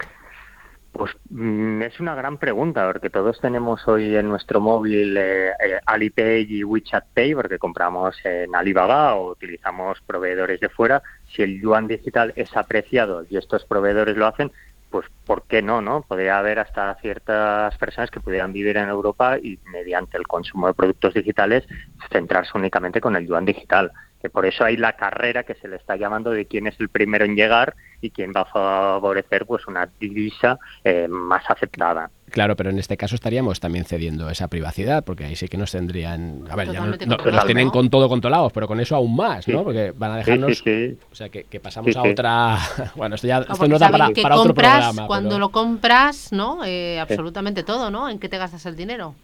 Pues 0.94 1.12
mm, 1.32 1.82
es 1.82 2.00
una 2.00 2.14
gran 2.14 2.38
pregunta, 2.38 2.86
porque 2.86 3.10
todos 3.10 3.42
tenemos 3.42 3.86
hoy 3.88 4.16
en 4.16 4.30
nuestro 4.30 4.62
móvil 4.62 5.18
eh, 5.18 5.50
eh, 5.50 5.80
Alipay 5.88 6.46
y 6.48 6.64
WeChat 6.64 7.08
Pay, 7.16 7.34
porque 7.34 7.58
compramos 7.58 8.16
en 8.24 8.56
Alibaba 8.56 9.16
o 9.16 9.32
utilizamos 9.32 10.00
proveedores 10.06 10.60
de 10.60 10.70
fuera. 10.70 11.02
Si 11.34 11.42
el 11.42 11.60
yuan 11.60 11.88
digital 11.88 12.32
es 12.36 12.56
apreciado 12.56 13.26
y 13.28 13.38
estos 13.38 13.66
proveedores 13.66 14.16
lo 14.16 14.28
hacen, 14.28 14.52
pues 14.92 15.08
¿por 15.26 15.48
qué 15.48 15.64
no? 15.64 15.82
no? 15.82 16.04
Podría 16.04 16.38
haber 16.38 16.60
hasta 16.60 16.94
ciertas 17.02 17.76
personas 17.80 18.12
que 18.12 18.20
pudieran 18.20 18.54
vivir 18.54 18.78
en 18.78 18.88
Europa 18.88 19.40
y 19.40 19.58
mediante 19.72 20.18
el 20.18 20.28
consumo 20.28 20.68
de 20.68 20.76
productos 20.76 21.16
digitales 21.16 21.64
centrarse 22.12 22.52
únicamente 22.54 23.02
con 23.02 23.16
el 23.16 23.26
yuan 23.26 23.46
digital 23.46 23.92
que 24.24 24.30
por 24.30 24.46
eso 24.46 24.64
hay 24.64 24.78
la 24.78 24.94
carrera 24.94 25.44
que 25.44 25.54
se 25.56 25.68
le 25.68 25.76
está 25.76 25.98
llamando 25.98 26.32
de 26.32 26.46
quién 26.46 26.66
es 26.66 26.80
el 26.80 26.88
primero 26.88 27.26
en 27.26 27.36
llegar 27.36 27.76
y 28.00 28.10
quién 28.10 28.32
va 28.34 28.42
a 28.42 28.46
favorecer 28.46 29.46
pues 29.46 29.68
una 29.68 29.90
divisa 30.00 30.58
eh, 30.82 31.10
más 31.10 31.44
aceptada. 31.50 32.10
Claro, 32.32 32.56
pero 32.56 32.70
en 32.70 32.80
este 32.80 32.96
caso 32.96 33.16
estaríamos 33.16 33.60
también 33.60 33.84
cediendo 33.84 34.30
esa 34.30 34.48
privacidad, 34.48 35.04
porque 35.04 35.26
ahí 35.26 35.36
sí 35.36 35.50
que 35.50 35.58
nos 35.58 35.74
tendrían. 35.74 36.46
A 36.50 36.56
ver, 36.56 36.72
ya 36.72 36.80
no, 36.80 36.96
nos 36.96 37.46
tienen 37.46 37.70
con 37.70 37.90
todo 37.90 38.08
controlados, 38.08 38.54
pero 38.54 38.66
con 38.66 38.80
eso 38.80 38.96
aún 38.96 39.14
más, 39.14 39.46
¿no? 39.50 39.66
Porque 39.66 39.92
van 39.96 40.12
a 40.12 40.18
dejarnos. 40.18 40.64
o 41.12 41.16
sea, 41.16 41.28
que, 41.28 41.60
pasamos 41.60 41.96
a 41.96 42.02
otra. 42.04 42.58
Bueno, 42.96 43.16
esto 43.16 43.28
ya 43.28 43.40
esto 43.40 43.68
no 43.68 43.78
da 43.78 43.90
para, 43.90 44.10
para 44.10 44.38
otro 44.38 44.54
programa. 44.54 45.06
Cuando 45.06 45.38
lo 45.38 45.50
compras, 45.50 46.32
¿no? 46.32 46.64
Eh, 46.66 46.98
absolutamente 47.00 47.64
todo, 47.64 47.92
¿no? 47.92 48.10
¿En 48.10 48.20
qué 48.20 48.30
te 48.30 48.38
gastas 48.38 48.66
el 48.66 48.78
dinero? 48.78 49.16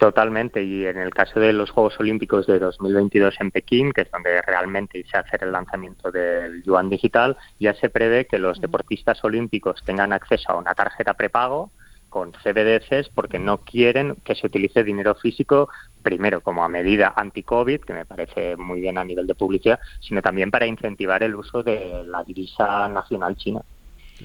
Totalmente, 0.00 0.62
y 0.62 0.86
en 0.86 0.96
el 0.96 1.10
caso 1.10 1.40
de 1.40 1.52
los 1.52 1.70
Juegos 1.72 2.00
Olímpicos 2.00 2.46
de 2.46 2.58
2022 2.58 3.34
en 3.38 3.50
Pekín, 3.50 3.92
que 3.92 4.00
es 4.00 4.10
donde 4.10 4.40
realmente 4.40 5.04
se 5.04 5.18
hace 5.18 5.36
el 5.42 5.52
lanzamiento 5.52 6.10
del 6.10 6.62
yuan 6.62 6.88
digital, 6.88 7.36
ya 7.58 7.74
se 7.74 7.90
prevé 7.90 8.24
que 8.24 8.38
los 8.38 8.62
deportistas 8.62 9.22
olímpicos 9.22 9.82
tengan 9.84 10.14
acceso 10.14 10.52
a 10.52 10.56
una 10.56 10.74
tarjeta 10.74 11.12
prepago 11.12 11.70
con 12.08 12.32
CBDCs 12.32 13.10
porque 13.14 13.38
no 13.38 13.58
quieren 13.58 14.16
que 14.24 14.34
se 14.34 14.46
utilice 14.46 14.84
dinero 14.84 15.14
físico, 15.16 15.68
primero 16.02 16.40
como 16.40 16.64
a 16.64 16.68
medida 16.70 17.12
anti-COVID, 17.14 17.82
que 17.82 17.92
me 17.92 18.06
parece 18.06 18.56
muy 18.56 18.80
bien 18.80 18.96
a 18.96 19.04
nivel 19.04 19.26
de 19.26 19.34
publicidad, 19.34 19.80
sino 20.00 20.22
también 20.22 20.50
para 20.50 20.64
incentivar 20.64 21.22
el 21.22 21.34
uso 21.34 21.62
de 21.62 22.04
la 22.06 22.24
divisa 22.24 22.88
nacional 22.88 23.36
china. 23.36 23.60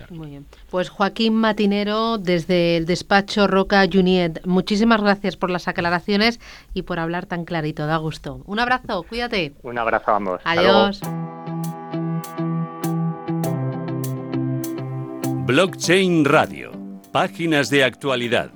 Muy 0.09 0.29
bien. 0.29 0.45
Pues 0.69 0.89
Joaquín 0.89 1.35
Matinero, 1.35 2.17
desde 2.17 2.77
el 2.77 2.85
despacho 2.85 3.47
Roca 3.47 3.85
Juniet, 3.91 4.45
muchísimas 4.45 5.01
gracias 5.01 5.37
por 5.37 5.49
las 5.49 5.67
aclaraciones 5.67 6.39
y 6.73 6.83
por 6.83 6.99
hablar 6.99 7.25
tan 7.25 7.45
clarito. 7.45 7.87
Da 7.87 7.97
gusto. 7.97 8.41
Un 8.45 8.59
abrazo, 8.59 9.03
cuídate. 9.03 9.53
Un 9.63 9.77
abrazo 9.77 10.11
a 10.11 10.15
ambos. 10.15 10.41
Adiós. 10.43 11.01
Blockchain 15.45 16.25
Radio. 16.25 16.71
Páginas 17.11 17.69
de 17.69 17.83
actualidad 17.83 18.51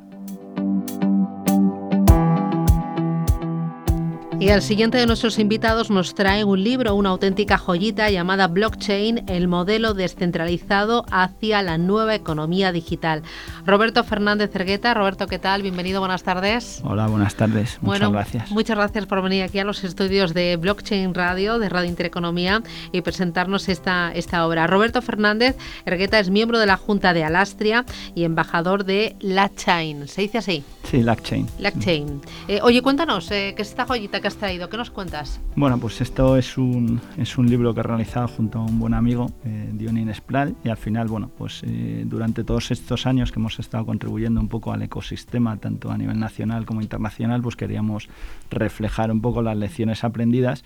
Y 4.39 4.47
el 4.47 4.62
siguiente 4.62 4.97
de 4.97 5.06
nuestros 5.06 5.38
invitados 5.38 5.89
nos 5.89 6.15
trae 6.15 6.45
un 6.45 6.63
libro, 6.63 6.95
una 6.95 7.10
auténtica 7.10 7.58
joyita 7.58 8.10
llamada 8.10 8.47
Blockchain, 8.47 9.25
el 9.28 9.49
modelo 9.49 9.93
descentralizado 9.93 11.06
hacia 11.12 11.62
la 11.62 11.78
nueva 11.78 12.15
economía 12.15 12.71
digital. 12.71 13.21
Roberto 13.65 14.02
Fernández 14.06 14.49
Cergueta. 14.52 14.93
Roberto, 14.93 15.28
¿qué 15.28 15.39
tal? 15.39 15.62
Bienvenido, 15.62 15.99
buenas 15.99 16.23
tardes. 16.23 16.82
Hola, 16.86 17.08
buenas 17.08 17.36
tardes. 17.36 17.80
Muchas 17.82 18.10
gracias. 18.10 18.49
Muchas 18.52 18.78
gracias 18.78 19.06
por 19.08 19.21
venir 19.21 19.43
aquí 19.43 19.60
a 19.60 19.65
los 19.65 19.84
estudios 19.84 20.34
de 20.34 20.56
Blockchain 20.56 21.13
Radio, 21.13 21.60
de 21.60 21.67
Radio 21.67 21.89
Intereconomía, 21.89 22.63
y 22.93 23.02
presentarnos 23.02 23.67
esta, 23.67 24.13
esta 24.13 24.47
obra. 24.47 24.67
Roberto 24.67 25.02
Fernández 25.02 25.58
Cergueta 25.84 26.17
es 26.17 26.30
miembro 26.30 26.60
de 26.60 26.65
la 26.65 26.78
Junta 26.78 27.13
de 27.13 27.25
Alastria 27.25 27.84
y 28.15 28.23
embajador 28.23 28.86
de 28.86 29.17
LaChain. 29.19 30.08
¿Se 30.08 30.21
dice 30.21 30.38
así? 30.38 30.63
Sí, 30.89 31.04
LaChain. 31.04 31.45
LaChain. 31.60 32.19
Eh, 32.47 32.62
oye, 32.63 32.82
cuéntanos, 32.82 33.30
eh, 33.30 33.54
¿qué 33.56 33.62
es 33.62 33.69
esta 33.69 33.86
joyita 33.86 34.21
que 34.21 34.28
has 34.28 34.38
traído? 34.38 34.69
¿Qué 34.69 34.78
nos 34.78 34.89
cuentas? 34.89 35.39
Bueno, 35.56 35.78
pues 35.78 36.02
esto 36.02 36.36
es 36.36 36.58
un, 36.58 36.99
es 37.15 37.38
un 37.38 37.47
libro 37.47 37.75
que 37.75 37.82
he 37.82 37.84
realizado 37.84 38.28
junto 38.28 38.58
a 38.58 38.63
un 38.63 38.80
buen 38.80 38.95
amigo, 38.95 39.30
eh, 39.45 39.69
Dionín 39.71 40.10
Espral, 40.10 40.56
y 40.63 40.69
al 40.69 40.78
final, 40.78 41.08
bueno, 41.08 41.30
pues 41.38 41.62
eh, 41.63 42.06
durante 42.08 42.43
todos 42.43 42.71
estos 42.71 43.06
años 43.06 43.32
que 43.32 43.38
hemos 43.38 43.60
estado 43.60 43.86
contribuyendo 43.86 44.41
un 44.41 44.47
poco 44.47 44.73
al 44.73 44.82
ecosistema, 44.82 45.58
tanto 45.58 45.91
a 45.91 45.97
nivel 45.99 46.19
nacional 46.19 46.65
como 46.65 46.82
internacional, 46.82 47.43
pues 47.43 47.56
queríamos 47.56 48.10
reflejar 48.49 49.12
un 49.12 49.21
poco 49.21 49.43
las 49.43 49.58
lecciones 49.58 50.04
aprendidas 50.04 50.63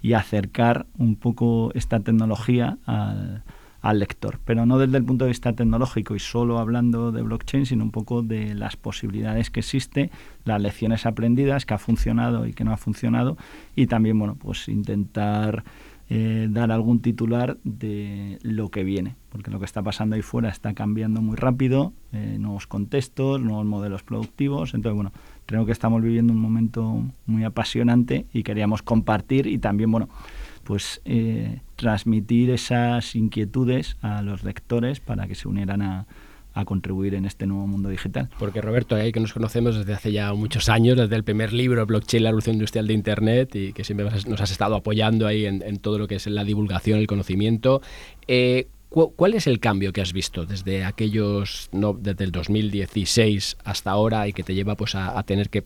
y 0.00 0.14
acercar 0.14 0.86
un 0.96 1.16
poco 1.16 1.70
esta 1.74 2.00
tecnología 2.00 2.78
al 2.86 3.42
al 3.86 4.00
lector, 4.00 4.40
pero 4.44 4.66
no 4.66 4.78
desde 4.78 4.96
el 4.96 5.04
punto 5.04 5.24
de 5.24 5.28
vista 5.28 5.52
tecnológico 5.52 6.16
y 6.16 6.18
solo 6.18 6.58
hablando 6.58 7.12
de 7.12 7.22
blockchain, 7.22 7.66
sino 7.66 7.84
un 7.84 7.92
poco 7.92 8.22
de 8.22 8.52
las 8.56 8.76
posibilidades 8.76 9.50
que 9.50 9.60
existe, 9.60 10.10
las 10.44 10.60
lecciones 10.60 11.06
aprendidas, 11.06 11.66
que 11.66 11.74
ha 11.74 11.78
funcionado 11.78 12.46
y 12.46 12.52
que 12.52 12.64
no 12.64 12.72
ha 12.72 12.78
funcionado, 12.78 13.36
y 13.76 13.86
también, 13.86 14.18
bueno, 14.18 14.34
pues 14.34 14.68
intentar 14.68 15.62
eh, 16.08 16.48
dar 16.50 16.72
algún 16.72 17.00
titular 17.00 17.58
de 17.62 18.40
lo 18.42 18.70
que 18.70 18.82
viene, 18.82 19.14
porque 19.28 19.52
lo 19.52 19.60
que 19.60 19.66
está 19.66 19.84
pasando 19.84 20.16
ahí 20.16 20.22
fuera 20.22 20.48
está 20.48 20.74
cambiando 20.74 21.22
muy 21.22 21.36
rápido, 21.36 21.92
eh, 22.10 22.38
nuevos 22.40 22.66
contextos, 22.66 23.40
nuevos 23.40 23.66
modelos 23.66 24.02
productivos, 24.02 24.74
entonces, 24.74 24.96
bueno, 24.96 25.12
creo 25.46 25.64
que 25.64 25.70
estamos 25.70 26.02
viviendo 26.02 26.32
un 26.32 26.40
momento 26.40 27.04
muy 27.26 27.44
apasionante 27.44 28.26
y 28.32 28.42
queríamos 28.42 28.82
compartir 28.82 29.46
y 29.46 29.58
también, 29.58 29.92
bueno, 29.92 30.08
pues 30.66 31.00
eh, 31.04 31.60
transmitir 31.76 32.50
esas 32.50 33.14
inquietudes 33.14 33.96
a 34.02 34.20
los 34.20 34.42
lectores 34.42 35.00
para 35.00 35.26
que 35.26 35.34
se 35.34 35.48
unieran 35.48 35.82
a, 35.82 36.06
contribuir 36.64 37.14
en 37.14 37.26
este 37.26 37.46
nuevo 37.46 37.66
mundo 37.66 37.90
digital. 37.90 38.30
Porque 38.38 38.62
Roberto, 38.62 38.96
ahí 38.96 39.12
que 39.12 39.20
nos 39.20 39.34
conocemos 39.34 39.76
desde 39.76 39.92
hace 39.92 40.10
ya 40.10 40.32
muchos 40.32 40.70
años, 40.70 40.96
desde 40.96 41.14
el 41.14 41.22
primer 41.22 41.52
libro, 41.52 41.84
Blockchain, 41.84 42.22
la 42.22 42.30
revolución 42.30 42.54
industrial 42.54 42.86
de 42.86 42.94
Internet, 42.94 43.54
y 43.54 43.74
que 43.74 43.84
siempre 43.84 44.06
nos 44.26 44.40
has 44.40 44.50
estado 44.50 44.74
apoyando 44.74 45.26
ahí 45.26 45.44
en, 45.44 45.76
todo 45.80 45.98
lo 45.98 46.08
que 46.08 46.14
es 46.14 46.26
la 46.26 46.44
divulgación, 46.44 46.98
el 46.98 47.06
conocimiento. 47.06 47.82
Eh, 48.26 48.68
¿Cuál 48.88 49.34
es 49.34 49.46
el 49.46 49.60
cambio 49.60 49.92
que 49.92 50.00
has 50.00 50.14
visto 50.14 50.46
desde 50.46 50.84
aquellos, 50.84 51.68
no, 51.72 51.92
desde 51.92 52.24
el 52.24 52.32
2016 52.32 53.58
hasta 53.62 53.90
ahora 53.90 54.26
y 54.26 54.32
que 54.32 54.42
te 54.42 54.54
lleva 54.54 54.76
pues 54.76 54.94
a 54.94 55.22
tener 55.24 55.50
que 55.50 55.62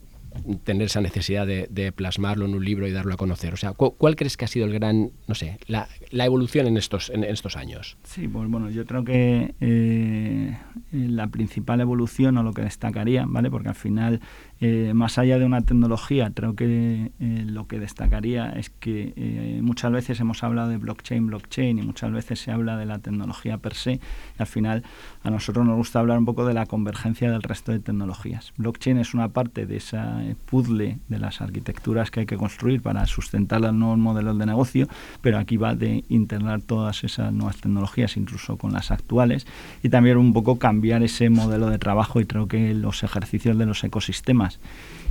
tener 0.64 0.86
esa 0.86 1.00
necesidad 1.00 1.46
de, 1.46 1.92
plasmarlo 1.92 2.44
en 2.46 2.54
un 2.54 2.64
libro 2.64 2.86
y 2.86 2.92
darlo 2.92 3.14
a 3.14 3.16
conocer? 3.16 3.54
O 3.54 3.56
sea, 3.56 3.72
¿cuál, 3.72 4.16
crees 4.16 4.36
que 4.36 4.44
ha 4.44 4.48
sido 4.48 4.66
el 4.66 4.72
gran, 4.72 5.10
no 5.26 5.34
sé, 5.34 5.58
la, 5.66 5.88
evolución 6.12 6.66
en 6.66 6.76
estos, 6.76 7.10
en, 7.10 7.24
estos 7.24 7.56
años? 7.56 7.96
Sí, 8.04 8.28
pues 8.28 8.48
bueno, 8.48 8.70
yo 8.70 8.84
creo 8.86 9.04
que 9.04 9.54
eh, 9.60 10.56
la 10.92 11.28
principal 11.28 11.80
evolución 11.80 12.36
o 12.38 12.42
lo 12.42 12.52
que 12.52 12.62
destacaría, 12.62 13.24
¿vale? 13.26 13.50
Porque 13.50 13.68
al 13.68 13.74
final 13.74 14.20
Eh, 14.62 14.92
más 14.92 15.16
allá 15.16 15.38
de 15.38 15.46
una 15.46 15.62
tecnología, 15.62 16.32
creo 16.34 16.54
que 16.54 17.12
eh, 17.18 17.44
lo 17.46 17.66
que 17.66 17.78
destacaría 17.78 18.50
es 18.50 18.68
que 18.68 19.14
eh, 19.16 19.60
muchas 19.62 19.90
veces 19.90 20.20
hemos 20.20 20.44
hablado 20.44 20.68
de 20.68 20.76
blockchain, 20.76 21.26
blockchain 21.28 21.78
y 21.78 21.82
muchas 21.82 22.12
veces 22.12 22.40
se 22.40 22.52
habla 22.52 22.76
de 22.76 22.84
la 22.84 22.98
tecnología 22.98 23.56
per 23.56 23.72
se. 23.72 23.94
Y 23.94 24.00
al 24.38 24.46
final 24.46 24.82
a 25.22 25.30
nosotros 25.30 25.64
nos 25.64 25.76
gusta 25.76 26.00
hablar 26.00 26.18
un 26.18 26.26
poco 26.26 26.44
de 26.44 26.52
la 26.52 26.66
convergencia 26.66 27.30
del 27.30 27.42
resto 27.42 27.72
de 27.72 27.78
tecnologías. 27.78 28.52
Blockchain 28.58 28.98
es 28.98 29.14
una 29.14 29.28
parte 29.28 29.64
de 29.64 29.78
esa 29.78 30.20
puzzle 30.44 30.98
de 31.08 31.18
las 31.18 31.40
arquitecturas 31.40 32.10
que 32.10 32.20
hay 32.20 32.26
que 32.26 32.36
construir 32.36 32.82
para 32.82 33.06
sustentar 33.06 33.62
los 33.62 33.72
nuevos 33.72 33.96
modelos 33.96 34.38
de 34.38 34.44
negocio, 34.44 34.88
pero 35.22 35.38
aquí 35.38 35.56
va 35.56 35.74
de 35.74 36.04
integrar 36.10 36.60
todas 36.60 37.02
esas 37.02 37.32
nuevas 37.32 37.56
tecnologías, 37.56 38.18
incluso 38.18 38.58
con 38.58 38.74
las 38.74 38.90
actuales, 38.90 39.46
y 39.82 39.88
también 39.88 40.18
un 40.18 40.34
poco 40.34 40.58
cambiar 40.58 41.02
ese 41.02 41.30
modelo 41.30 41.70
de 41.70 41.78
trabajo 41.78 42.20
y 42.20 42.26
creo 42.26 42.46
que 42.46 42.74
los 42.74 43.02
ejercicios 43.02 43.56
de 43.56 43.64
los 43.64 43.82
ecosistemas 43.84 44.49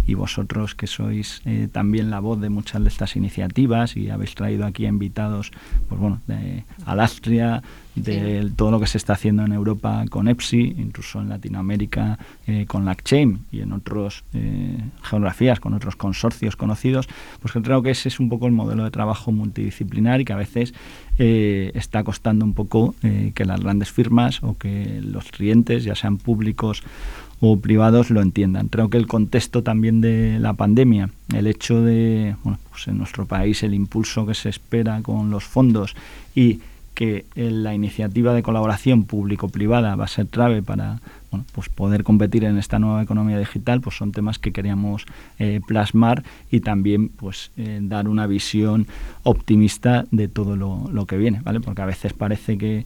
y 0.09 0.15
vosotros 0.15 0.73
que 0.73 0.87
sois 0.87 1.41
eh, 1.45 1.67
también 1.71 2.09
la 2.09 2.19
voz 2.19 2.41
de 2.41 2.49
muchas 2.49 2.81
de 2.81 2.89
estas 2.89 3.15
iniciativas 3.15 3.95
y 3.95 4.09
habéis 4.09 4.33
traído 4.33 4.65
aquí 4.65 4.87
invitados 4.87 5.51
pues 5.87 6.01
bueno 6.01 6.19
de 6.25 6.63
Alastria 6.85 7.61
de 7.93 8.49
todo 8.55 8.71
lo 8.71 8.79
que 8.79 8.87
se 8.87 8.97
está 8.97 9.13
haciendo 9.13 9.43
en 9.43 9.51
Europa 9.51 10.05
con 10.09 10.27
EPSI 10.27 10.77
incluso 10.79 11.21
en 11.21 11.29
Latinoamérica 11.29 12.17
eh, 12.47 12.65
con 12.65 12.85
LACCHAIN 12.85 13.45
y 13.51 13.61
en 13.61 13.71
otras 13.71 14.23
eh, 14.33 14.77
geografías 15.03 15.59
con 15.59 15.75
otros 15.75 15.95
consorcios 15.95 16.55
conocidos 16.55 17.07
pues 17.39 17.53
creo 17.53 17.83
que 17.83 17.91
ese 17.91 18.09
es 18.09 18.19
un 18.19 18.29
poco 18.29 18.47
el 18.47 18.53
modelo 18.53 18.85
de 18.85 18.91
trabajo 18.91 19.31
multidisciplinar 19.31 20.21
y 20.21 20.25
que 20.25 20.33
a 20.33 20.37
veces 20.37 20.73
está 21.21 22.05
costando 22.05 22.45
un 22.45 22.53
poco 22.53 22.95
que 23.01 23.43
las 23.43 23.59
grandes 23.59 23.91
firmas 23.91 24.41
o 24.41 24.57
que 24.57 25.01
los 25.03 25.25
clientes 25.31 25.83
ya 25.83 25.93
sean 25.93 26.15
públicos 26.15 26.81
o 27.41 27.59
privados 27.59 28.09
lo 28.09 28.21
entiendan. 28.21 28.67
Creo 28.67 28.89
que 28.89 28.97
el 28.97 29.07
contexto 29.07 29.63
también 29.63 30.01
de 30.01 30.39
la 30.39 30.53
pandemia, 30.53 31.09
el 31.33 31.47
hecho 31.47 31.81
de, 31.81 32.35
bueno, 32.43 32.59
pues 32.69 32.87
en 32.87 32.97
nuestro 32.97 33.25
país 33.25 33.63
el 33.63 33.73
impulso 33.73 34.25
que 34.25 34.33
se 34.33 34.49
espera 34.49 35.01
con 35.01 35.29
los 35.29 35.43
fondos 35.43 35.95
y 36.35 36.59
que 36.99 37.25
la 37.35 37.73
iniciativa 37.73 38.33
de 38.33 38.43
colaboración 38.43 39.05
público-privada 39.05 39.95
va 39.95 40.03
a 40.03 40.07
ser 40.09 40.27
clave 40.27 40.61
para 40.61 40.99
bueno, 41.31 41.45
pues 41.53 41.69
poder 41.69 42.03
competir 42.03 42.43
en 42.43 42.57
esta 42.57 42.77
nueva 42.77 43.01
economía 43.01 43.39
digital, 43.39 43.79
pues 43.79 43.95
son 43.95 44.11
temas 44.11 44.37
que 44.37 44.51
queríamos 44.51 45.05
eh, 45.37 45.61
plasmar 45.65 46.23
y 46.51 46.59
también 46.59 47.07
pues 47.07 47.51
eh, 47.55 47.79
dar 47.81 48.09
una 48.09 48.27
visión 48.27 48.85
optimista 49.23 50.05
de 50.11 50.27
todo 50.27 50.57
lo, 50.57 50.89
lo 50.91 51.05
que 51.05 51.17
viene, 51.17 51.39
¿vale? 51.41 51.61
Porque 51.61 51.81
a 51.81 51.85
veces 51.85 52.11
parece 52.11 52.57
que 52.57 52.85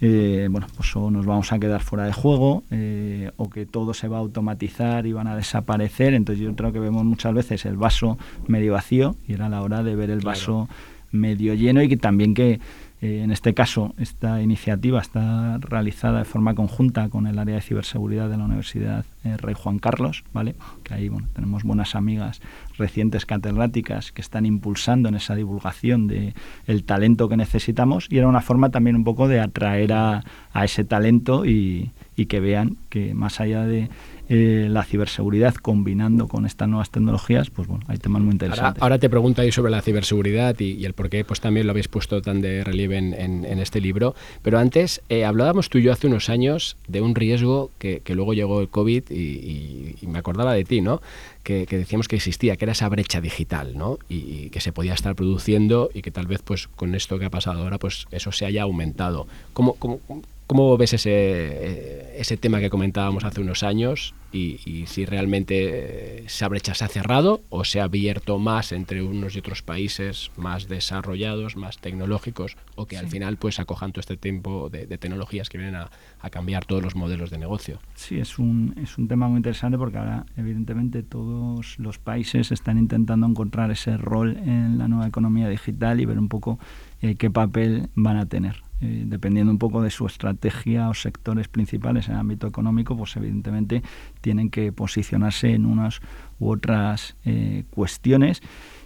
eh, 0.00 0.48
bueno, 0.50 0.66
pues 0.76 0.94
o 0.96 1.10
nos 1.10 1.26
vamos 1.26 1.52
a 1.52 1.58
quedar 1.58 1.82
fuera 1.82 2.04
de 2.04 2.12
juego 2.12 2.64
eh, 2.70 3.30
o 3.36 3.50
que 3.50 3.66
todo 3.66 3.94
se 3.94 4.08
va 4.08 4.18
a 4.18 4.20
automatizar 4.20 5.06
y 5.06 5.12
van 5.12 5.26
a 5.26 5.36
desaparecer. 5.36 6.14
Entonces 6.14 6.44
yo 6.44 6.54
creo 6.54 6.72
que 6.72 6.80
vemos 6.80 7.04
muchas 7.04 7.34
veces 7.34 7.64
el 7.64 7.76
vaso 7.76 8.18
medio 8.46 8.72
vacío 8.72 9.16
y 9.26 9.34
era 9.34 9.48
la 9.48 9.62
hora 9.62 9.82
de 9.82 9.96
ver 9.96 10.10
el 10.10 10.20
vaso 10.20 10.68
medio 11.10 11.54
lleno 11.54 11.82
y 11.82 11.88
que 11.88 11.96
también 11.96 12.34
que 12.34 12.60
eh, 13.04 13.20
en 13.22 13.30
este 13.30 13.52
caso, 13.52 13.94
esta 13.98 14.40
iniciativa 14.40 14.98
está 14.98 15.58
realizada 15.58 16.20
de 16.20 16.24
forma 16.24 16.54
conjunta 16.54 17.10
con 17.10 17.26
el 17.26 17.38
área 17.38 17.56
de 17.56 17.60
ciberseguridad 17.60 18.30
de 18.30 18.38
la 18.38 18.44
Universidad 18.44 19.04
eh, 19.24 19.36
Rey 19.36 19.54
Juan 19.54 19.78
Carlos, 19.78 20.24
¿vale? 20.32 20.54
Que 20.84 20.94
ahí 20.94 21.10
bueno, 21.10 21.28
tenemos 21.34 21.64
buenas 21.64 21.96
amigas 21.96 22.40
recientes 22.78 23.26
catedráticas 23.26 24.10
que 24.10 24.22
están 24.22 24.46
impulsando 24.46 25.10
en 25.10 25.16
esa 25.16 25.34
divulgación 25.34 26.06
de 26.06 26.32
el 26.66 26.84
talento 26.84 27.28
que 27.28 27.36
necesitamos 27.36 28.06
y 28.08 28.16
era 28.16 28.26
una 28.26 28.40
forma 28.40 28.70
también 28.70 28.96
un 28.96 29.04
poco 29.04 29.28
de 29.28 29.38
atraer 29.38 29.92
a, 29.92 30.24
a 30.54 30.64
ese 30.64 30.82
talento 30.82 31.44
y, 31.44 31.90
y 32.16 32.24
que 32.24 32.40
vean 32.40 32.78
que 32.88 33.12
más 33.12 33.38
allá 33.38 33.66
de 33.66 33.90
eh, 34.28 34.68
la 34.70 34.84
ciberseguridad 34.84 35.54
combinando 35.54 36.28
con 36.28 36.46
estas 36.46 36.66
nuevas 36.66 36.90
tecnologías, 36.90 37.50
pues 37.50 37.68
bueno, 37.68 37.84
hay 37.88 37.98
temas 37.98 38.22
muy 38.22 38.32
interesantes. 38.32 38.82
Ahora, 38.82 38.98
te 38.98 39.10
pregunto 39.10 39.42
ahí 39.42 39.52
sobre 39.52 39.70
la 39.70 39.82
ciberseguridad 39.82 40.58
y, 40.58 40.82
el 40.86 40.94
por 40.94 41.10
qué 41.10 41.24
pues 41.26 41.40
también 41.40 41.66
lo 41.66 41.72
habéis 41.72 41.88
puesto 41.88 42.22
tan 42.22 42.40
de 42.40 42.64
relieve 42.64 42.96
en, 42.96 43.44
este 43.58 43.80
libro, 43.80 44.14
pero 44.42 44.58
antes 44.58 45.02
eh, 45.10 45.24
hablábamos 45.24 45.68
tú 45.68 45.78
y 45.78 45.82
yo 45.82 45.92
hace 45.92 46.06
unos 46.06 46.30
años 46.30 46.76
de 46.88 47.02
un 47.02 47.14
riesgo 47.14 47.70
que, 47.78 48.00
luego 48.08 48.32
llegó 48.32 48.60
el 48.60 48.68
COVID 48.68 49.10
y, 49.10 49.96
me 50.06 50.18
acordaba 50.18 50.54
de 50.54 50.64
ti, 50.64 50.80
¿no? 50.80 51.02
Que, 51.42 51.66
decíamos 51.66 52.08
que 52.08 52.16
existía, 52.16 52.56
que 52.56 52.64
era 52.64 52.72
esa 52.72 52.88
brecha 52.88 53.20
digital, 53.20 53.76
¿no? 53.76 53.98
Y, 54.08 54.48
que 54.50 54.60
se 54.60 54.72
podía 54.72 54.94
estar 54.94 55.14
produciendo 55.14 55.90
y 55.92 56.00
que 56.00 56.10
tal 56.10 56.26
vez 56.26 56.40
pues 56.42 56.68
con 56.68 56.94
esto 56.94 57.18
que 57.18 57.26
ha 57.26 57.30
pasado 57.30 57.62
ahora 57.62 57.78
pues 57.78 58.06
eso 58.10 58.32
se 58.32 58.46
haya 58.46 58.62
aumentado. 58.62 59.26
¿Cómo, 59.52 59.74
cómo, 59.74 60.00
¿Cómo 60.46 60.76
ves 60.76 60.92
ese, 60.92 61.10
eh, 61.12 62.16
ese 62.18 62.36
tema 62.36 62.60
que 62.60 62.68
comentábamos 62.68 63.24
hace 63.24 63.40
unos 63.40 63.62
años 63.62 64.14
y, 64.34 64.86
si 64.86 65.04
realmente 65.06 65.54
eh, 65.68 66.24
esa 66.26 66.48
brecha 66.48 66.74
se 66.74 66.84
ha 66.84 66.88
cerrado 66.88 67.42
o 67.50 67.64
se 67.64 67.80
ha 67.80 67.84
abierto 67.84 68.38
más 68.38 68.72
entre 68.72 69.02
unos 69.02 69.36
y 69.36 69.38
otros 69.38 69.62
países 69.62 70.32
más 70.36 70.68
desarrollados, 70.68 71.56
más 71.56 71.78
tecnológicos 71.78 72.56
o 72.74 72.86
que 72.86 72.98
al 72.98 73.06
final 73.06 73.36
pues 73.36 73.60
acojan 73.60 73.92
todo 73.92 74.00
este 74.00 74.16
tiempo 74.16 74.68
de, 74.70 74.86
tecnologías 74.98 75.48
que 75.48 75.58
vienen 75.58 75.76
a, 75.76 75.90
cambiar 76.30 76.64
todos 76.64 76.82
los 76.82 76.96
modelos 76.96 77.30
de 77.30 77.38
negocio? 77.38 77.78
Sí, 77.94 78.18
es 78.18 78.38
un, 78.38 78.74
es 78.82 78.98
un 78.98 79.06
tema 79.06 79.28
muy 79.28 79.36
interesante 79.36 79.78
porque 79.78 79.98
ahora 79.98 80.26
evidentemente 80.36 81.02
todos 81.02 81.78
los 81.78 81.98
países 81.98 82.50
están 82.50 82.78
intentando 82.78 83.26
encontrar 83.26 83.70
ese 83.70 83.96
rol 83.98 84.36
en 84.38 84.78
la 84.78 84.88
nueva 84.88 85.06
economía 85.06 85.48
digital 85.48 86.00
y 86.00 86.06
ver 86.06 86.18
un 86.18 86.28
poco 86.28 86.58
eh, 87.02 87.14
qué 87.14 87.30
papel 87.30 87.88
van 87.94 88.16
a 88.16 88.26
tener. 88.26 88.63
Eh, 88.80 89.04
dependiendo 89.06 89.52
un 89.52 89.58
poco 89.58 89.82
de 89.82 89.90
su 89.90 90.06
estrategia 90.06 90.88
o 90.88 90.94
sectores 90.94 91.48
principales 91.48 92.08
en 92.08 92.14
el 92.14 92.20
ámbito 92.20 92.46
económico, 92.46 92.96
pues 92.96 93.16
evidentemente 93.16 93.82
tienen 94.20 94.50
que 94.50 94.72
posicionarse 94.72 95.54
en 95.54 95.64
unas 95.64 96.00
u 96.40 96.50
otras 96.50 97.16
eh, 97.24 97.64
cuestiones. 97.70 98.42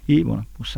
Y 0.07 0.22
bueno, 0.22 0.47
pues 0.57 0.74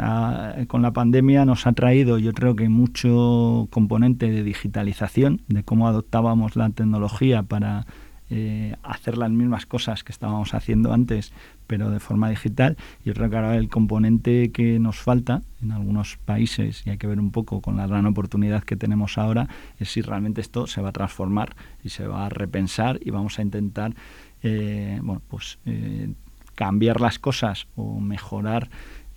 con 0.66 0.82
la 0.82 0.92
pandemia 0.92 1.44
nos 1.44 1.66
ha 1.68 1.72
traído, 1.72 2.18
yo 2.18 2.32
creo 2.32 2.56
que 2.56 2.68
mucho 2.68 3.68
componente 3.70 4.28
de 4.28 4.42
digitalización, 4.42 5.42
de 5.46 5.62
cómo 5.62 5.86
adoptábamos 5.86 6.56
la 6.56 6.70
tecnología 6.70 7.44
para 7.44 7.86
eh, 8.30 8.76
hacer 8.82 9.18
las 9.18 9.30
mismas 9.30 9.66
cosas 9.66 10.04
que 10.04 10.12
estábamos 10.12 10.54
haciendo 10.54 10.92
antes, 10.92 11.32
pero 11.66 11.90
de 11.90 12.00
forma 12.00 12.30
digital. 12.30 12.76
Yo 13.04 13.12
creo 13.12 13.28
que 13.28 13.36
ahora 13.36 13.56
el 13.56 13.68
componente 13.68 14.52
que 14.52 14.78
nos 14.78 14.98
falta 14.98 15.42
en 15.62 15.72
algunos 15.72 16.16
países, 16.24 16.82
y 16.86 16.90
hay 16.90 16.98
que 16.98 17.06
ver 17.06 17.18
un 17.18 17.32
poco 17.32 17.60
con 17.60 17.76
la 17.76 17.86
gran 17.86 18.06
oportunidad 18.06 18.62
que 18.62 18.76
tenemos 18.76 19.18
ahora, 19.18 19.48
es 19.78 19.90
si 19.92 20.00
realmente 20.00 20.40
esto 20.40 20.66
se 20.66 20.80
va 20.80 20.90
a 20.90 20.92
transformar 20.92 21.56
y 21.82 21.88
se 21.88 22.06
va 22.06 22.26
a 22.26 22.28
repensar 22.28 22.98
y 23.02 23.10
vamos 23.10 23.38
a 23.38 23.42
intentar 23.42 23.94
eh, 24.42 24.98
bueno, 25.02 25.22
pues, 25.28 25.58
eh, 25.66 26.12
cambiar 26.54 27.00
las 27.00 27.18
cosas 27.18 27.66
o 27.76 28.00
mejorar 28.00 28.70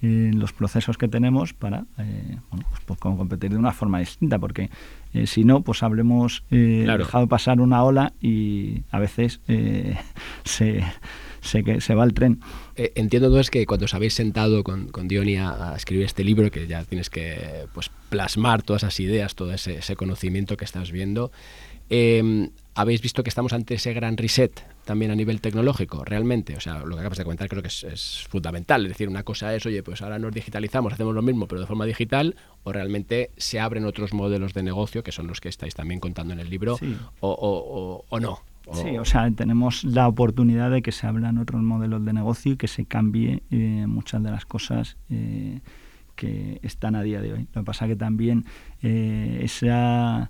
los 0.03 0.51
procesos 0.51 0.97
que 0.97 1.07
tenemos 1.07 1.53
para 1.53 1.85
bueno, 1.97 2.65
pues, 2.69 2.81
pues 2.85 2.99
competir 2.99 3.51
de 3.51 3.57
una 3.57 3.71
forma 3.71 3.99
distinta, 3.99 4.37
porque 4.37 4.69
eh, 5.13 5.27
si 5.27 5.43
no, 5.43 5.61
pues 5.61 5.83
habremos 5.83 6.43
eh, 6.49 6.85
dejado 6.97 7.27
pasar 7.27 7.61
una 7.61 7.83
ola 7.83 8.13
y 8.19 8.83
a 8.89 8.99
veces 8.99 9.41
eh, 9.47 9.95
se, 10.43 10.83
se, 11.41 11.79
se, 11.79 11.95
va 11.95 12.03
el 12.03 12.13
tren. 12.13 12.39
entiendo 12.75 13.27
entonces 13.27 13.51
que 13.51 13.65
cuando 13.65 13.85
os 13.85 13.93
habéis 13.93 14.15
sentado 14.15 14.63
con, 14.63 14.87
con 14.87 15.07
Diony 15.07 15.37
a, 15.37 15.73
escribir 15.75 16.05
este 16.05 16.23
libro, 16.23 16.49
que 16.49 16.67
ya 16.67 16.83
tienes 16.83 17.09
que 17.09 17.67
pues, 17.73 17.91
plasmar 18.09 18.63
todas 18.63 18.83
esas 18.83 18.99
ideas, 18.99 19.35
todo 19.35 19.53
ese, 19.53 19.77
ese 19.77 19.95
conocimiento 19.95 20.57
que 20.57 20.65
estás 20.65 20.91
viendo, 20.91 21.31
habéis 22.75 23.01
visto 23.01 23.23
que 23.23 23.29
estamos 23.29 23.53
ante 23.53 23.75
ese 23.75 23.93
gran 23.93 24.17
reset 24.17 24.65
también 24.85 25.11
a 25.11 25.15
nivel 25.15 25.41
tecnológico, 25.41 26.03
realmente. 26.03 26.55
O 26.55 26.59
sea, 26.59 26.79
lo 26.79 26.95
que 26.95 26.99
acabas 26.99 27.17
de 27.17 27.23
comentar 27.23 27.47
creo 27.47 27.61
que 27.61 27.67
es, 27.67 28.25
fundamental. 28.29 28.83
Es 28.83 28.89
decir, 28.89 29.07
una 29.07 29.23
cosa 29.23 29.53
es, 29.55 29.65
oye, 29.65 29.83
pues 29.83 30.01
ahora 30.01 30.19
nos 30.19 30.33
digitalizamos, 30.33 30.93
hacemos 30.93 31.13
lo 31.13 31.21
mismo, 31.21 31.47
pero 31.47 31.61
de 31.61 31.67
forma 31.67 31.85
digital, 31.85 32.35
o 32.63 32.71
realmente 32.71 33.31
se 33.37 33.59
abren 33.59 33.85
otros 33.85 34.13
modelos 34.13 34.53
de 34.53 34.63
negocio, 34.63 35.03
que 35.03 35.11
son 35.11 35.27
los 35.27 35.39
que 35.39 35.49
estáis 35.49 35.75
también 35.75 35.99
contando 35.99 36.33
en 36.33 36.39
el 36.39 36.49
libro, 36.49 36.77
o, 37.19 38.05
o, 38.09 38.19
no. 38.19 38.39
Sí, 38.73 38.97
o 38.97 39.05
sea, 39.05 39.29
tenemos 39.31 39.83
la 39.83 40.07
oportunidad 40.07 40.71
de 40.71 40.81
que 40.81 40.93
se 40.93 41.05
abran 41.05 41.37
otros 41.37 41.61
modelos 41.61 42.03
de 42.05 42.13
negocio 42.13 42.53
y 42.53 42.57
que 42.57 42.67
se 42.67 42.85
cambie 42.85 43.43
eh, 43.51 43.85
muchas 43.87 44.23
de 44.23 44.31
las 44.31 44.45
cosas. 44.45 44.97
Eh, 45.09 45.59
que 46.15 46.59
están 46.61 46.95
a 46.95 47.01
día 47.01 47.21
de 47.21 47.33
hoy. 47.33 47.47
Lo 47.53 47.61
que 47.61 47.65
pasa 47.65 47.87
que 47.87 47.95
también 47.95 48.45
eh, 48.83 49.39
esa 49.41 50.29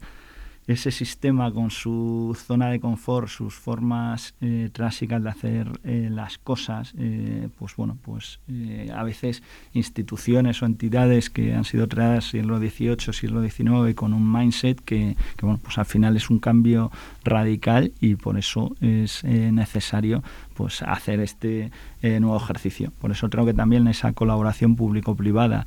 ese 0.68 0.92
sistema 0.92 1.52
con 1.52 1.72
su 1.72 2.38
zona 2.48 2.70
de 2.70 2.80
confort, 2.80 3.28
sus 3.28 3.56
formas 3.56 4.34
eh, 4.42 4.70
de 4.74 5.30
hacer 5.30 5.68
eh, 5.84 6.08
las 6.10 6.38
cosas, 6.38 6.94
eh, 6.98 7.50
pues 7.60 7.76
bueno, 7.76 7.98
pues 8.02 8.40
a 8.94 9.04
veces 9.04 9.44
instituciones 9.74 10.62
o 10.62 10.66
entidades 10.66 11.30
que 11.30 11.54
han 11.54 11.66
sido 11.66 11.88
creadas 11.88 12.30
siglo 12.30 12.60
XVIII, 12.60 13.14
siglo 13.14 13.44
XIX 13.44 13.94
con 13.96 14.14
un 14.14 14.32
mindset 14.32 14.80
que, 14.80 15.16
que, 15.38 15.46
bueno, 15.46 15.60
pues 15.62 15.78
al 15.78 15.86
final 15.86 16.16
es 16.16 16.30
un 16.30 16.40
cambio 16.40 16.92
radical 17.24 17.92
y 18.00 18.16
por 18.16 18.38
eso 18.38 18.76
es 18.82 19.24
necesario 19.24 20.24
pues 20.54 20.82
hacer 20.84 21.20
este 21.20 21.72
nuevo 22.02 22.38
ejercicio. 22.38 22.92
Por 23.00 23.12
eso 23.12 23.30
creo 23.30 23.46
que 23.46 23.54
también 23.54 23.88
esa 23.88 24.14
colaboración 24.14 24.76
público-privada 24.76 25.66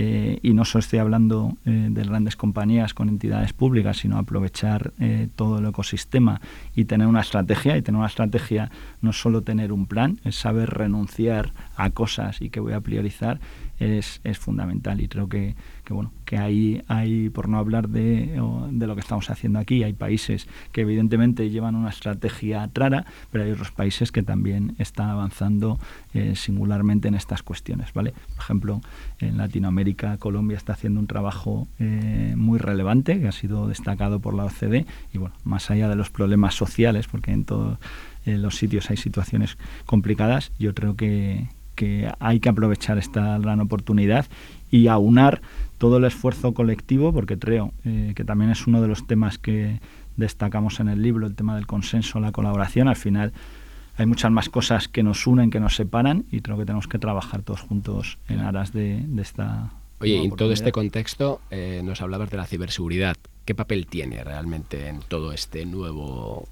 eh, 0.00 0.38
y 0.44 0.54
no 0.54 0.64
solo 0.64 0.78
estoy 0.78 1.00
hablando 1.00 1.58
eh, 1.64 1.88
de 1.90 2.04
grandes 2.04 2.36
compañías 2.36 2.94
con 2.94 3.08
entidades 3.08 3.52
públicas, 3.52 3.96
sino 3.96 4.16
aprovechar 4.16 4.92
eh, 5.00 5.26
todo 5.34 5.58
el 5.58 5.66
ecosistema 5.66 6.40
y 6.76 6.84
tener 6.84 7.08
una 7.08 7.20
estrategia. 7.20 7.76
Y 7.76 7.82
tener 7.82 7.98
una 7.98 8.06
estrategia 8.06 8.70
no 9.00 9.12
solo 9.12 9.42
tener 9.42 9.72
un 9.72 9.86
plan, 9.86 10.20
es 10.22 10.36
saber 10.36 10.70
renunciar 10.70 11.52
a 11.74 11.90
cosas 11.90 12.40
y 12.40 12.50
que 12.50 12.60
voy 12.60 12.74
a 12.74 12.80
priorizar, 12.80 13.40
es, 13.80 14.20
es 14.22 14.38
fundamental. 14.38 15.00
Y 15.00 15.08
creo 15.08 15.28
que, 15.28 15.56
que 15.88 15.94
bueno, 15.94 16.12
que 16.26 16.36
hay, 16.36 16.82
hay, 16.86 17.30
por 17.30 17.48
no 17.48 17.56
hablar 17.56 17.88
de, 17.88 18.38
de, 18.72 18.86
lo 18.86 18.94
que 18.94 19.00
estamos 19.00 19.30
haciendo 19.30 19.58
aquí, 19.58 19.84
hay 19.84 19.94
países 19.94 20.46
que 20.70 20.82
evidentemente 20.82 21.48
llevan 21.48 21.74
una 21.76 21.88
estrategia 21.88 22.68
rara, 22.74 23.06
pero 23.32 23.44
hay 23.44 23.52
otros 23.52 23.70
países 23.70 24.12
que 24.12 24.22
también 24.22 24.74
están 24.78 25.08
avanzando 25.08 25.78
eh, 26.12 26.34
singularmente 26.36 27.08
en 27.08 27.14
estas 27.14 27.42
cuestiones, 27.42 27.94
¿vale? 27.94 28.12
Por 28.34 28.44
ejemplo, 28.44 28.82
en 29.18 29.38
Latinoamérica, 29.38 30.18
Colombia 30.18 30.58
está 30.58 30.74
haciendo 30.74 31.00
un 31.00 31.06
trabajo 31.06 31.66
eh, 31.78 32.34
muy 32.36 32.58
relevante 32.58 33.18
que 33.18 33.28
ha 33.28 33.32
sido 33.32 33.66
destacado 33.66 34.20
por 34.20 34.34
la 34.34 34.44
OCDE 34.44 34.84
y 35.14 35.16
bueno, 35.16 35.36
más 35.44 35.70
allá 35.70 35.88
de 35.88 35.96
los 35.96 36.10
problemas 36.10 36.54
sociales, 36.54 37.06
porque 37.06 37.32
en 37.32 37.46
todos 37.46 37.78
los 38.26 38.58
sitios 38.58 38.90
hay 38.90 38.98
situaciones 38.98 39.56
complicadas, 39.86 40.52
yo 40.58 40.74
creo 40.74 40.96
que, 40.96 41.48
que 41.78 42.12
hay 42.18 42.40
que 42.40 42.48
aprovechar 42.50 42.98
esta 42.98 43.38
gran 43.38 43.60
oportunidad 43.60 44.26
y 44.70 44.88
aunar 44.88 45.40
todo 45.78 45.98
el 45.98 46.04
esfuerzo 46.04 46.52
colectivo, 46.52 47.12
porque 47.12 47.38
creo 47.38 47.72
eh, 47.84 48.12
que 48.14 48.24
también 48.24 48.50
es 48.50 48.66
uno 48.66 48.82
de 48.82 48.88
los 48.88 49.06
temas 49.06 49.38
que 49.38 49.80
destacamos 50.16 50.80
en 50.80 50.88
el 50.88 51.00
libro, 51.00 51.26
el 51.26 51.34
tema 51.34 51.54
del 51.54 51.66
consenso, 51.66 52.20
la 52.20 52.32
colaboración. 52.32 52.88
Al 52.88 52.96
final 52.96 53.32
hay 53.96 54.06
muchas 54.06 54.30
más 54.30 54.48
cosas 54.48 54.88
que 54.88 55.02
nos 55.02 55.26
unen, 55.26 55.50
que 55.50 55.60
nos 55.60 55.76
separan, 55.76 56.26
y 56.30 56.40
creo 56.40 56.58
que 56.58 56.66
tenemos 56.66 56.88
que 56.88 56.98
trabajar 56.98 57.42
todos 57.42 57.60
juntos 57.60 58.18
en 58.28 58.40
aras 58.40 58.72
de, 58.72 59.04
esta. 59.18 59.72
Oye, 60.00 60.22
en 60.22 60.36
todo 60.36 60.52
este 60.52 60.72
contexto 60.72 61.40
eh, 61.50 61.80
nos 61.84 62.02
hablabas 62.02 62.30
de 62.30 62.36
la 62.36 62.46
ciberseguridad. 62.46 63.16
¿Qué 63.44 63.54
papel 63.54 63.86
tiene 63.86 64.22
realmente 64.22 64.88
en 64.88 65.00
todo 65.00 65.32
este 65.32 65.64
nuevo 65.64 66.46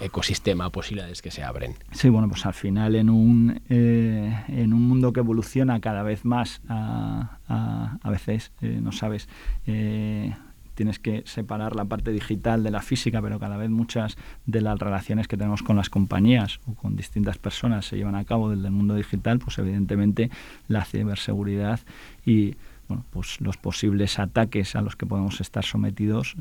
ecosistema, 0.00 0.70
posibilidades 0.70 1.22
que 1.22 1.30
se 1.30 1.42
abren. 1.42 1.74
Sí, 1.92 2.08
bueno, 2.08 2.28
pues 2.28 2.46
al 2.46 2.54
final 2.54 2.94
en 2.94 3.10
un, 3.10 3.60
eh, 3.68 4.44
en 4.48 4.72
un 4.72 4.82
mundo 4.82 5.12
que 5.12 5.20
evoluciona 5.20 5.80
cada 5.80 6.02
vez 6.02 6.24
más, 6.24 6.60
a, 6.68 7.38
a, 7.48 8.10
veces 8.10 8.52
eh, 8.60 8.80
no 8.82 8.92
sabes, 8.92 9.28
eh, 9.66 10.34
tienes 10.74 10.98
que 10.98 11.22
separar 11.26 11.74
la 11.74 11.84
parte 11.84 12.12
digital 12.12 12.62
de 12.62 12.70
la 12.70 12.82
física, 12.82 13.20
pero 13.20 13.40
cada 13.40 13.56
vez 13.56 13.70
muchas 13.70 14.16
de 14.46 14.60
las 14.60 14.78
relaciones 14.78 15.26
que 15.26 15.36
tenemos 15.36 15.62
con 15.62 15.76
las 15.76 15.90
compañías 15.90 16.60
o 16.66 16.74
con 16.74 16.94
distintas 16.94 17.38
personas 17.38 17.86
se 17.86 17.96
llevan 17.96 18.14
a 18.14 18.24
cabo 18.24 18.50
desde 18.50 18.66
el 18.66 18.72
mundo 18.72 18.94
digital, 18.94 19.40
pues 19.40 19.58
evidentemente 19.58 20.30
la 20.68 20.84
ciberseguridad 20.84 21.80
y 22.24 22.54
bueno, 22.86 23.04
pues 23.10 23.40
los 23.40 23.56
posibles 23.56 24.18
ataques 24.18 24.76
a 24.76 24.80
los 24.80 24.96
que 24.96 25.04
podemos 25.04 25.40
estar 25.40 25.64
sometidos 25.64 26.36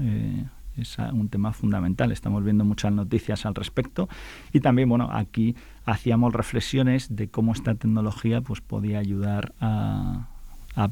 es 0.78 0.98
un 1.00 1.30
tema 1.30 1.54
fundamental. 1.54 2.12
Estamos 2.12 2.44
viendo 2.44 2.64
muchas 2.64 2.92
noticias 2.92 3.46
al 3.46 3.56
respecto 3.56 4.08
y 4.54 4.60
también, 4.60 4.90
bueno, 4.90 5.10
aquí 5.12 5.56
hacíamos 5.86 6.34
reflexiones 6.34 7.16
de 7.16 7.30
cómo 7.30 7.54
esta 7.54 7.76
tecnología 7.76 8.42
pues 8.42 8.62
podía 8.62 9.00
ayudar 9.00 9.54
a, 9.60 10.28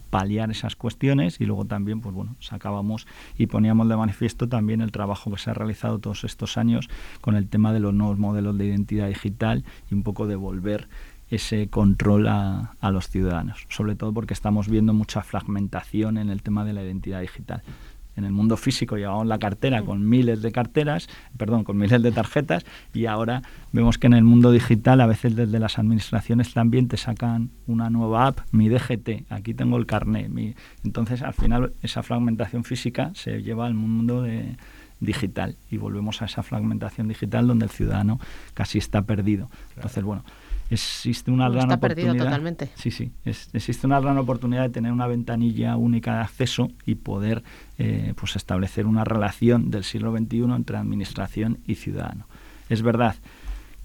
paliar 0.10 0.50
esas 0.50 0.76
cuestiones 0.76 1.40
y 1.40 1.46
luego 1.46 1.66
también 1.66 2.02
pues 2.02 2.16
bueno 2.16 2.36
sacábamos 2.40 3.06
y 3.38 3.46
poníamos 3.46 3.88
de 3.88 3.96
manifiesto 3.96 4.50
también 4.50 4.82
el 4.82 4.92
trabajo 4.92 5.30
que 5.30 5.38
se 5.38 5.52
ha 5.52 5.54
realizado 5.54 6.00
todos 6.00 6.24
estos 6.24 6.58
años 6.58 6.90
con 7.22 7.36
el 7.36 7.48
tema 7.48 7.72
de 7.72 7.82
los 7.82 7.94
nuevos 7.94 8.18
modelos 8.18 8.58
de 8.58 8.66
identidad 8.66 9.08
digital 9.08 9.64
y 9.92 9.94
un 9.94 10.02
poco 10.02 10.26
devolver 10.26 10.88
ese 11.30 11.68
control 11.68 12.28
a, 12.28 12.74
a, 12.82 12.90
los 12.90 13.10
ciudadanos, 13.10 13.68
sobre 13.70 13.94
todo 13.94 14.12
porque 14.12 14.34
estamos 14.34 14.70
viendo 14.70 14.92
mucha 14.92 15.22
fragmentación 15.22 16.18
en 16.18 16.32
el 16.32 16.42
tema 16.42 16.66
de 16.66 16.74
la 16.74 16.84
identidad 16.84 17.22
digital 17.22 17.62
en 18.16 18.26
el 18.26 18.32
mundo 18.32 18.58
físico 18.58 18.98
llevábamos 18.98 19.28
la 19.28 19.40
cartera 19.40 19.84
con 19.84 20.08
miles 20.08 20.42
de 20.42 20.52
carteras, 20.52 21.08
perdón, 21.38 21.64
con 21.64 21.78
miles 21.78 22.02
de 22.02 22.12
tarjetas 22.12 22.66
y 22.94 23.06
ahora 23.06 23.42
vemos 23.72 23.98
que 23.98 24.08
en 24.08 24.14
el 24.14 24.24
mundo 24.24 24.52
digital 24.52 25.02
a 25.02 25.08
veces 25.08 25.36
desde 25.36 25.60
las 25.60 25.80
administraciones 25.80 26.54
también 26.54 26.88
te 26.88 26.98
sacan 26.98 27.50
una 27.68 27.90
nueva 27.90 28.28
app, 28.28 28.40
mi 28.52 28.70
DGT, 28.70 29.30
aquí 29.32 29.54
tengo 29.54 29.78
el 29.78 29.86
carnet. 29.86 30.30
Mi... 30.30 30.56
Entonces 30.84 31.22
al 31.22 31.34
final 31.34 31.74
esa 31.82 32.04
fragmentación 32.04 32.64
física 32.64 33.12
se 33.14 33.42
lleva 33.42 33.66
al 33.66 33.74
mundo 33.74 34.22
de, 34.22 34.56
digital 35.00 35.58
y 35.70 35.78
volvemos 35.78 36.22
a 36.22 36.26
esa 36.26 36.44
fragmentación 36.44 37.08
digital 37.08 37.48
donde 37.48 37.66
el 37.66 37.72
ciudadano 37.72 38.20
casi 38.54 38.78
está 38.78 39.04
perdido. 39.04 39.50
Entonces, 39.76 40.04
bueno, 40.04 40.24
existe 40.70 41.32
una 41.32 41.50
gran 41.50 41.72
oportunidad. 41.72 42.16
totalmente. 42.16 42.70
Sí, 42.76 42.92
sí, 42.92 43.12
existe 43.26 43.86
una 43.88 44.00
gran 44.00 44.18
oportunidad 44.18 44.64
de 44.64 44.70
tener 44.70 44.92
una 44.92 45.08
ventanilla 45.08 45.78
única 45.78 46.16
de 46.16 46.22
acceso 46.22 46.70
y 46.86 46.96
poder 46.96 47.44
eh, 47.78 48.14
pues 48.16 48.36
establecer 48.36 48.86
una 48.86 49.04
relación 49.04 49.70
del 49.72 49.84
siglo 49.84 50.16
XXI 50.16 50.44
entre 50.56 50.78
administración 50.78 51.60
y 51.68 51.76
ciudadano. 51.76 52.28
Es 52.70 52.82
verdad 52.82 53.16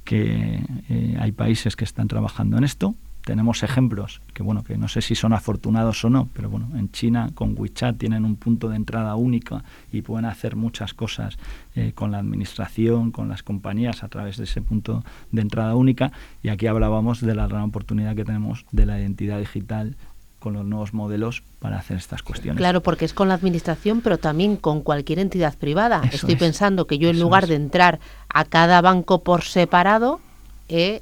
que 0.05 0.63
eh, 0.89 1.17
hay 1.21 1.33
países 1.33 1.77
que 1.77 1.85
están 1.85 2.09
trabajando 2.09 2.57
en 2.57 2.65
esto, 2.65 2.95
tenemos 3.25 3.63
ejemplos 3.63 4.21
que 4.35 4.43
bueno 4.43 4.63
que 4.65 4.77
no 4.77 4.89
sé 4.89 5.03
si 5.03 5.15
son 5.15 5.33
afortunados 5.33 6.05
o 6.05 6.11
no 6.11 6.29
pero 6.33 6.49
bueno 6.49 6.69
en 6.77 6.91
China 6.91 7.31
con 7.35 7.55
WeChat 7.57 7.99
tienen 7.99 8.25
un 8.25 8.37
punto 8.37 8.69
de 8.69 8.77
entrada 8.77 9.15
única 9.17 9.65
y 9.93 10.03
pueden 10.03 10.25
hacer 10.25 10.57
muchas 10.57 10.95
cosas 10.95 11.39
eh, 11.75 11.93
con 11.95 12.11
la 12.11 12.19
administración 12.19 13.11
con 13.11 13.29
las 13.29 13.43
compañías 13.43 14.03
a 14.03 14.09
través 14.09 14.37
de 14.37 14.45
ese 14.45 14.63
punto 14.63 15.05
de 15.33 15.43
entrada 15.43 15.75
única 15.75 16.13
y 16.43 16.49
aquí 16.49 16.67
hablábamos 16.67 17.21
de 17.21 17.35
la 17.35 17.47
gran 17.47 17.63
oportunidad 17.63 18.17
que 18.17 18.25
tenemos 18.25 18.65
de 18.73 18.87
la 18.87 18.99
identidad 18.99 19.39
digital 19.39 19.97
con 20.41 20.55
los 20.55 20.65
nuevos 20.65 20.93
modelos 20.93 21.43
para 21.61 21.79
hacer 21.79 21.99
estas 21.99 22.23
cuestiones. 22.23 22.57
Claro, 22.57 22.83
porque 22.83 23.05
es 23.05 23.13
con 23.13 23.29
la 23.29 23.35
administración, 23.35 24.01
pero 24.01 24.19
también 24.19 24.57
con 24.57 24.81
cualquier 24.81 25.21
entidad 25.21 25.57
privada. 25.57 26.03
Estoy 26.11 26.35
pensando 26.35 26.87
que 26.87 26.99
yo 26.99 27.11
en 27.11 27.21
lugar 27.21 27.47
de 27.47 27.55
entrar 27.55 28.01
a 28.29 28.45
cada 28.45 28.81
banco 28.81 29.23
por 29.23 29.43
separado, 29.43 30.21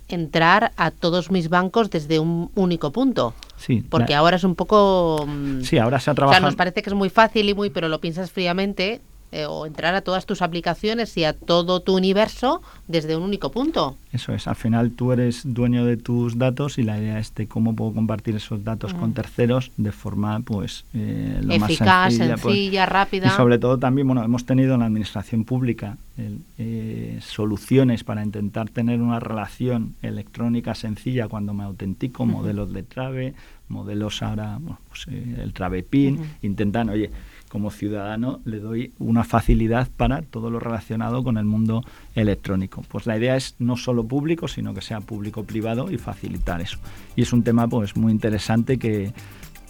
entrar 0.08 0.72
a 0.76 0.90
todos 0.90 1.30
mis 1.30 1.48
bancos 1.48 1.90
desde 1.90 2.18
un 2.18 2.50
único 2.54 2.92
punto. 2.92 3.34
Sí, 3.56 3.82
porque 3.88 4.14
ahora 4.14 4.36
es 4.36 4.44
un 4.44 4.54
poco... 4.54 5.24
Mm, 5.26 5.62
sí, 5.62 5.78
ahora 5.78 6.00
se 6.00 6.10
ha 6.10 6.14
trabajado... 6.14 6.38
O 6.38 6.40
sea, 6.40 6.48
nos 6.48 6.56
parece 6.56 6.82
que 6.82 6.90
es 6.90 6.94
muy 6.94 7.10
fácil 7.10 7.48
y 7.48 7.54
muy, 7.54 7.70
pero 7.70 7.88
lo 7.88 8.00
piensas 8.00 8.30
fríamente, 8.30 9.00
eh, 9.30 9.44
o 9.46 9.66
entrar 9.66 9.94
a 9.94 10.00
todas 10.00 10.24
tus 10.24 10.40
aplicaciones 10.40 11.16
y 11.16 11.24
a 11.24 11.34
todo 11.34 11.80
tu 11.80 11.94
universo 11.96 12.62
desde 12.86 13.16
un 13.16 13.22
único 13.22 13.50
punto. 13.50 13.96
Eso 14.12 14.32
es, 14.32 14.46
al 14.46 14.56
final 14.56 14.92
tú 14.92 15.12
eres 15.12 15.42
dueño 15.44 15.84
de 15.84 15.98
tus 15.98 16.38
datos 16.38 16.78
y 16.78 16.82
la 16.82 16.98
idea 16.98 17.18
es 17.18 17.34
de 17.34 17.46
cómo 17.46 17.76
puedo 17.76 17.92
compartir 17.92 18.36
esos 18.36 18.64
datos 18.64 18.94
con 18.94 19.10
mm. 19.10 19.14
terceros 19.14 19.70
de 19.76 19.92
forma 19.92 20.40
pues 20.40 20.86
eh, 20.94 21.40
lo 21.42 21.52
Eficaz, 21.52 21.78
más 21.78 22.14
sencilla, 22.14 22.36
pues, 22.36 22.54
sencilla 22.54 22.86
rápida. 22.86 23.26
Y 23.26 23.30
sobre 23.30 23.58
todo 23.58 23.78
también, 23.78 24.06
bueno, 24.06 24.24
hemos 24.24 24.46
tenido 24.46 24.74
en 24.74 24.80
la 24.80 24.86
administración 24.86 25.44
pública 25.44 25.98
eh, 26.56 27.18
soluciones 27.20 28.04
para 28.04 28.24
intentar 28.24 28.70
tener 28.70 29.00
una 29.00 29.20
relación 29.20 29.94
electrónica 30.02 30.74
sencilla 30.74 31.28
cuando 31.28 31.54
me 31.54 31.64
autentico, 31.64 32.26
modelos 32.26 32.72
de 32.72 32.82
Trave, 32.82 33.34
modelos 33.68 34.22
ahora, 34.22 34.58
pues, 34.88 35.06
el 35.08 35.52
Trave 35.52 35.82
PIN, 35.82 36.20
intentan, 36.42 36.88
oye, 36.88 37.10
como 37.48 37.70
ciudadano 37.70 38.40
le 38.44 38.60
doy 38.60 38.92
una 38.98 39.24
facilidad 39.24 39.88
para 39.96 40.22
todo 40.22 40.50
lo 40.50 40.60
relacionado 40.60 41.22
con 41.22 41.38
el 41.38 41.44
mundo 41.44 41.84
electrónico. 42.14 42.82
Pues 42.88 43.06
la 43.06 43.16
idea 43.16 43.36
es 43.36 43.54
no 43.58 43.76
solo 43.76 44.04
público, 44.04 44.48
sino 44.48 44.74
que 44.74 44.80
sea 44.80 45.00
público-privado 45.00 45.90
y 45.90 45.98
facilitar 45.98 46.60
eso. 46.60 46.78
Y 47.16 47.22
es 47.22 47.32
un 47.32 47.42
tema 47.42 47.68
pues 47.68 47.96
muy 47.96 48.12
interesante 48.12 48.78
que, 48.78 49.12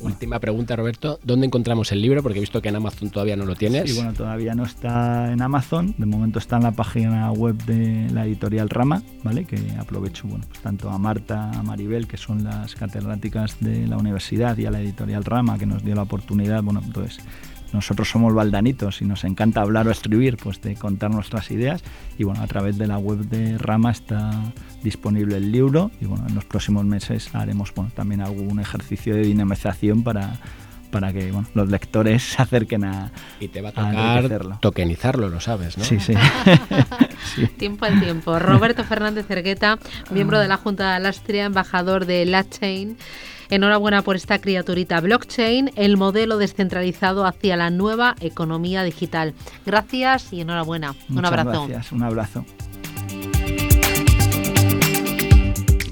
Última 0.01 0.39
pregunta, 0.39 0.77
Roberto. 0.77 1.19
¿Dónde 1.25 1.47
encontramos 1.47 1.91
el 1.91 2.01
libro? 2.01 2.23
Porque 2.23 2.39
he 2.39 2.41
visto 2.41 2.63
que 2.63 2.69
en 2.69 2.77
Amazon 2.77 3.11
todavía 3.11 3.37
no 3.37 3.45
lo 3.45 3.57
tienes. 3.57 3.91
Sí, 3.91 3.97
bueno, 3.97 4.13
todavía 4.13 4.55
no 4.55 4.65
está 4.65 5.33
en 5.33 5.43
Amazon. 5.43 5.95
De 5.99 6.07
momento 6.07 6.39
está 6.39 6.57
en 6.57 6.63
la 6.63 6.71
página 6.71 7.33
web 7.33 7.57
de 7.65 8.09
la 8.13 8.25
editorial 8.25 8.71
Rama, 8.71 9.03
¿vale? 9.25 9.45
Que 9.45 9.59
aprovecho, 9.79 10.29
bueno, 10.29 10.45
pues 10.49 10.61
tanto 10.61 10.89
a 10.91 10.99
Marta, 10.99 11.51
a 11.51 11.63
Maribel, 11.63 12.07
que 12.07 12.17
son 12.17 12.45
las 12.45 12.77
catedráticas 12.77 13.59
de 13.61 13.89
la 13.89 13.97
universidad, 13.97 14.57
y 14.57 14.67
a 14.67 14.71
la 14.71 14.81
editorial 14.81 15.25
Rama, 15.25 15.59
que 15.59 15.67
nos 15.67 15.85
dio 15.85 15.97
la 15.97 16.03
oportunidad, 16.03 16.63
bueno, 16.63 16.81
entonces 16.85 17.19
nosotros 17.73 18.09
somos 18.09 18.35
baldanitos 18.35 19.03
y 19.03 19.05
nos 19.05 19.25
encanta 19.25 19.61
hablar 19.61 19.89
o 19.89 19.91
escribir, 19.91 20.37
pues 20.37 20.61
de 20.61 20.75
contar 20.75 21.11
nuestras 21.11 21.51
ideas. 21.51 21.83
Y 22.17 22.25
bueno, 22.25 22.43
a 22.43 22.47
través 22.47 22.79
de 22.79 22.87
la 22.87 22.99
web 22.99 23.19
de 23.19 23.59
Rama 23.59 23.91
está 23.91 24.31
disponible 24.83 25.37
el 25.37 25.53
libro 25.53 25.91
y 26.01 26.07
bueno, 26.07 26.27
en 26.29 26.35
los 26.35 26.45
próximos 26.45 26.85
meses 26.85 27.35
haremos 27.35 27.75
bueno, 27.75 27.91
también 27.95 28.21
algún 28.21 28.61
ejercicio 28.61 29.15
de 29.15 29.23
dinamización 29.23 30.03
para, 30.03 30.35
para 30.91 31.13
que 31.13 31.31
bueno, 31.31 31.49
los 31.55 31.69
lectores 31.69 32.23
se 32.23 32.43
acerquen 32.43 32.85
a 32.85 33.13
Y 33.41 33.49
te 33.49 33.61
va 33.61 33.71
a 33.71 33.73
tocar 33.73 34.59
tokenizarlo, 34.61 35.29
lo 35.29 35.41
sabes, 35.41 35.77
¿no? 35.77 35.85
Sí, 35.85 36.01
sí. 36.01 36.15
Tiempo 37.59 37.85
al 37.85 38.01
tiempo. 38.01 38.39
Roberto 38.39 38.85
Fernández 38.85 39.27
Cergueta, 39.27 39.79
miembro 40.11 40.39
de 40.39 40.49
la 40.49 40.57
Junta 40.57 40.91
de 40.91 40.97
Alastria, 40.97 41.45
embajador 41.45 42.07
de 42.07 42.25
La 42.25 42.49
Chain. 42.49 42.97
Enhorabuena 43.51 44.03
por 44.03 44.17
esta 44.17 44.41
criaturita 44.41 45.01
blockchain, 45.01 45.71
el 45.77 45.97
modelo 45.97 46.37
descentralizado 46.37 47.25
hacia 47.25 47.57
la 47.57 47.71
nueva 47.71 48.15
economía 48.21 48.83
digital. 48.83 49.35
Gracias 49.65 50.33
y 50.33 50.43
enhorabuena. 50.43 50.95
un 51.09 51.25
abrazo. 51.25 51.67
Gracias, 51.67 51.93
un 51.93 52.03
abrazo. 52.03 52.45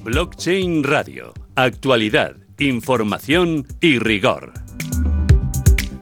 Blockchain 0.05 0.85
Radio. 0.85 1.33
Actualidad, 1.57 2.37
información 2.59 3.67
y 3.81 3.99
rigor. 3.99 4.53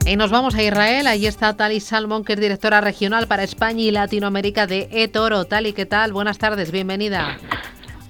Y 0.06 0.16
nos 0.16 0.30
vamos 0.30 0.54
a 0.54 0.62
Israel. 0.62 1.06
Allí 1.06 1.26
está 1.26 1.56
Tali 1.56 1.80
Salmon, 1.80 2.24
que 2.24 2.34
es 2.34 2.40
directora 2.40 2.82
regional 2.82 3.26
para 3.26 3.44
España 3.44 3.82
y 3.82 3.90
Latinoamérica 3.90 4.66
de 4.66 4.88
eToro. 4.90 5.46
Tali, 5.46 5.72
¿qué 5.72 5.86
tal? 5.86 6.12
Buenas 6.12 6.36
tardes, 6.36 6.70
bienvenida. 6.70 7.38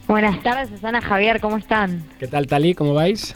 Buenas 0.07 0.43
tardes, 0.43 0.69
Susana 0.69 1.01
Javier, 1.01 1.41
¿cómo 1.41 1.57
están? 1.57 2.05
¿Qué 2.19 2.27
tal, 2.27 2.47
Tali? 2.47 2.75
¿Cómo 2.75 2.93
vais? 2.93 3.35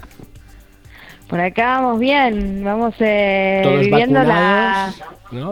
Por 1.27 1.41
acá 1.41 1.81
vamos 1.81 1.99
bien, 1.99 2.63
vamos 2.63 2.95
eh, 3.01 3.63
viviendo 3.81 4.23
la 4.23 4.93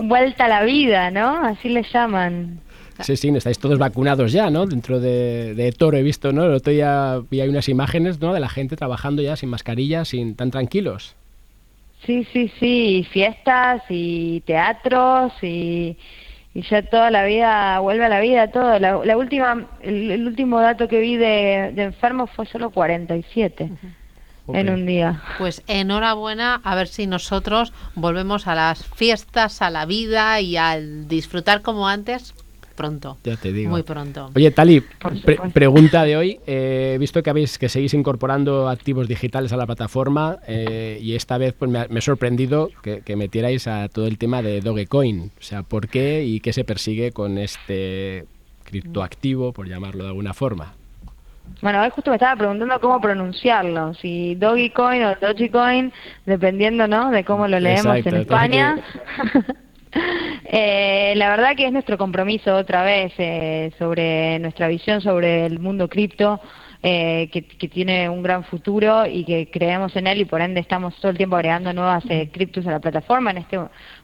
vuelta 0.02 0.44
a 0.44 0.48
la 0.48 0.62
vida, 0.62 1.10
¿no? 1.10 1.44
Así 1.44 1.68
le 1.68 1.82
llaman. 1.82 2.60
Sí, 3.00 3.16
sí, 3.16 3.28
estáis 3.28 3.58
todos 3.58 3.78
vacunados 3.78 4.32
ya, 4.32 4.50
¿no? 4.50 4.66
Dentro 4.66 5.00
de, 5.00 5.54
de 5.54 5.72
Toro 5.72 5.96
he 5.96 6.02
visto, 6.02 6.32
¿no? 6.32 6.44
El 6.44 6.52
otro 6.52 6.72
día 6.72 7.20
vi 7.30 7.40
unas 7.42 7.68
imágenes, 7.68 8.20
¿no? 8.20 8.32
De 8.32 8.40
la 8.40 8.48
gente 8.48 8.76
trabajando 8.76 9.20
ya 9.20 9.36
sin 9.36 9.50
mascarilla, 9.50 10.04
sin 10.04 10.34
tan 10.34 10.50
tranquilos. 10.50 11.14
Sí, 12.04 12.26
sí, 12.32 12.50
sí, 12.60 13.06
fiestas 13.10 13.82
y 13.88 14.40
teatros 14.42 15.32
y, 15.42 15.96
ya 16.62 16.82
toda 16.82 17.10
la 17.10 17.24
vida 17.24 17.78
vuelve 17.80 18.04
a 18.04 18.08
la 18.08 18.20
vida, 18.20 18.50
todo. 18.50 18.78
La, 18.78 19.16
última, 19.16 19.66
el, 19.82 20.26
último 20.26 20.60
dato 20.60 20.88
que 20.88 21.00
vi 21.00 21.16
de, 21.16 21.72
de 21.74 21.82
enfermos 21.82 22.30
fue 22.30 22.46
solo 22.46 22.70
47 22.70 23.70
en 24.54 24.70
un 24.70 24.86
día. 24.86 25.22
Pues 25.38 25.62
enhorabuena, 25.66 26.60
a 26.62 26.74
ver 26.74 26.88
si 26.88 27.06
nosotros 27.06 27.72
volvemos 27.94 28.46
a 28.46 28.54
las 28.54 28.84
fiestas, 28.84 29.62
a 29.62 29.70
la 29.70 29.86
vida 29.86 30.40
y 30.40 30.56
al 30.56 31.08
disfrutar 31.08 31.62
como 31.62 31.88
antes, 31.88 32.34
pronto. 32.76 33.18
Ya 33.24 33.36
te 33.36 33.52
digo. 33.52 33.70
Muy 33.70 33.82
pronto. 33.82 34.30
Oye, 34.34 34.50
Tali, 34.52 34.82
pregunta 35.52 36.04
de 36.04 36.16
hoy. 36.16 36.40
Eh, 36.46 36.92
he 36.94 36.98
visto 36.98 37.22
que 37.22 37.30
habéis 37.30 37.58
que 37.58 37.68
seguís 37.68 37.94
incorporando 37.94 38.68
activos 38.68 39.08
digitales 39.08 39.52
a 39.52 39.56
la 39.56 39.66
plataforma 39.66 40.38
eh, 40.46 40.98
y 41.02 41.14
esta 41.14 41.38
vez 41.38 41.54
pues, 41.54 41.70
me 41.70 41.80
ha, 41.80 42.00
sorprendido 42.00 42.70
que, 42.82 43.00
que, 43.00 43.16
metierais 43.16 43.66
a 43.66 43.88
todo 43.88 44.06
el 44.06 44.18
tema 44.18 44.42
de 44.42 44.60
Dogecoin. 44.60 45.32
O 45.38 45.42
sea, 45.42 45.64
¿por 45.64 45.88
qué 45.88 46.24
y 46.24 46.38
qué 46.38 46.52
se 46.52 46.62
persigue 46.62 47.10
con 47.10 47.38
este 47.38 48.26
criptoactivo, 48.64 49.52
por 49.52 49.68
llamarlo 49.68 50.04
de 50.04 50.10
alguna 50.10 50.34
forma? 50.34 50.74
Bueno, 51.62 51.80
hoy 51.80 51.90
justo 51.90 52.10
me 52.10 52.16
estaba 52.16 52.36
preguntando 52.36 52.78
cómo 52.80 53.00
pronunciarlo, 53.00 53.94
si 53.94 54.34
Dogecoin 54.34 55.04
o 55.04 55.14
Dogecoin, 55.14 55.92
dependiendo, 56.26 56.86
¿no? 56.86 57.10
De 57.10 57.24
cómo 57.24 57.48
lo 57.48 57.58
leemos 57.58 58.04
en 58.04 58.16
España. 58.16 58.76
Eh, 60.48 61.14
la 61.16 61.30
verdad 61.30 61.56
que 61.56 61.66
es 61.66 61.72
nuestro 61.72 61.98
compromiso 61.98 62.54
otra 62.54 62.84
vez 62.84 63.12
eh, 63.18 63.72
sobre 63.78 64.38
nuestra 64.38 64.68
visión 64.68 65.00
sobre 65.00 65.44
el 65.44 65.58
mundo 65.58 65.88
cripto, 65.88 66.40
eh, 66.84 67.28
que, 67.32 67.42
tiene 67.68 68.08
un 68.08 68.22
gran 68.22 68.44
futuro 68.44 69.06
y 69.06 69.24
que 69.24 69.50
creemos 69.50 69.96
en 69.96 70.06
él 70.06 70.20
y 70.20 70.24
por 70.24 70.40
ende 70.40 70.60
estamos 70.60 70.94
todo 71.00 71.10
el 71.10 71.16
tiempo 71.16 71.34
agregando 71.34 71.72
nuevas 71.72 72.04
criptos 72.32 72.64
a 72.68 72.70
la 72.70 72.78
plataforma. 72.78 73.32
En 73.32 73.38
este 73.38 73.58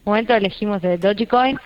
momento 0.04 0.34
elegimos 0.34 0.82
de 0.82 0.98
Dogecoin. 0.98 1.58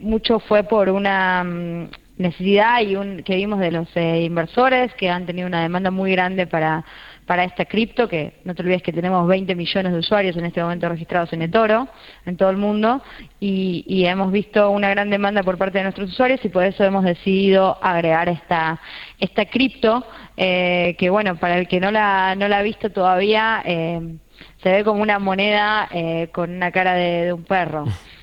mucho 0.00 0.38
fue 0.40 0.62
por 0.62 0.88
una 0.88 1.44
mm, 1.44 1.90
necesidad 2.16 2.80
y 2.80 2.96
un, 2.96 3.22
que 3.24 3.36
vimos 3.36 3.60
de 3.60 3.72
los 3.72 3.88
inversores 3.94 4.94
que 4.94 5.10
han 5.10 5.26
tenido 5.26 5.46
una 5.46 5.62
demanda 5.62 5.90
muy 5.90 6.12
grande 6.12 6.46
para 6.46 6.82
para 7.26 7.44
esta 7.44 7.64
cripto, 7.64 8.08
que 8.08 8.34
no 8.44 8.54
te 8.54 8.62
olvides 8.62 8.82
que 8.82 8.92
tenemos 8.92 9.26
20 9.26 9.54
millones 9.54 9.92
de 9.92 9.98
usuarios 9.98 10.36
en 10.36 10.46
este 10.46 10.62
momento 10.62 10.88
registrados 10.88 11.32
en 11.32 11.42
eToro, 11.42 11.88
en 12.24 12.36
todo 12.36 12.50
el 12.50 12.56
mundo, 12.56 13.02
y, 13.40 14.04
hemos 14.06 14.30
visto 14.30 14.70
una 14.70 14.88
gran 14.90 15.10
demanda 15.10 15.42
por 15.42 15.58
parte 15.58 15.78
de 15.78 15.84
nuestros 15.84 16.10
usuarios 16.10 16.42
y 16.44 16.48
por 16.48 16.64
eso 16.64 16.84
hemos 16.84 17.04
decidido 17.04 17.76
agregar 17.82 18.28
esta, 18.28 18.80
esta 19.18 19.44
cripto, 19.46 20.06
eh, 20.36 20.94
que 20.96 21.10
bueno, 21.10 21.36
para 21.36 21.58
el 21.58 21.66
que 21.66 21.80
no 21.80 21.90
la, 21.90 22.36
no 22.36 22.46
la 22.46 22.58
ha 22.58 22.62
visto 22.62 22.90
todavía, 22.90 23.62
eh, 23.64 24.00
se 24.62 24.70
ve 24.70 24.84
como 24.84 25.02
una 25.02 25.18
moneda 25.18 25.88
eh, 25.90 26.28
con 26.32 26.50
una 26.50 26.70
cara 26.70 26.94
de 26.94 27.32
un 27.32 27.42
perro. 27.42 27.84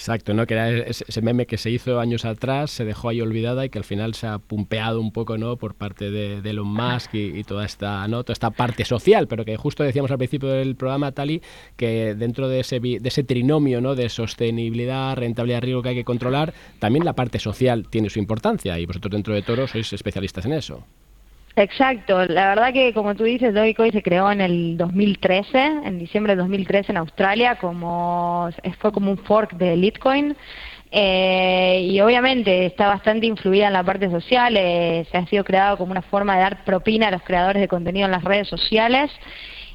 Exacto, 0.00 0.32
¿no? 0.32 0.46
Que 0.46 0.54
era 0.54 0.70
ese 0.70 1.20
meme 1.20 1.44
que 1.44 1.58
se 1.58 1.68
hizo 1.68 2.00
años 2.00 2.24
atrás, 2.24 2.70
se 2.70 2.86
dejó 2.86 3.10
ahí 3.10 3.20
olvidada 3.20 3.66
y 3.66 3.68
que 3.68 3.76
al 3.76 3.84
final 3.84 4.14
se 4.14 4.26
ha 4.26 4.38
pumpeado 4.38 4.98
un 4.98 5.12
poco, 5.12 5.36
¿no? 5.36 5.58
Por 5.58 5.74
parte 5.74 6.10
de, 6.10 6.38
Elon 6.38 6.68
Musk 6.68 7.12
y, 7.12 7.44
toda 7.44 7.66
esta, 7.66 8.08
¿no? 8.08 8.24
Toda 8.24 8.32
esta 8.32 8.50
parte 8.50 8.86
social, 8.86 9.28
pero 9.28 9.44
que 9.44 9.58
justo 9.58 9.82
decíamos 9.82 10.10
al 10.10 10.16
principio 10.16 10.48
del 10.48 10.74
programa, 10.74 11.12
Tali, 11.12 11.42
que 11.76 12.14
dentro 12.14 12.48
de 12.48 12.60
ese, 12.60 12.80
de 12.80 13.00
ese 13.04 13.24
trinomio, 13.24 13.82
¿no? 13.82 13.94
De 13.94 14.08
sostenibilidad, 14.08 15.18
rentabilidad, 15.18 15.60
riesgo 15.60 15.82
que 15.82 15.90
hay 15.90 15.96
que 15.96 16.04
controlar, 16.04 16.54
también 16.78 17.04
la 17.04 17.12
parte 17.12 17.38
social 17.38 17.86
tiene 17.90 18.08
su 18.08 18.20
importancia 18.20 18.78
y 18.78 18.86
vosotros 18.86 19.12
dentro 19.12 19.34
de 19.34 19.42
Toro 19.42 19.66
sois 19.66 19.92
especialistas 19.92 20.46
en 20.46 20.54
eso. 20.54 20.82
Exacto, 21.56 22.24
la 22.26 22.50
verdad 22.50 22.72
que 22.72 22.94
como 22.94 23.14
tú 23.14 23.24
dices, 23.24 23.52
Dogecoin 23.52 23.92
se 23.92 24.02
creó 24.02 24.30
en 24.30 24.40
el 24.40 24.76
2013, 24.76 25.58
en 25.84 25.98
diciembre 25.98 26.34
de 26.34 26.42
2013 26.42 26.92
en 26.92 26.98
Australia, 26.98 27.56
como 27.56 28.48
fue 28.78 28.92
como 28.92 29.10
un 29.10 29.18
fork 29.18 29.52
de 29.54 29.76
Litecoin. 29.76 30.36
Eh, 30.92 31.86
y 31.88 32.00
obviamente 32.00 32.66
está 32.66 32.88
bastante 32.88 33.26
influida 33.26 33.68
en 33.68 33.74
la 33.74 33.84
parte 33.84 34.10
social, 34.10 34.56
eh, 34.56 35.06
se 35.10 35.18
ha 35.18 35.26
sido 35.26 35.44
creado 35.44 35.76
como 35.76 35.92
una 35.92 36.02
forma 36.02 36.34
de 36.34 36.40
dar 36.40 36.64
propina 36.64 37.08
a 37.08 37.10
los 37.12 37.22
creadores 37.22 37.60
de 37.60 37.68
contenido 37.68 38.06
en 38.06 38.10
las 38.10 38.24
redes 38.24 38.48
sociales 38.48 39.10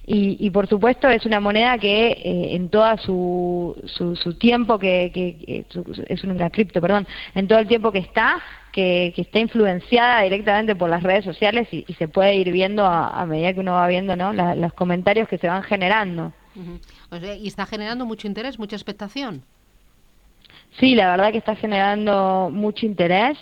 y, 0.08 0.50
por 0.52 0.68
supuesto 0.68 1.10
es 1.10 1.26
una 1.26 1.40
moneda 1.40 1.80
que 1.80 2.12
eh, 2.12 2.56
en 2.56 2.70
todo 2.70 2.96
su, 2.98 3.76
su, 3.88 4.34
tiempo 4.36 4.78
que, 4.78 5.12
que, 5.12 5.66
es 6.08 6.24
una 6.24 6.50
cripto, 6.52 6.80
perdón, 6.80 7.08
en 7.34 7.48
todo 7.48 7.58
el 7.58 7.68
tiempo 7.68 7.92
que 7.92 8.00
está, 8.00 8.40
que, 8.76 9.14
está 9.16 9.40
influenciada 9.40 10.24
directamente 10.24 10.76
por 10.76 10.90
las 10.90 11.02
redes 11.02 11.24
sociales 11.24 11.68
y, 11.72 11.86
se 11.98 12.10
puede 12.10 12.36
ir 12.36 12.52
viendo 12.52 12.86
a, 12.86 13.26
medida 13.26 13.54
que 13.54 13.62
uno 13.62 13.72
va 13.72 13.88
viendo 13.88 14.18
¿no? 14.18 14.34
los 14.34 14.74
comentarios 14.74 15.30
que 15.30 15.38
se 15.38 15.48
van 15.48 15.64
generando. 15.64 16.34
¿Y 17.40 17.48
está 17.48 17.66
generando 17.66 18.06
mucho 18.06 18.28
interés, 18.28 18.60
mucha 18.60 18.76
expectación? 18.76 19.44
Sí, 20.80 20.94
la 20.94 21.12
verdad 21.12 21.32
que 21.32 21.38
está 21.38 21.56
generando 21.56 22.50
mucho 22.52 22.86
interés. 22.86 23.38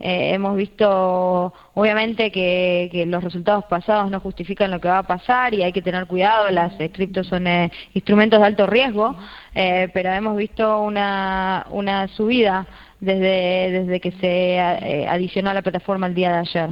Eh, 0.00 0.34
hemos 0.34 0.56
visto, 0.56 1.54
obviamente, 1.74 2.32
que, 2.32 3.04
los 3.06 3.22
resultados 3.22 3.64
pasados 3.66 4.10
no 4.10 4.18
justifican 4.18 4.72
lo 4.72 4.80
que 4.80 4.88
va 4.88 4.98
a 4.98 5.02
pasar 5.04 5.54
y 5.54 5.62
hay 5.62 5.72
que 5.72 5.82
tener 5.82 6.08
cuidado. 6.08 6.50
Las 6.50 6.72
criptos 6.92 7.28
son 7.28 7.46
eh, 7.46 7.70
instrumentos 7.94 8.40
de 8.40 8.46
alto 8.46 8.66
riesgo, 8.66 9.14
eh, 9.54 9.88
pero 9.94 10.10
hemos 10.10 10.36
visto 10.36 10.82
una, 10.82 11.66
una 11.70 12.08
subida 12.08 12.66
desde, 13.02 13.80
desde 13.80 14.00
que 14.00 14.12
se 14.12 14.54
eh, 14.54 15.08
adicionó 15.08 15.50
a 15.50 15.54
la 15.54 15.62
plataforma 15.62 16.06
el 16.06 16.14
día 16.14 16.30
de 16.30 16.38
ayer. 16.38 16.70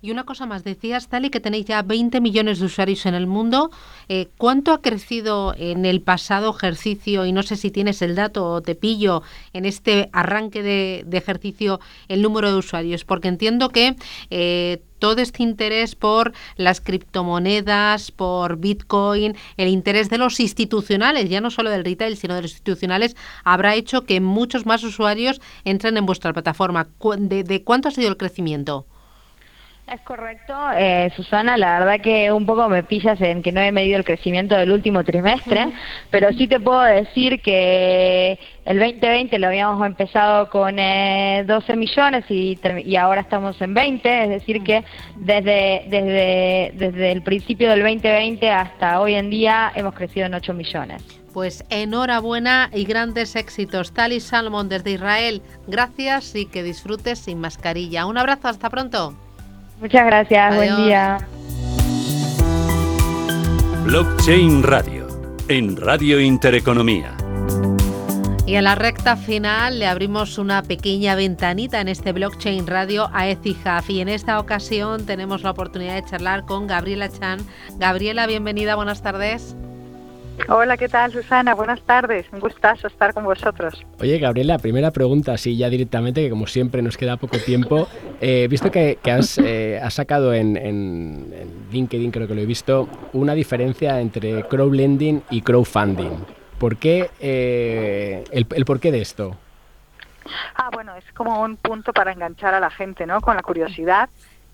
Y 0.00 0.10
una 0.10 0.24
cosa 0.24 0.46
más, 0.46 0.64
decías, 0.64 1.08
Tali, 1.08 1.28
que 1.28 1.40
tenéis 1.40 1.66
ya 1.66 1.82
20 1.82 2.22
millones 2.22 2.58
de 2.58 2.64
usuarios 2.64 3.04
en 3.04 3.14
el 3.14 3.26
mundo. 3.26 3.70
Eh, 4.08 4.28
¿Cuánto 4.38 4.72
ha 4.72 4.80
crecido 4.80 5.54
en 5.58 5.84
el 5.84 6.00
pasado 6.00 6.56
ejercicio? 6.56 7.26
Y 7.26 7.32
no 7.32 7.42
sé 7.42 7.56
si 7.56 7.70
tienes 7.70 8.00
el 8.00 8.14
dato 8.14 8.46
o 8.46 8.62
te 8.62 8.74
pillo 8.74 9.22
en 9.52 9.66
este 9.66 10.08
arranque 10.14 10.62
de, 10.62 11.18
ejercicio 11.18 11.80
el 12.08 12.22
número 12.22 12.50
de 12.50 12.56
usuarios, 12.56 13.04
porque 13.04 13.28
entiendo 13.28 13.68
que 13.68 13.94
eh, 14.30 14.80
todo 14.98 15.20
este 15.20 15.42
interés 15.42 15.94
por 15.94 16.32
las 16.56 16.80
criptomonedas, 16.80 18.10
por 18.10 18.56
Bitcoin, 18.58 19.36
el 19.56 19.68
interés 19.68 20.10
de 20.10 20.18
los 20.18 20.40
institucionales, 20.40 21.28
ya 21.28 21.40
no 21.40 21.50
solo 21.50 21.70
del 21.70 21.84
retail, 21.84 22.16
sino 22.16 22.34
de 22.34 22.42
los 22.42 22.52
institucionales, 22.52 23.16
habrá 23.44 23.74
hecho 23.74 24.04
que 24.04 24.20
muchos 24.20 24.66
más 24.66 24.82
usuarios 24.84 25.40
entren 25.64 25.96
en 25.96 26.06
vuestra 26.06 26.32
plataforma. 26.32 26.88
de 27.18 27.62
cuánto 27.64 27.88
ha 27.88 27.92
sido 27.92 28.08
el 28.08 28.16
crecimiento? 28.16 28.86
Es 29.92 30.02
correcto, 30.02 30.54
eh, 30.76 31.10
Susana, 31.16 31.56
la 31.56 31.78
verdad 31.78 32.00
que 32.02 32.30
un 32.30 32.44
poco 32.44 32.68
me 32.68 32.82
pillas 32.82 33.18
en 33.22 33.42
que 33.42 33.52
no 33.52 33.60
he 33.62 33.72
medido 33.72 33.96
el 33.96 34.04
crecimiento 34.04 34.54
del 34.54 34.70
último 34.70 35.02
trimestre, 35.02 35.68
pero 36.10 36.30
sí 36.34 36.46
te 36.46 36.60
puedo 36.60 36.82
decir 36.82 37.40
que 37.40 38.38
el 38.66 38.78
2020 38.78 39.38
lo 39.38 39.46
habíamos 39.46 39.86
empezado 39.86 40.50
con 40.50 40.78
eh, 40.78 41.42
12 41.46 41.76
millones 41.76 42.24
y, 42.28 42.58
y, 42.84 42.96
ahora 42.96 43.22
estamos 43.22 43.58
en 43.62 43.72
20, 43.72 44.24
es 44.24 44.28
decir 44.28 44.62
que 44.62 44.84
desde, 45.16 45.84
desde, 45.88 46.72
desde 46.74 47.12
el 47.12 47.22
principio 47.22 47.70
del 47.70 47.80
2020 47.80 48.50
hasta 48.50 49.00
hoy 49.00 49.14
en 49.14 49.30
día 49.30 49.72
hemos 49.74 49.94
crecido 49.94 50.26
en 50.26 50.34
8 50.34 50.52
millones. 50.52 51.02
Pues 51.32 51.64
enhorabuena 51.70 52.68
y 52.74 52.84
grandes 52.84 53.36
éxitos. 53.36 53.94
Tali 53.94 54.20
Salmon 54.20 54.68
desde 54.68 54.90
Israel, 54.90 55.40
gracias 55.66 56.34
y 56.34 56.44
que 56.44 56.62
disfrutes 56.62 57.20
sin 57.20 57.40
mascarilla. 57.40 58.04
Un 58.04 58.18
abrazo, 58.18 58.48
hasta 58.48 58.68
pronto. 58.68 59.14
Muchas 59.80 60.06
gracias, 60.06 60.56
buen 60.56 60.76
día. 60.76 61.18
Blockchain 63.84 64.62
Radio, 64.64 65.06
en 65.48 65.76
Radio 65.76 66.20
Intereconomía. 66.20 67.14
Y 68.44 68.56
en 68.56 68.64
la 68.64 68.74
recta 68.74 69.16
final 69.16 69.78
le 69.78 69.86
abrimos 69.86 70.38
una 70.38 70.62
pequeña 70.62 71.14
ventanita 71.14 71.80
en 71.80 71.88
este 71.88 72.12
blockchain 72.12 72.66
radio 72.66 73.08
a 73.12 73.28
Etihaf 73.28 73.88
y 73.90 74.00
en 74.00 74.08
esta 74.08 74.40
ocasión 74.40 75.06
tenemos 75.06 75.42
la 75.42 75.50
oportunidad 75.50 75.94
de 75.94 76.04
charlar 76.04 76.44
con 76.44 76.66
Gabriela 76.66 77.08
Chan. 77.08 77.38
Gabriela, 77.78 78.26
bienvenida, 78.26 78.74
buenas 78.74 79.02
tardes. 79.02 79.54
Hola, 80.46 80.76
¿qué 80.76 80.88
tal, 80.88 81.12
Susana? 81.12 81.54
Buenas 81.54 81.82
tardes. 81.82 82.26
Un 82.32 82.40
gustazo 82.40 82.86
estar 82.86 83.12
con 83.12 83.24
vosotros. 83.24 83.84
Oye, 84.00 84.18
Gabriela, 84.18 84.58
primera 84.58 84.90
pregunta, 84.90 85.32
así 85.32 85.56
ya 85.56 85.68
directamente, 85.68 86.22
que 86.22 86.30
como 86.30 86.46
siempre 86.46 86.80
nos 86.80 86.96
queda 86.96 87.16
poco 87.16 87.38
tiempo. 87.38 87.88
He 88.20 88.46
visto 88.48 88.70
que, 88.70 88.98
eh, 89.04 89.80
has, 89.82 89.94
sacado 89.94 90.32
en, 90.32 90.56
en, 90.56 91.66
LinkedIn, 91.72 92.10
creo 92.10 92.28
que 92.28 92.34
lo 92.34 92.40
he 92.40 92.46
visto, 92.46 92.88
una 93.12 93.34
diferencia 93.34 94.00
entre 94.00 94.44
crowdlending 94.44 95.22
y 95.30 95.42
crowdfunding. 95.42 96.24
¿Por 96.58 96.76
qué, 96.76 97.10
eh, 97.20 98.24
el, 98.30 98.46
el 98.50 98.64
porqué 98.64 98.92
de 98.92 99.00
esto? 99.00 99.36
Ah, 100.54 100.70
bueno, 100.72 100.94
es 100.96 101.04
como 101.12 101.42
un 101.42 101.56
punto 101.56 101.92
para 101.92 102.12
enganchar 102.12 102.54
a 102.54 102.60
la 102.60 102.70
gente, 102.70 103.06
¿no? 103.06 103.20
Con 103.20 103.36
la 103.36 103.42
curiosidad 103.42 104.08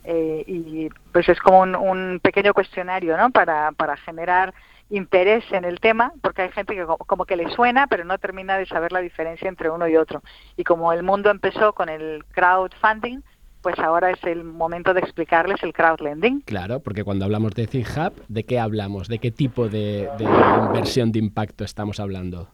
eh, 0.04 0.44
y 0.46 0.88
pues 1.12 1.28
es 1.28 1.40
como 1.40 1.60
un, 1.60 2.20
pequeño 2.22 2.52
cuestionario, 2.52 3.16
¿no? 3.16 3.30
Para, 3.30 3.72
para 3.72 3.96
generar 3.96 4.52
interés 4.90 5.44
en 5.52 5.64
el 5.64 5.80
tema, 5.80 6.12
porque 6.22 6.42
hay 6.42 6.52
gente 6.52 6.74
que 6.74 6.84
como 6.84 7.24
que 7.24 7.36
le 7.36 7.50
suena, 7.50 7.86
pero 7.86 8.04
no 8.04 8.18
termina 8.18 8.58
de 8.58 8.66
saber 8.66 8.92
la 8.92 9.00
diferencia 9.00 9.48
entre 9.48 9.70
uno 9.70 9.88
y 9.88 9.96
otro. 9.96 10.22
Y 10.56 10.64
como 10.64 10.92
el 10.92 11.02
mundo 11.02 11.30
empezó 11.30 11.72
con 11.72 11.88
el 11.88 12.24
crowdfunding, 12.32 13.20
pues 13.62 13.78
ahora 13.78 14.10
es 14.10 14.22
el 14.24 14.44
momento 14.44 14.92
de 14.92 15.00
explicarles 15.00 15.62
el 15.62 15.72
crowdlending. 15.72 16.42
Claro, 16.42 16.80
porque 16.80 17.02
cuando 17.02 17.24
hablamos 17.24 17.54
de 17.54 17.64
Hub, 17.64 18.12
¿de 18.28 18.44
qué 18.44 18.60
hablamos? 18.60 19.08
¿De 19.08 19.18
qué 19.18 19.30
tipo 19.30 19.68
de, 19.68 20.10
de 20.18 20.24
inversión 20.24 21.12
de 21.12 21.18
impacto 21.18 21.64
estamos 21.64 21.98
hablando? 21.98 22.48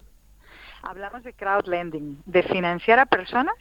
Hablamos 0.83 1.25
de 1.25 1.33
crowdlending, 1.33 2.23
de 2.27 2.43
financiar 2.45 3.01
a 3.01 3.07
personas 3.07 3.55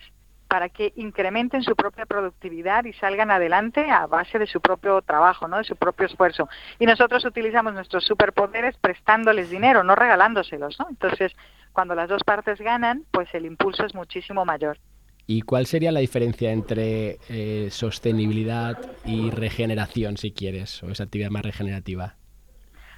para 0.50 0.68
que 0.68 0.92
incrementen 0.96 1.62
su 1.62 1.76
propia 1.76 2.08
productividad 2.08 2.84
y 2.84 2.94
salgan 2.94 3.30
adelante 3.30 3.90
a 3.92 4.08
base 4.08 4.40
de 4.40 4.48
su 4.48 4.60
propio 4.60 5.00
trabajo, 5.04 5.48
¿no? 5.48 5.58
de 5.58 5.64
su 5.64 5.76
propio 5.76 6.08
esfuerzo. 6.08 6.50
Y 6.80 6.88
nosotros 6.88 7.24
utilizamos 7.24 7.74
nuestros 7.74 8.04
superpoderes 8.04 8.76
prestándoles 8.82 9.52
dinero, 9.52 9.84
no 9.84 9.96
regalándoselos. 9.96 10.78
¿no? 10.80 10.88
Entonces, 10.90 11.34
cuando 11.72 11.94
las 11.94 12.10
dos 12.10 12.24
partes 12.24 12.60
ganan, 12.60 13.04
pues 13.12 13.30
el 13.36 13.46
impulso 13.46 13.86
es 13.86 13.94
muchísimo 13.94 14.44
mayor. 14.44 14.80
¿Y 15.28 15.44
cuál 15.44 15.68
sería 15.68 15.92
la 15.92 16.00
diferencia 16.00 16.52
entre 16.52 17.20
eh, 17.30 17.68
sostenibilidad 17.70 18.80
y 19.06 19.30
regeneración, 19.30 20.18
si 20.18 20.32
quieres, 20.32 20.82
o 20.82 20.90
esa 20.90 21.04
actividad 21.04 21.30
más 21.30 21.44
regenerativa? 21.44 22.16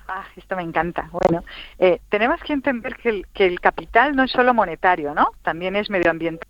Ah, 0.08 0.26
esto 0.38 0.56
me 0.56 0.64
encanta. 0.64 1.10
Bueno, 1.12 1.44
eh, 1.80 2.00
tenemos 2.08 2.40
que 2.42 2.54
entender 2.54 2.96
que 2.96 3.10
el, 3.10 3.28
que 3.34 3.46
el 3.46 3.60
capital 3.60 4.16
no 4.16 4.24
es 4.24 4.32
solo 4.32 4.54
monetario, 4.54 5.14
¿no? 5.14 5.32
También 5.42 5.76
es 5.76 5.90
medioambiental 5.90 6.48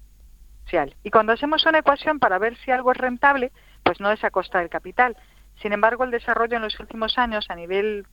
y 1.04 1.12
cuando 1.12 1.34
hacemos 1.34 1.66
una 1.66 1.80
ecuación 1.80 2.20
para 2.20 2.40
ver 2.40 2.56
si 2.58 2.72
algo 2.72 2.92
es 2.92 2.98
rentable, 2.98 3.52
pues 3.84 4.00
no 4.00 4.12
es 4.12 4.24
a 4.24 4.32
costa 4.32 4.60
del 4.60 4.70
capital. 4.70 5.18
Sin 5.62 5.74
embargo, 5.74 6.04
el 6.04 6.12
desarrollo 6.12 6.58
en 6.58 6.64
los 6.64 6.80
últimos 6.80 7.18
años 7.18 7.46
a 7.50 7.56
nivel 7.56 8.06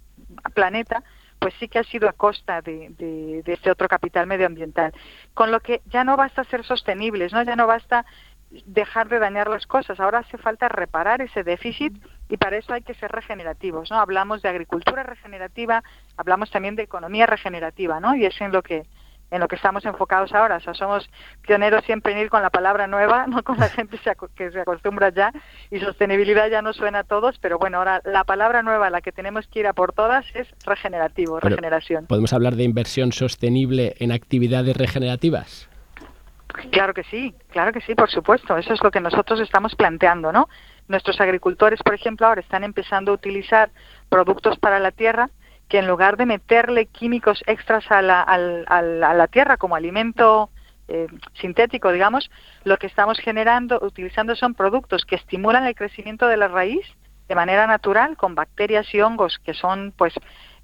planeta, 0.55 1.03
pues 1.39 1.55
sí 1.61 1.69
que 1.69 1.79
ha 1.79 1.85
sido 1.85 2.09
a 2.09 2.13
costa 2.13 2.61
de, 2.61 3.43
este 3.47 3.71
otro 3.71 3.89
capital 3.89 4.27
medioambiental. 4.27 4.93
Con 5.35 5.53
lo 5.53 5.61
que 5.61 5.83
ya 5.87 6.05
no 6.05 6.17
basta 6.17 6.45
ser 6.45 6.65
sostenibles, 6.65 7.33
¿no? 7.33 7.43
Ya 7.43 7.55
no 7.55 7.67
basta 7.67 8.05
dejar 8.51 9.09
de 9.09 9.19
dañar 9.19 9.49
las 9.49 9.67
cosas. 9.67 10.01
Ahora 10.01 10.19
hace 10.19 10.37
falta 10.37 10.69
reparar 10.69 11.23
ese 11.23 11.45
déficit 11.45 11.95
y 12.29 12.37
para 12.39 12.57
eso 12.57 12.73
hay 12.73 12.83
que 12.83 12.95
ser 12.95 13.13
regenerativos, 13.13 13.91
¿no? 13.91 14.01
Hablamos 14.01 14.43
de 14.43 14.49
agricultura 14.49 15.03
regenerativa, 15.05 15.85
hablamos 16.17 16.51
también 16.51 16.75
de 16.75 16.83
economía 16.83 17.27
regenerativa, 17.27 18.01
¿no? 18.01 18.17
Y 18.17 18.27
es 18.27 18.41
en 18.41 18.53
lo 18.53 18.63
que 18.63 18.85
en 19.31 19.41
lo 19.41 19.49
que 19.49 19.57
estamos 19.57 19.85
enfocados 19.85 20.33
ahora. 20.33 20.57
O 20.57 20.61
sea, 20.61 20.75
somos 20.75 21.09
pioneros 21.43 21.85
siempre 21.85 22.13
en 22.13 22.19
ir 22.19 22.31
con 22.31 22.43
la 22.43 22.51
palabra 22.51 22.87
nueva, 22.87 23.27
no 23.29 23.43
con 23.43 23.59
la 23.59 23.69
gente 23.69 23.99
que 24.35 24.51
se 24.51 24.61
acostumbra 24.61 25.11
ya, 25.11 25.33
y 25.71 25.81
sostenibilidad 25.81 26.49
ya 26.49 26.63
no 26.63 26.73
suena 26.73 27.01
a 27.01 27.05
todos, 27.05 27.39
pero 27.39 27.59
bueno, 27.59 27.79
ahora 27.79 28.01
la 28.05 28.25
palabra 28.25 28.63
nueva 28.63 28.89
a 28.89 28.91
la 28.91 29.01
que 29.01 29.13
tenemos 29.13 29.47
que 29.49 29.61
ir 29.61 29.67
a 29.67 29.73
por 29.73 29.93
todas 29.93 30.25
es 30.35 30.49
regenerativo, 30.65 31.41
regeneración. 31.41 32.07
¿Podemos 32.07 32.33
hablar 32.33 32.57
de 32.57 32.65
inversión 32.65 33.13
sostenible 33.13 33.95
en 33.99 34.13
actividades 34.13 34.77
regenerativas? 34.77 35.69
Claro 36.71 36.95
que 36.95 37.05
sí, 37.05 37.35
claro 37.51 37.73
que 37.73 37.81
sí, 37.83 37.95
por 37.95 38.11
supuesto. 38.11 38.57
Eso 38.57 38.73
es 38.73 38.83
lo 38.83 38.91
que 38.91 39.01
nosotros 39.01 39.39
estamos 39.41 39.75
planteando, 39.75 40.33
¿no? 40.33 40.49
Nuestros 40.89 41.21
agricultores, 41.21 41.83
por 41.83 41.95
ejemplo, 41.95 42.27
ahora 42.27 42.41
están 42.41 42.65
empezando 42.65 43.13
a 43.13 43.15
utilizar 43.15 43.71
productos 44.09 44.59
para 44.59 44.79
la 44.79 44.91
tierra 44.91 45.29
que 45.69 45.79
en 45.79 45.87
lugar 45.87 46.17
de 46.17 46.27
meterle 46.27 46.87
químicos 46.87 47.43
extras 47.47 47.91
a 47.91 48.03
la, 48.03 48.23
a 48.23 48.83
la 48.83 49.27
tierra 49.29 49.57
como 49.57 49.77
alimento 49.77 50.51
eh, 50.89 51.07
sintético, 51.35 51.93
digamos, 51.93 52.31
lo 52.65 52.79
que 52.79 52.87
estamos 52.87 53.19
generando, 53.19 53.79
utilizando 53.83 54.35
son 54.35 54.55
productos 54.55 55.05
que 55.05 55.17
estimulan 55.17 55.67
el 55.67 55.75
crecimiento 55.75 56.27
de 56.29 56.39
la 56.39 56.49
raíz 56.49 56.87
de 57.29 57.35
manera 57.35 57.67
natural 57.67 58.17
con 58.17 58.35
bacterias 58.35 58.87
y 58.95 59.03
hongos 59.03 59.39
que 59.45 59.53
son 59.53 59.93
pues 59.97 60.15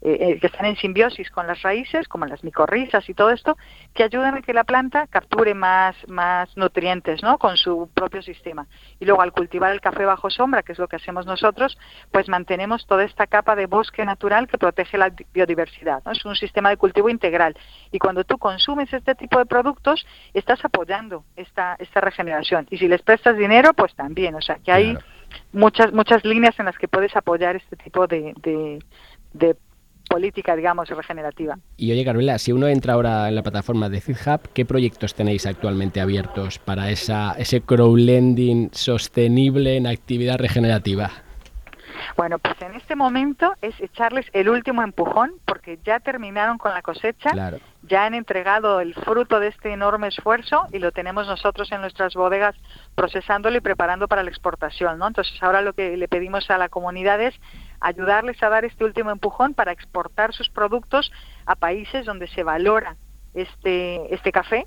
eh, 0.07 0.19
eh, 0.21 0.39
que 0.39 0.49
están 0.49 0.67
en 0.67 0.77
simbiosis 0.77 1.31
con 1.31 1.47
las 1.47 1.63
raíces, 1.63 2.09
como 2.09 2.27
las 2.27 2.45
micorrizas 2.45 3.09
y 3.09 3.15
todo 3.15 3.31
esto, 3.31 3.57
que 3.95 4.05
ayudan 4.05 4.35
a 4.35 4.43
que 4.43 4.53
la 4.53 4.65
planta 4.65 5.07
capture 5.07 5.55
más, 5.55 5.97
más 6.09 6.55
nutrientes 6.59 7.23
¿no? 7.23 7.39
con 7.39 7.57
su 7.57 7.89
propio 7.95 8.21
sistema. 8.21 8.67
Y 9.01 9.07
luego 9.07 9.23
al 9.23 9.33
cultivar 9.33 9.73
el 9.73 9.81
café 9.81 10.05
bajo 10.05 10.29
sombra, 10.29 10.63
que 10.63 10.73
es 10.73 10.79
lo 10.79 10.89
que 10.89 10.97
hacemos 10.97 11.25
nosotros, 11.25 11.79
pues 12.13 12.29
mantenemos 12.29 12.87
toda 12.87 13.05
esta 13.05 13.27
capa 13.27 13.57
de 13.57 13.65
bosque 13.65 14.05
natural 14.05 14.47
que 14.47 14.59
protege 14.59 14.99
la 14.99 15.11
biodiversidad. 15.33 16.03
¿no? 16.05 16.13
Es 16.13 16.23
un 16.27 16.37
sistema 16.37 16.69
de 16.69 16.77
cultivo 16.77 17.09
integral. 17.09 17.57
Y 17.91 17.99
cuando 17.99 18.25
tú 18.25 18.37
consumes 18.37 18.93
este 18.93 19.15
tipo 19.15 19.39
de 19.39 19.47
productos, 19.47 20.07
estás 20.35 20.63
apoyando 20.67 21.25
esta, 21.35 21.77
esta 21.79 22.03
regeneración. 22.03 22.67
Y 22.69 22.77
si 22.77 22.89
les 22.89 23.01
prestas 23.01 23.39
dinero, 23.39 23.73
pues 23.73 23.95
también. 23.95 24.35
O 24.35 24.43
sea, 24.43 24.57
que 24.57 24.71
hay 24.71 24.99
muchas, 25.53 25.95
muchas 25.95 26.23
líneas 26.27 26.59
en 26.59 26.67
las 26.67 26.77
que 26.77 26.89
puedes 26.89 27.17
apoyar 27.17 27.57
este 27.57 27.77
tipo 27.77 28.07
de, 28.07 28.35
de, 28.43 28.81
de 29.33 29.57
política, 30.09 30.57
digamos, 30.57 30.89
regenerativa. 30.89 31.59
Y 31.77 31.93
oye, 31.93 32.05
Carmela, 32.05 32.39
si 32.39 32.53
uno 32.53 32.69
entra 32.69 32.95
ahora 32.95 33.29
en 33.29 33.35
la 33.35 33.43
plataforma 33.43 33.89
de 33.89 34.01
FitHub, 34.01 34.41
¿qué 34.53 34.65
proyectos 34.65 35.15
tenéis 35.15 35.47
actualmente 35.47 36.01
abiertos 36.01 36.59
para 36.59 36.91
esa, 36.91 37.33
ese 37.39 37.61
crowdlending 37.61 38.71
sostenible 38.73 39.77
en 39.77 39.87
actividad 39.87 40.39
regenerativa? 40.39 41.11
Bueno, 42.17 42.39
pues 42.39 42.55
en 42.63 42.75
este 42.75 42.97
momento 42.97 43.55
es 43.61 43.79
echarles 43.81 44.27
el 44.33 44.49
último 44.49 44.83
empujón 44.83 45.33
porque 45.45 45.79
ya 45.85 46.01
terminaron 46.01 46.59
con 46.59 46.73
la 46.73 46.83
cosecha, 46.83 47.31
ya 47.83 48.05
han 48.05 48.15
entregado 48.15 48.81
el 48.81 48.95
fruto 48.95 49.41
de 49.41 49.49
este 49.49 49.73
enorme 49.73 50.09
esfuerzo 50.09 50.67
y 50.73 50.79
lo 50.79 50.93
tenemos 50.93 51.27
nosotros 51.27 51.71
en 51.73 51.81
nuestras 51.81 52.15
bodegas 52.15 52.55
procesándolo 52.95 53.57
y 53.57 53.61
preparando 53.61 54.07
para 54.07 54.23
la 54.23 54.31
exportación, 54.31 54.99
¿no? 54.99 55.09
Entonces 55.09 55.35
ahora 55.43 55.63
lo 55.63 55.73
que 55.73 55.97
le 55.97 56.09
pedimos 56.09 56.51
a 56.51 56.59
la 56.59 56.69
comunidad 56.69 57.21
es 57.21 57.35
ayudarles 57.81 58.43
a 58.43 58.49
dar 58.49 58.65
este 58.65 58.85
último 58.85 59.11
empujón 59.11 59.55
para 59.55 59.73
exportar 59.73 60.33
sus 60.33 60.49
productos 60.49 61.13
a 61.47 61.55
países 61.55 62.07
donde 62.07 62.29
se 62.29 62.43
valora 62.43 62.97
este, 63.35 64.15
este 64.15 64.33
café 64.33 64.67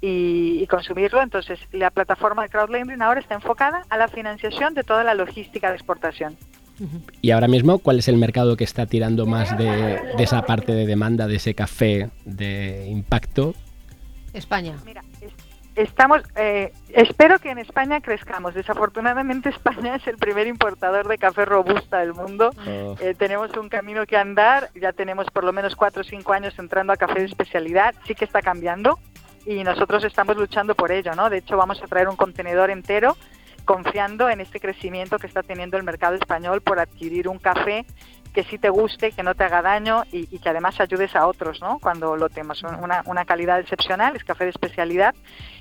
y, 0.00 0.66
consumirlo. 0.66 1.22
Entonces, 1.22 1.58
la 1.72 1.90
plataforma 1.90 2.42
de 2.42 2.48
crowdlending 2.48 3.00
ahora 3.02 3.20
está 3.20 3.34
enfocada 3.34 3.84
a 3.88 3.96
la 3.96 4.08
financiación 4.08 4.74
de 4.74 4.82
toda 4.82 5.04
la 5.04 5.14
logística 5.14 5.68
de 5.70 5.76
exportación. 5.76 6.36
Y 7.22 7.30
ahora 7.30 7.46
mismo, 7.46 7.78
¿cuál 7.78 8.00
es 8.00 8.08
el 8.08 8.16
mercado 8.16 8.56
que 8.56 8.64
está 8.64 8.86
tirando 8.86 9.26
más 9.26 9.56
de, 9.56 10.00
esa 10.18 10.42
parte 10.42 10.72
de 10.72 10.86
demanda, 10.86 11.26
de 11.26 11.36
ese 11.36 11.54
café 11.54 12.10
de 12.24 12.86
impacto? 12.88 13.54
España. 14.32 14.74
Mira, 14.84 15.04
estamos, 15.76 16.22
eh, 16.36 16.72
espero 16.90 17.38
que 17.38 17.50
en 17.50 17.58
España 17.58 18.00
crezcamos. 18.00 18.54
Desafortunadamente 18.54 19.48
España 19.50 19.96
es 19.96 20.06
el 20.06 20.16
primer 20.16 20.46
importador 20.46 21.08
de 21.08 21.18
café 21.18 21.44
robusta 21.44 21.98
del 21.98 22.14
mundo. 22.14 22.50
Oh. 22.66 22.96
Eh, 23.00 23.14
tenemos 23.16 23.56
un 23.56 23.68
camino 23.68 24.06
que 24.06 24.16
andar. 24.16 24.70
Ya 24.74 24.92
tenemos 24.92 25.30
por 25.30 25.44
lo 25.44 25.52
menos 25.52 25.76
cuatro 25.76 26.02
o 26.02 26.04
cinco 26.04 26.32
años 26.32 26.58
entrando 26.58 26.92
a 26.92 26.96
café 26.96 27.20
de 27.20 27.26
especialidad. 27.26 27.94
Sí 28.06 28.14
que 28.14 28.24
está 28.24 28.42
cambiando 28.42 28.98
y 29.46 29.62
nosotros 29.62 30.04
estamos 30.04 30.36
luchando 30.36 30.74
por 30.74 30.90
ello, 30.90 31.14
¿no? 31.14 31.28
De 31.28 31.38
hecho, 31.38 31.56
vamos 31.56 31.82
a 31.82 31.86
traer 31.86 32.08
un 32.08 32.16
contenedor 32.16 32.70
entero 32.70 33.16
confiando 33.64 34.28
en 34.28 34.40
este 34.40 34.60
crecimiento 34.60 35.18
que 35.18 35.26
está 35.26 35.42
teniendo 35.42 35.76
el 35.76 35.84
mercado 35.84 36.14
español 36.14 36.60
por 36.60 36.78
adquirir 36.78 37.28
un 37.28 37.38
café 37.38 37.86
que 38.34 38.44
sí 38.44 38.58
te 38.58 38.68
guste, 38.68 39.12
que 39.12 39.22
no 39.22 39.34
te 39.34 39.44
haga 39.44 39.62
daño 39.62 40.02
y, 40.10 40.26
que 40.38 40.48
además 40.48 40.80
ayudes 40.80 41.14
a 41.14 41.26
otros, 41.26 41.60
¿no? 41.60 41.78
Cuando 41.78 42.16
lo 42.16 42.28
tenemos. 42.28 42.62
Una, 42.62 43.02
una, 43.06 43.24
calidad 43.24 43.60
excepcional, 43.60 44.16
es 44.16 44.24
café 44.24 44.44
de 44.44 44.50
especialidad. 44.50 45.14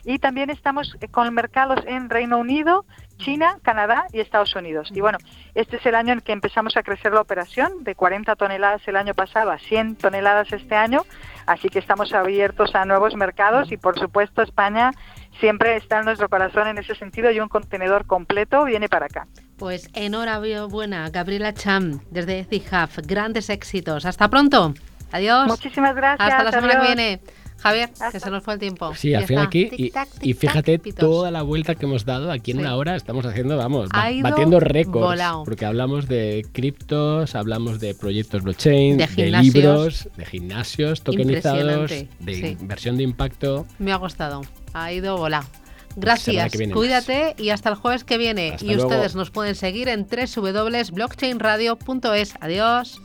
Y 0.03 0.19
también 0.19 0.49
estamos 0.49 0.97
con 1.11 1.31
mercados 1.33 1.79
en 1.85 2.09
Reino 2.09 2.39
Unido, 2.39 2.85
China, 3.17 3.59
Canadá 3.61 4.07
y 4.11 4.19
Estados 4.19 4.55
Unidos. 4.55 4.89
Y 4.91 5.01
bueno, 5.01 5.19
este 5.53 5.77
es 5.77 5.85
el 5.85 5.95
año 5.95 6.13
en 6.13 6.21
que 6.21 6.33
empezamos 6.33 6.75
a 6.75 6.83
crecer 6.83 7.13
la 7.13 7.21
operación, 7.21 7.83
de 7.83 7.95
40 7.95 8.35
toneladas 8.35 8.85
el 8.87 8.95
año 8.97 9.13
pasado 9.13 9.51
a 9.51 9.59
100 9.59 9.95
toneladas 9.95 10.51
este 10.51 10.75
año. 10.75 11.03
Así 11.45 11.69
que 11.69 11.79
estamos 11.79 12.11
abiertos 12.13 12.73
a 12.75 12.85
nuevos 12.85 13.15
mercados 13.15 13.71
y 13.71 13.77
por 13.77 13.99
supuesto 13.99 14.41
España 14.41 14.91
siempre 15.39 15.75
está 15.75 15.99
en 15.99 16.05
nuestro 16.05 16.27
corazón 16.27 16.67
en 16.67 16.79
ese 16.79 16.95
sentido 16.95 17.31
y 17.31 17.39
un 17.39 17.49
contenedor 17.49 18.05
completo 18.07 18.65
viene 18.65 18.89
para 18.89 19.05
acá. 19.05 19.27
Pues 19.63 19.89
enhorabuena, 19.93 21.09
Gabriela 21.09 21.53
Cham, 21.53 22.01
desde 22.11 22.43
CIJAF. 22.43 22.97
Grandes 23.05 23.49
éxitos. 23.49 24.05
Hasta 24.05 24.29
pronto. 24.29 24.73
Adiós. 25.13 25.47
Muchísimas 25.47 25.95
gracias. 25.95 26.29
Hasta 26.29 26.43
la 26.43 26.51
semana 26.51 26.81
que 26.81 26.85
viene. 26.87 27.21
Javier, 27.59 27.89
que 28.11 28.19
se 28.19 28.29
nos 28.29 28.43
fue 28.43 28.55
el 28.55 28.59
tiempo. 28.59 28.93
Sí, 28.93 29.13
al 29.13 29.23
final 29.23 29.45
aquí. 29.45 29.93
Y, 30.21 30.33
fíjate 30.33 30.79
toda 30.79 31.31
la 31.31 31.43
vuelta 31.43 31.75
que 31.75 31.85
hemos 31.85 32.03
dado 32.03 32.29
aquí 32.29 32.51
en 32.51 32.59
una 32.59 32.75
hora. 32.75 32.97
Estamos 32.97 33.25
haciendo, 33.25 33.55
vamos, 33.55 33.87
batiendo 33.89 34.59
récords. 34.59 35.23
Porque 35.45 35.65
hablamos 35.65 36.09
de 36.09 36.45
criptos, 36.51 37.33
hablamos 37.33 37.79
de 37.79 37.95
proyectos 37.95 38.43
blockchain, 38.43 38.97
de, 38.97 39.31
libros, 39.31 40.09
de 40.17 40.25
gimnasios 40.25 41.03
tokenizados, 41.03 41.89
de 42.19 42.57
inversión 42.59 42.97
de 42.97 43.03
impacto. 43.03 43.65
Me 43.79 43.93
ha 43.93 43.95
gustado. 43.95 44.41
Ha 44.73 44.91
ido 44.91 45.15
volado. 45.15 45.47
Gracias, 45.95 46.51
cuídate 46.73 47.35
y 47.37 47.49
hasta 47.49 47.69
el 47.69 47.75
jueves 47.75 48.03
que 48.03 48.17
viene. 48.17 48.57
y 48.61 48.75
ustedes 48.75 49.15
nos 49.15 49.29
pueden 49.31 49.55
seguir 49.55 49.87
en 49.89 50.07
www.blockchainradio.es. 50.07 52.33
Adiós. 52.39 53.01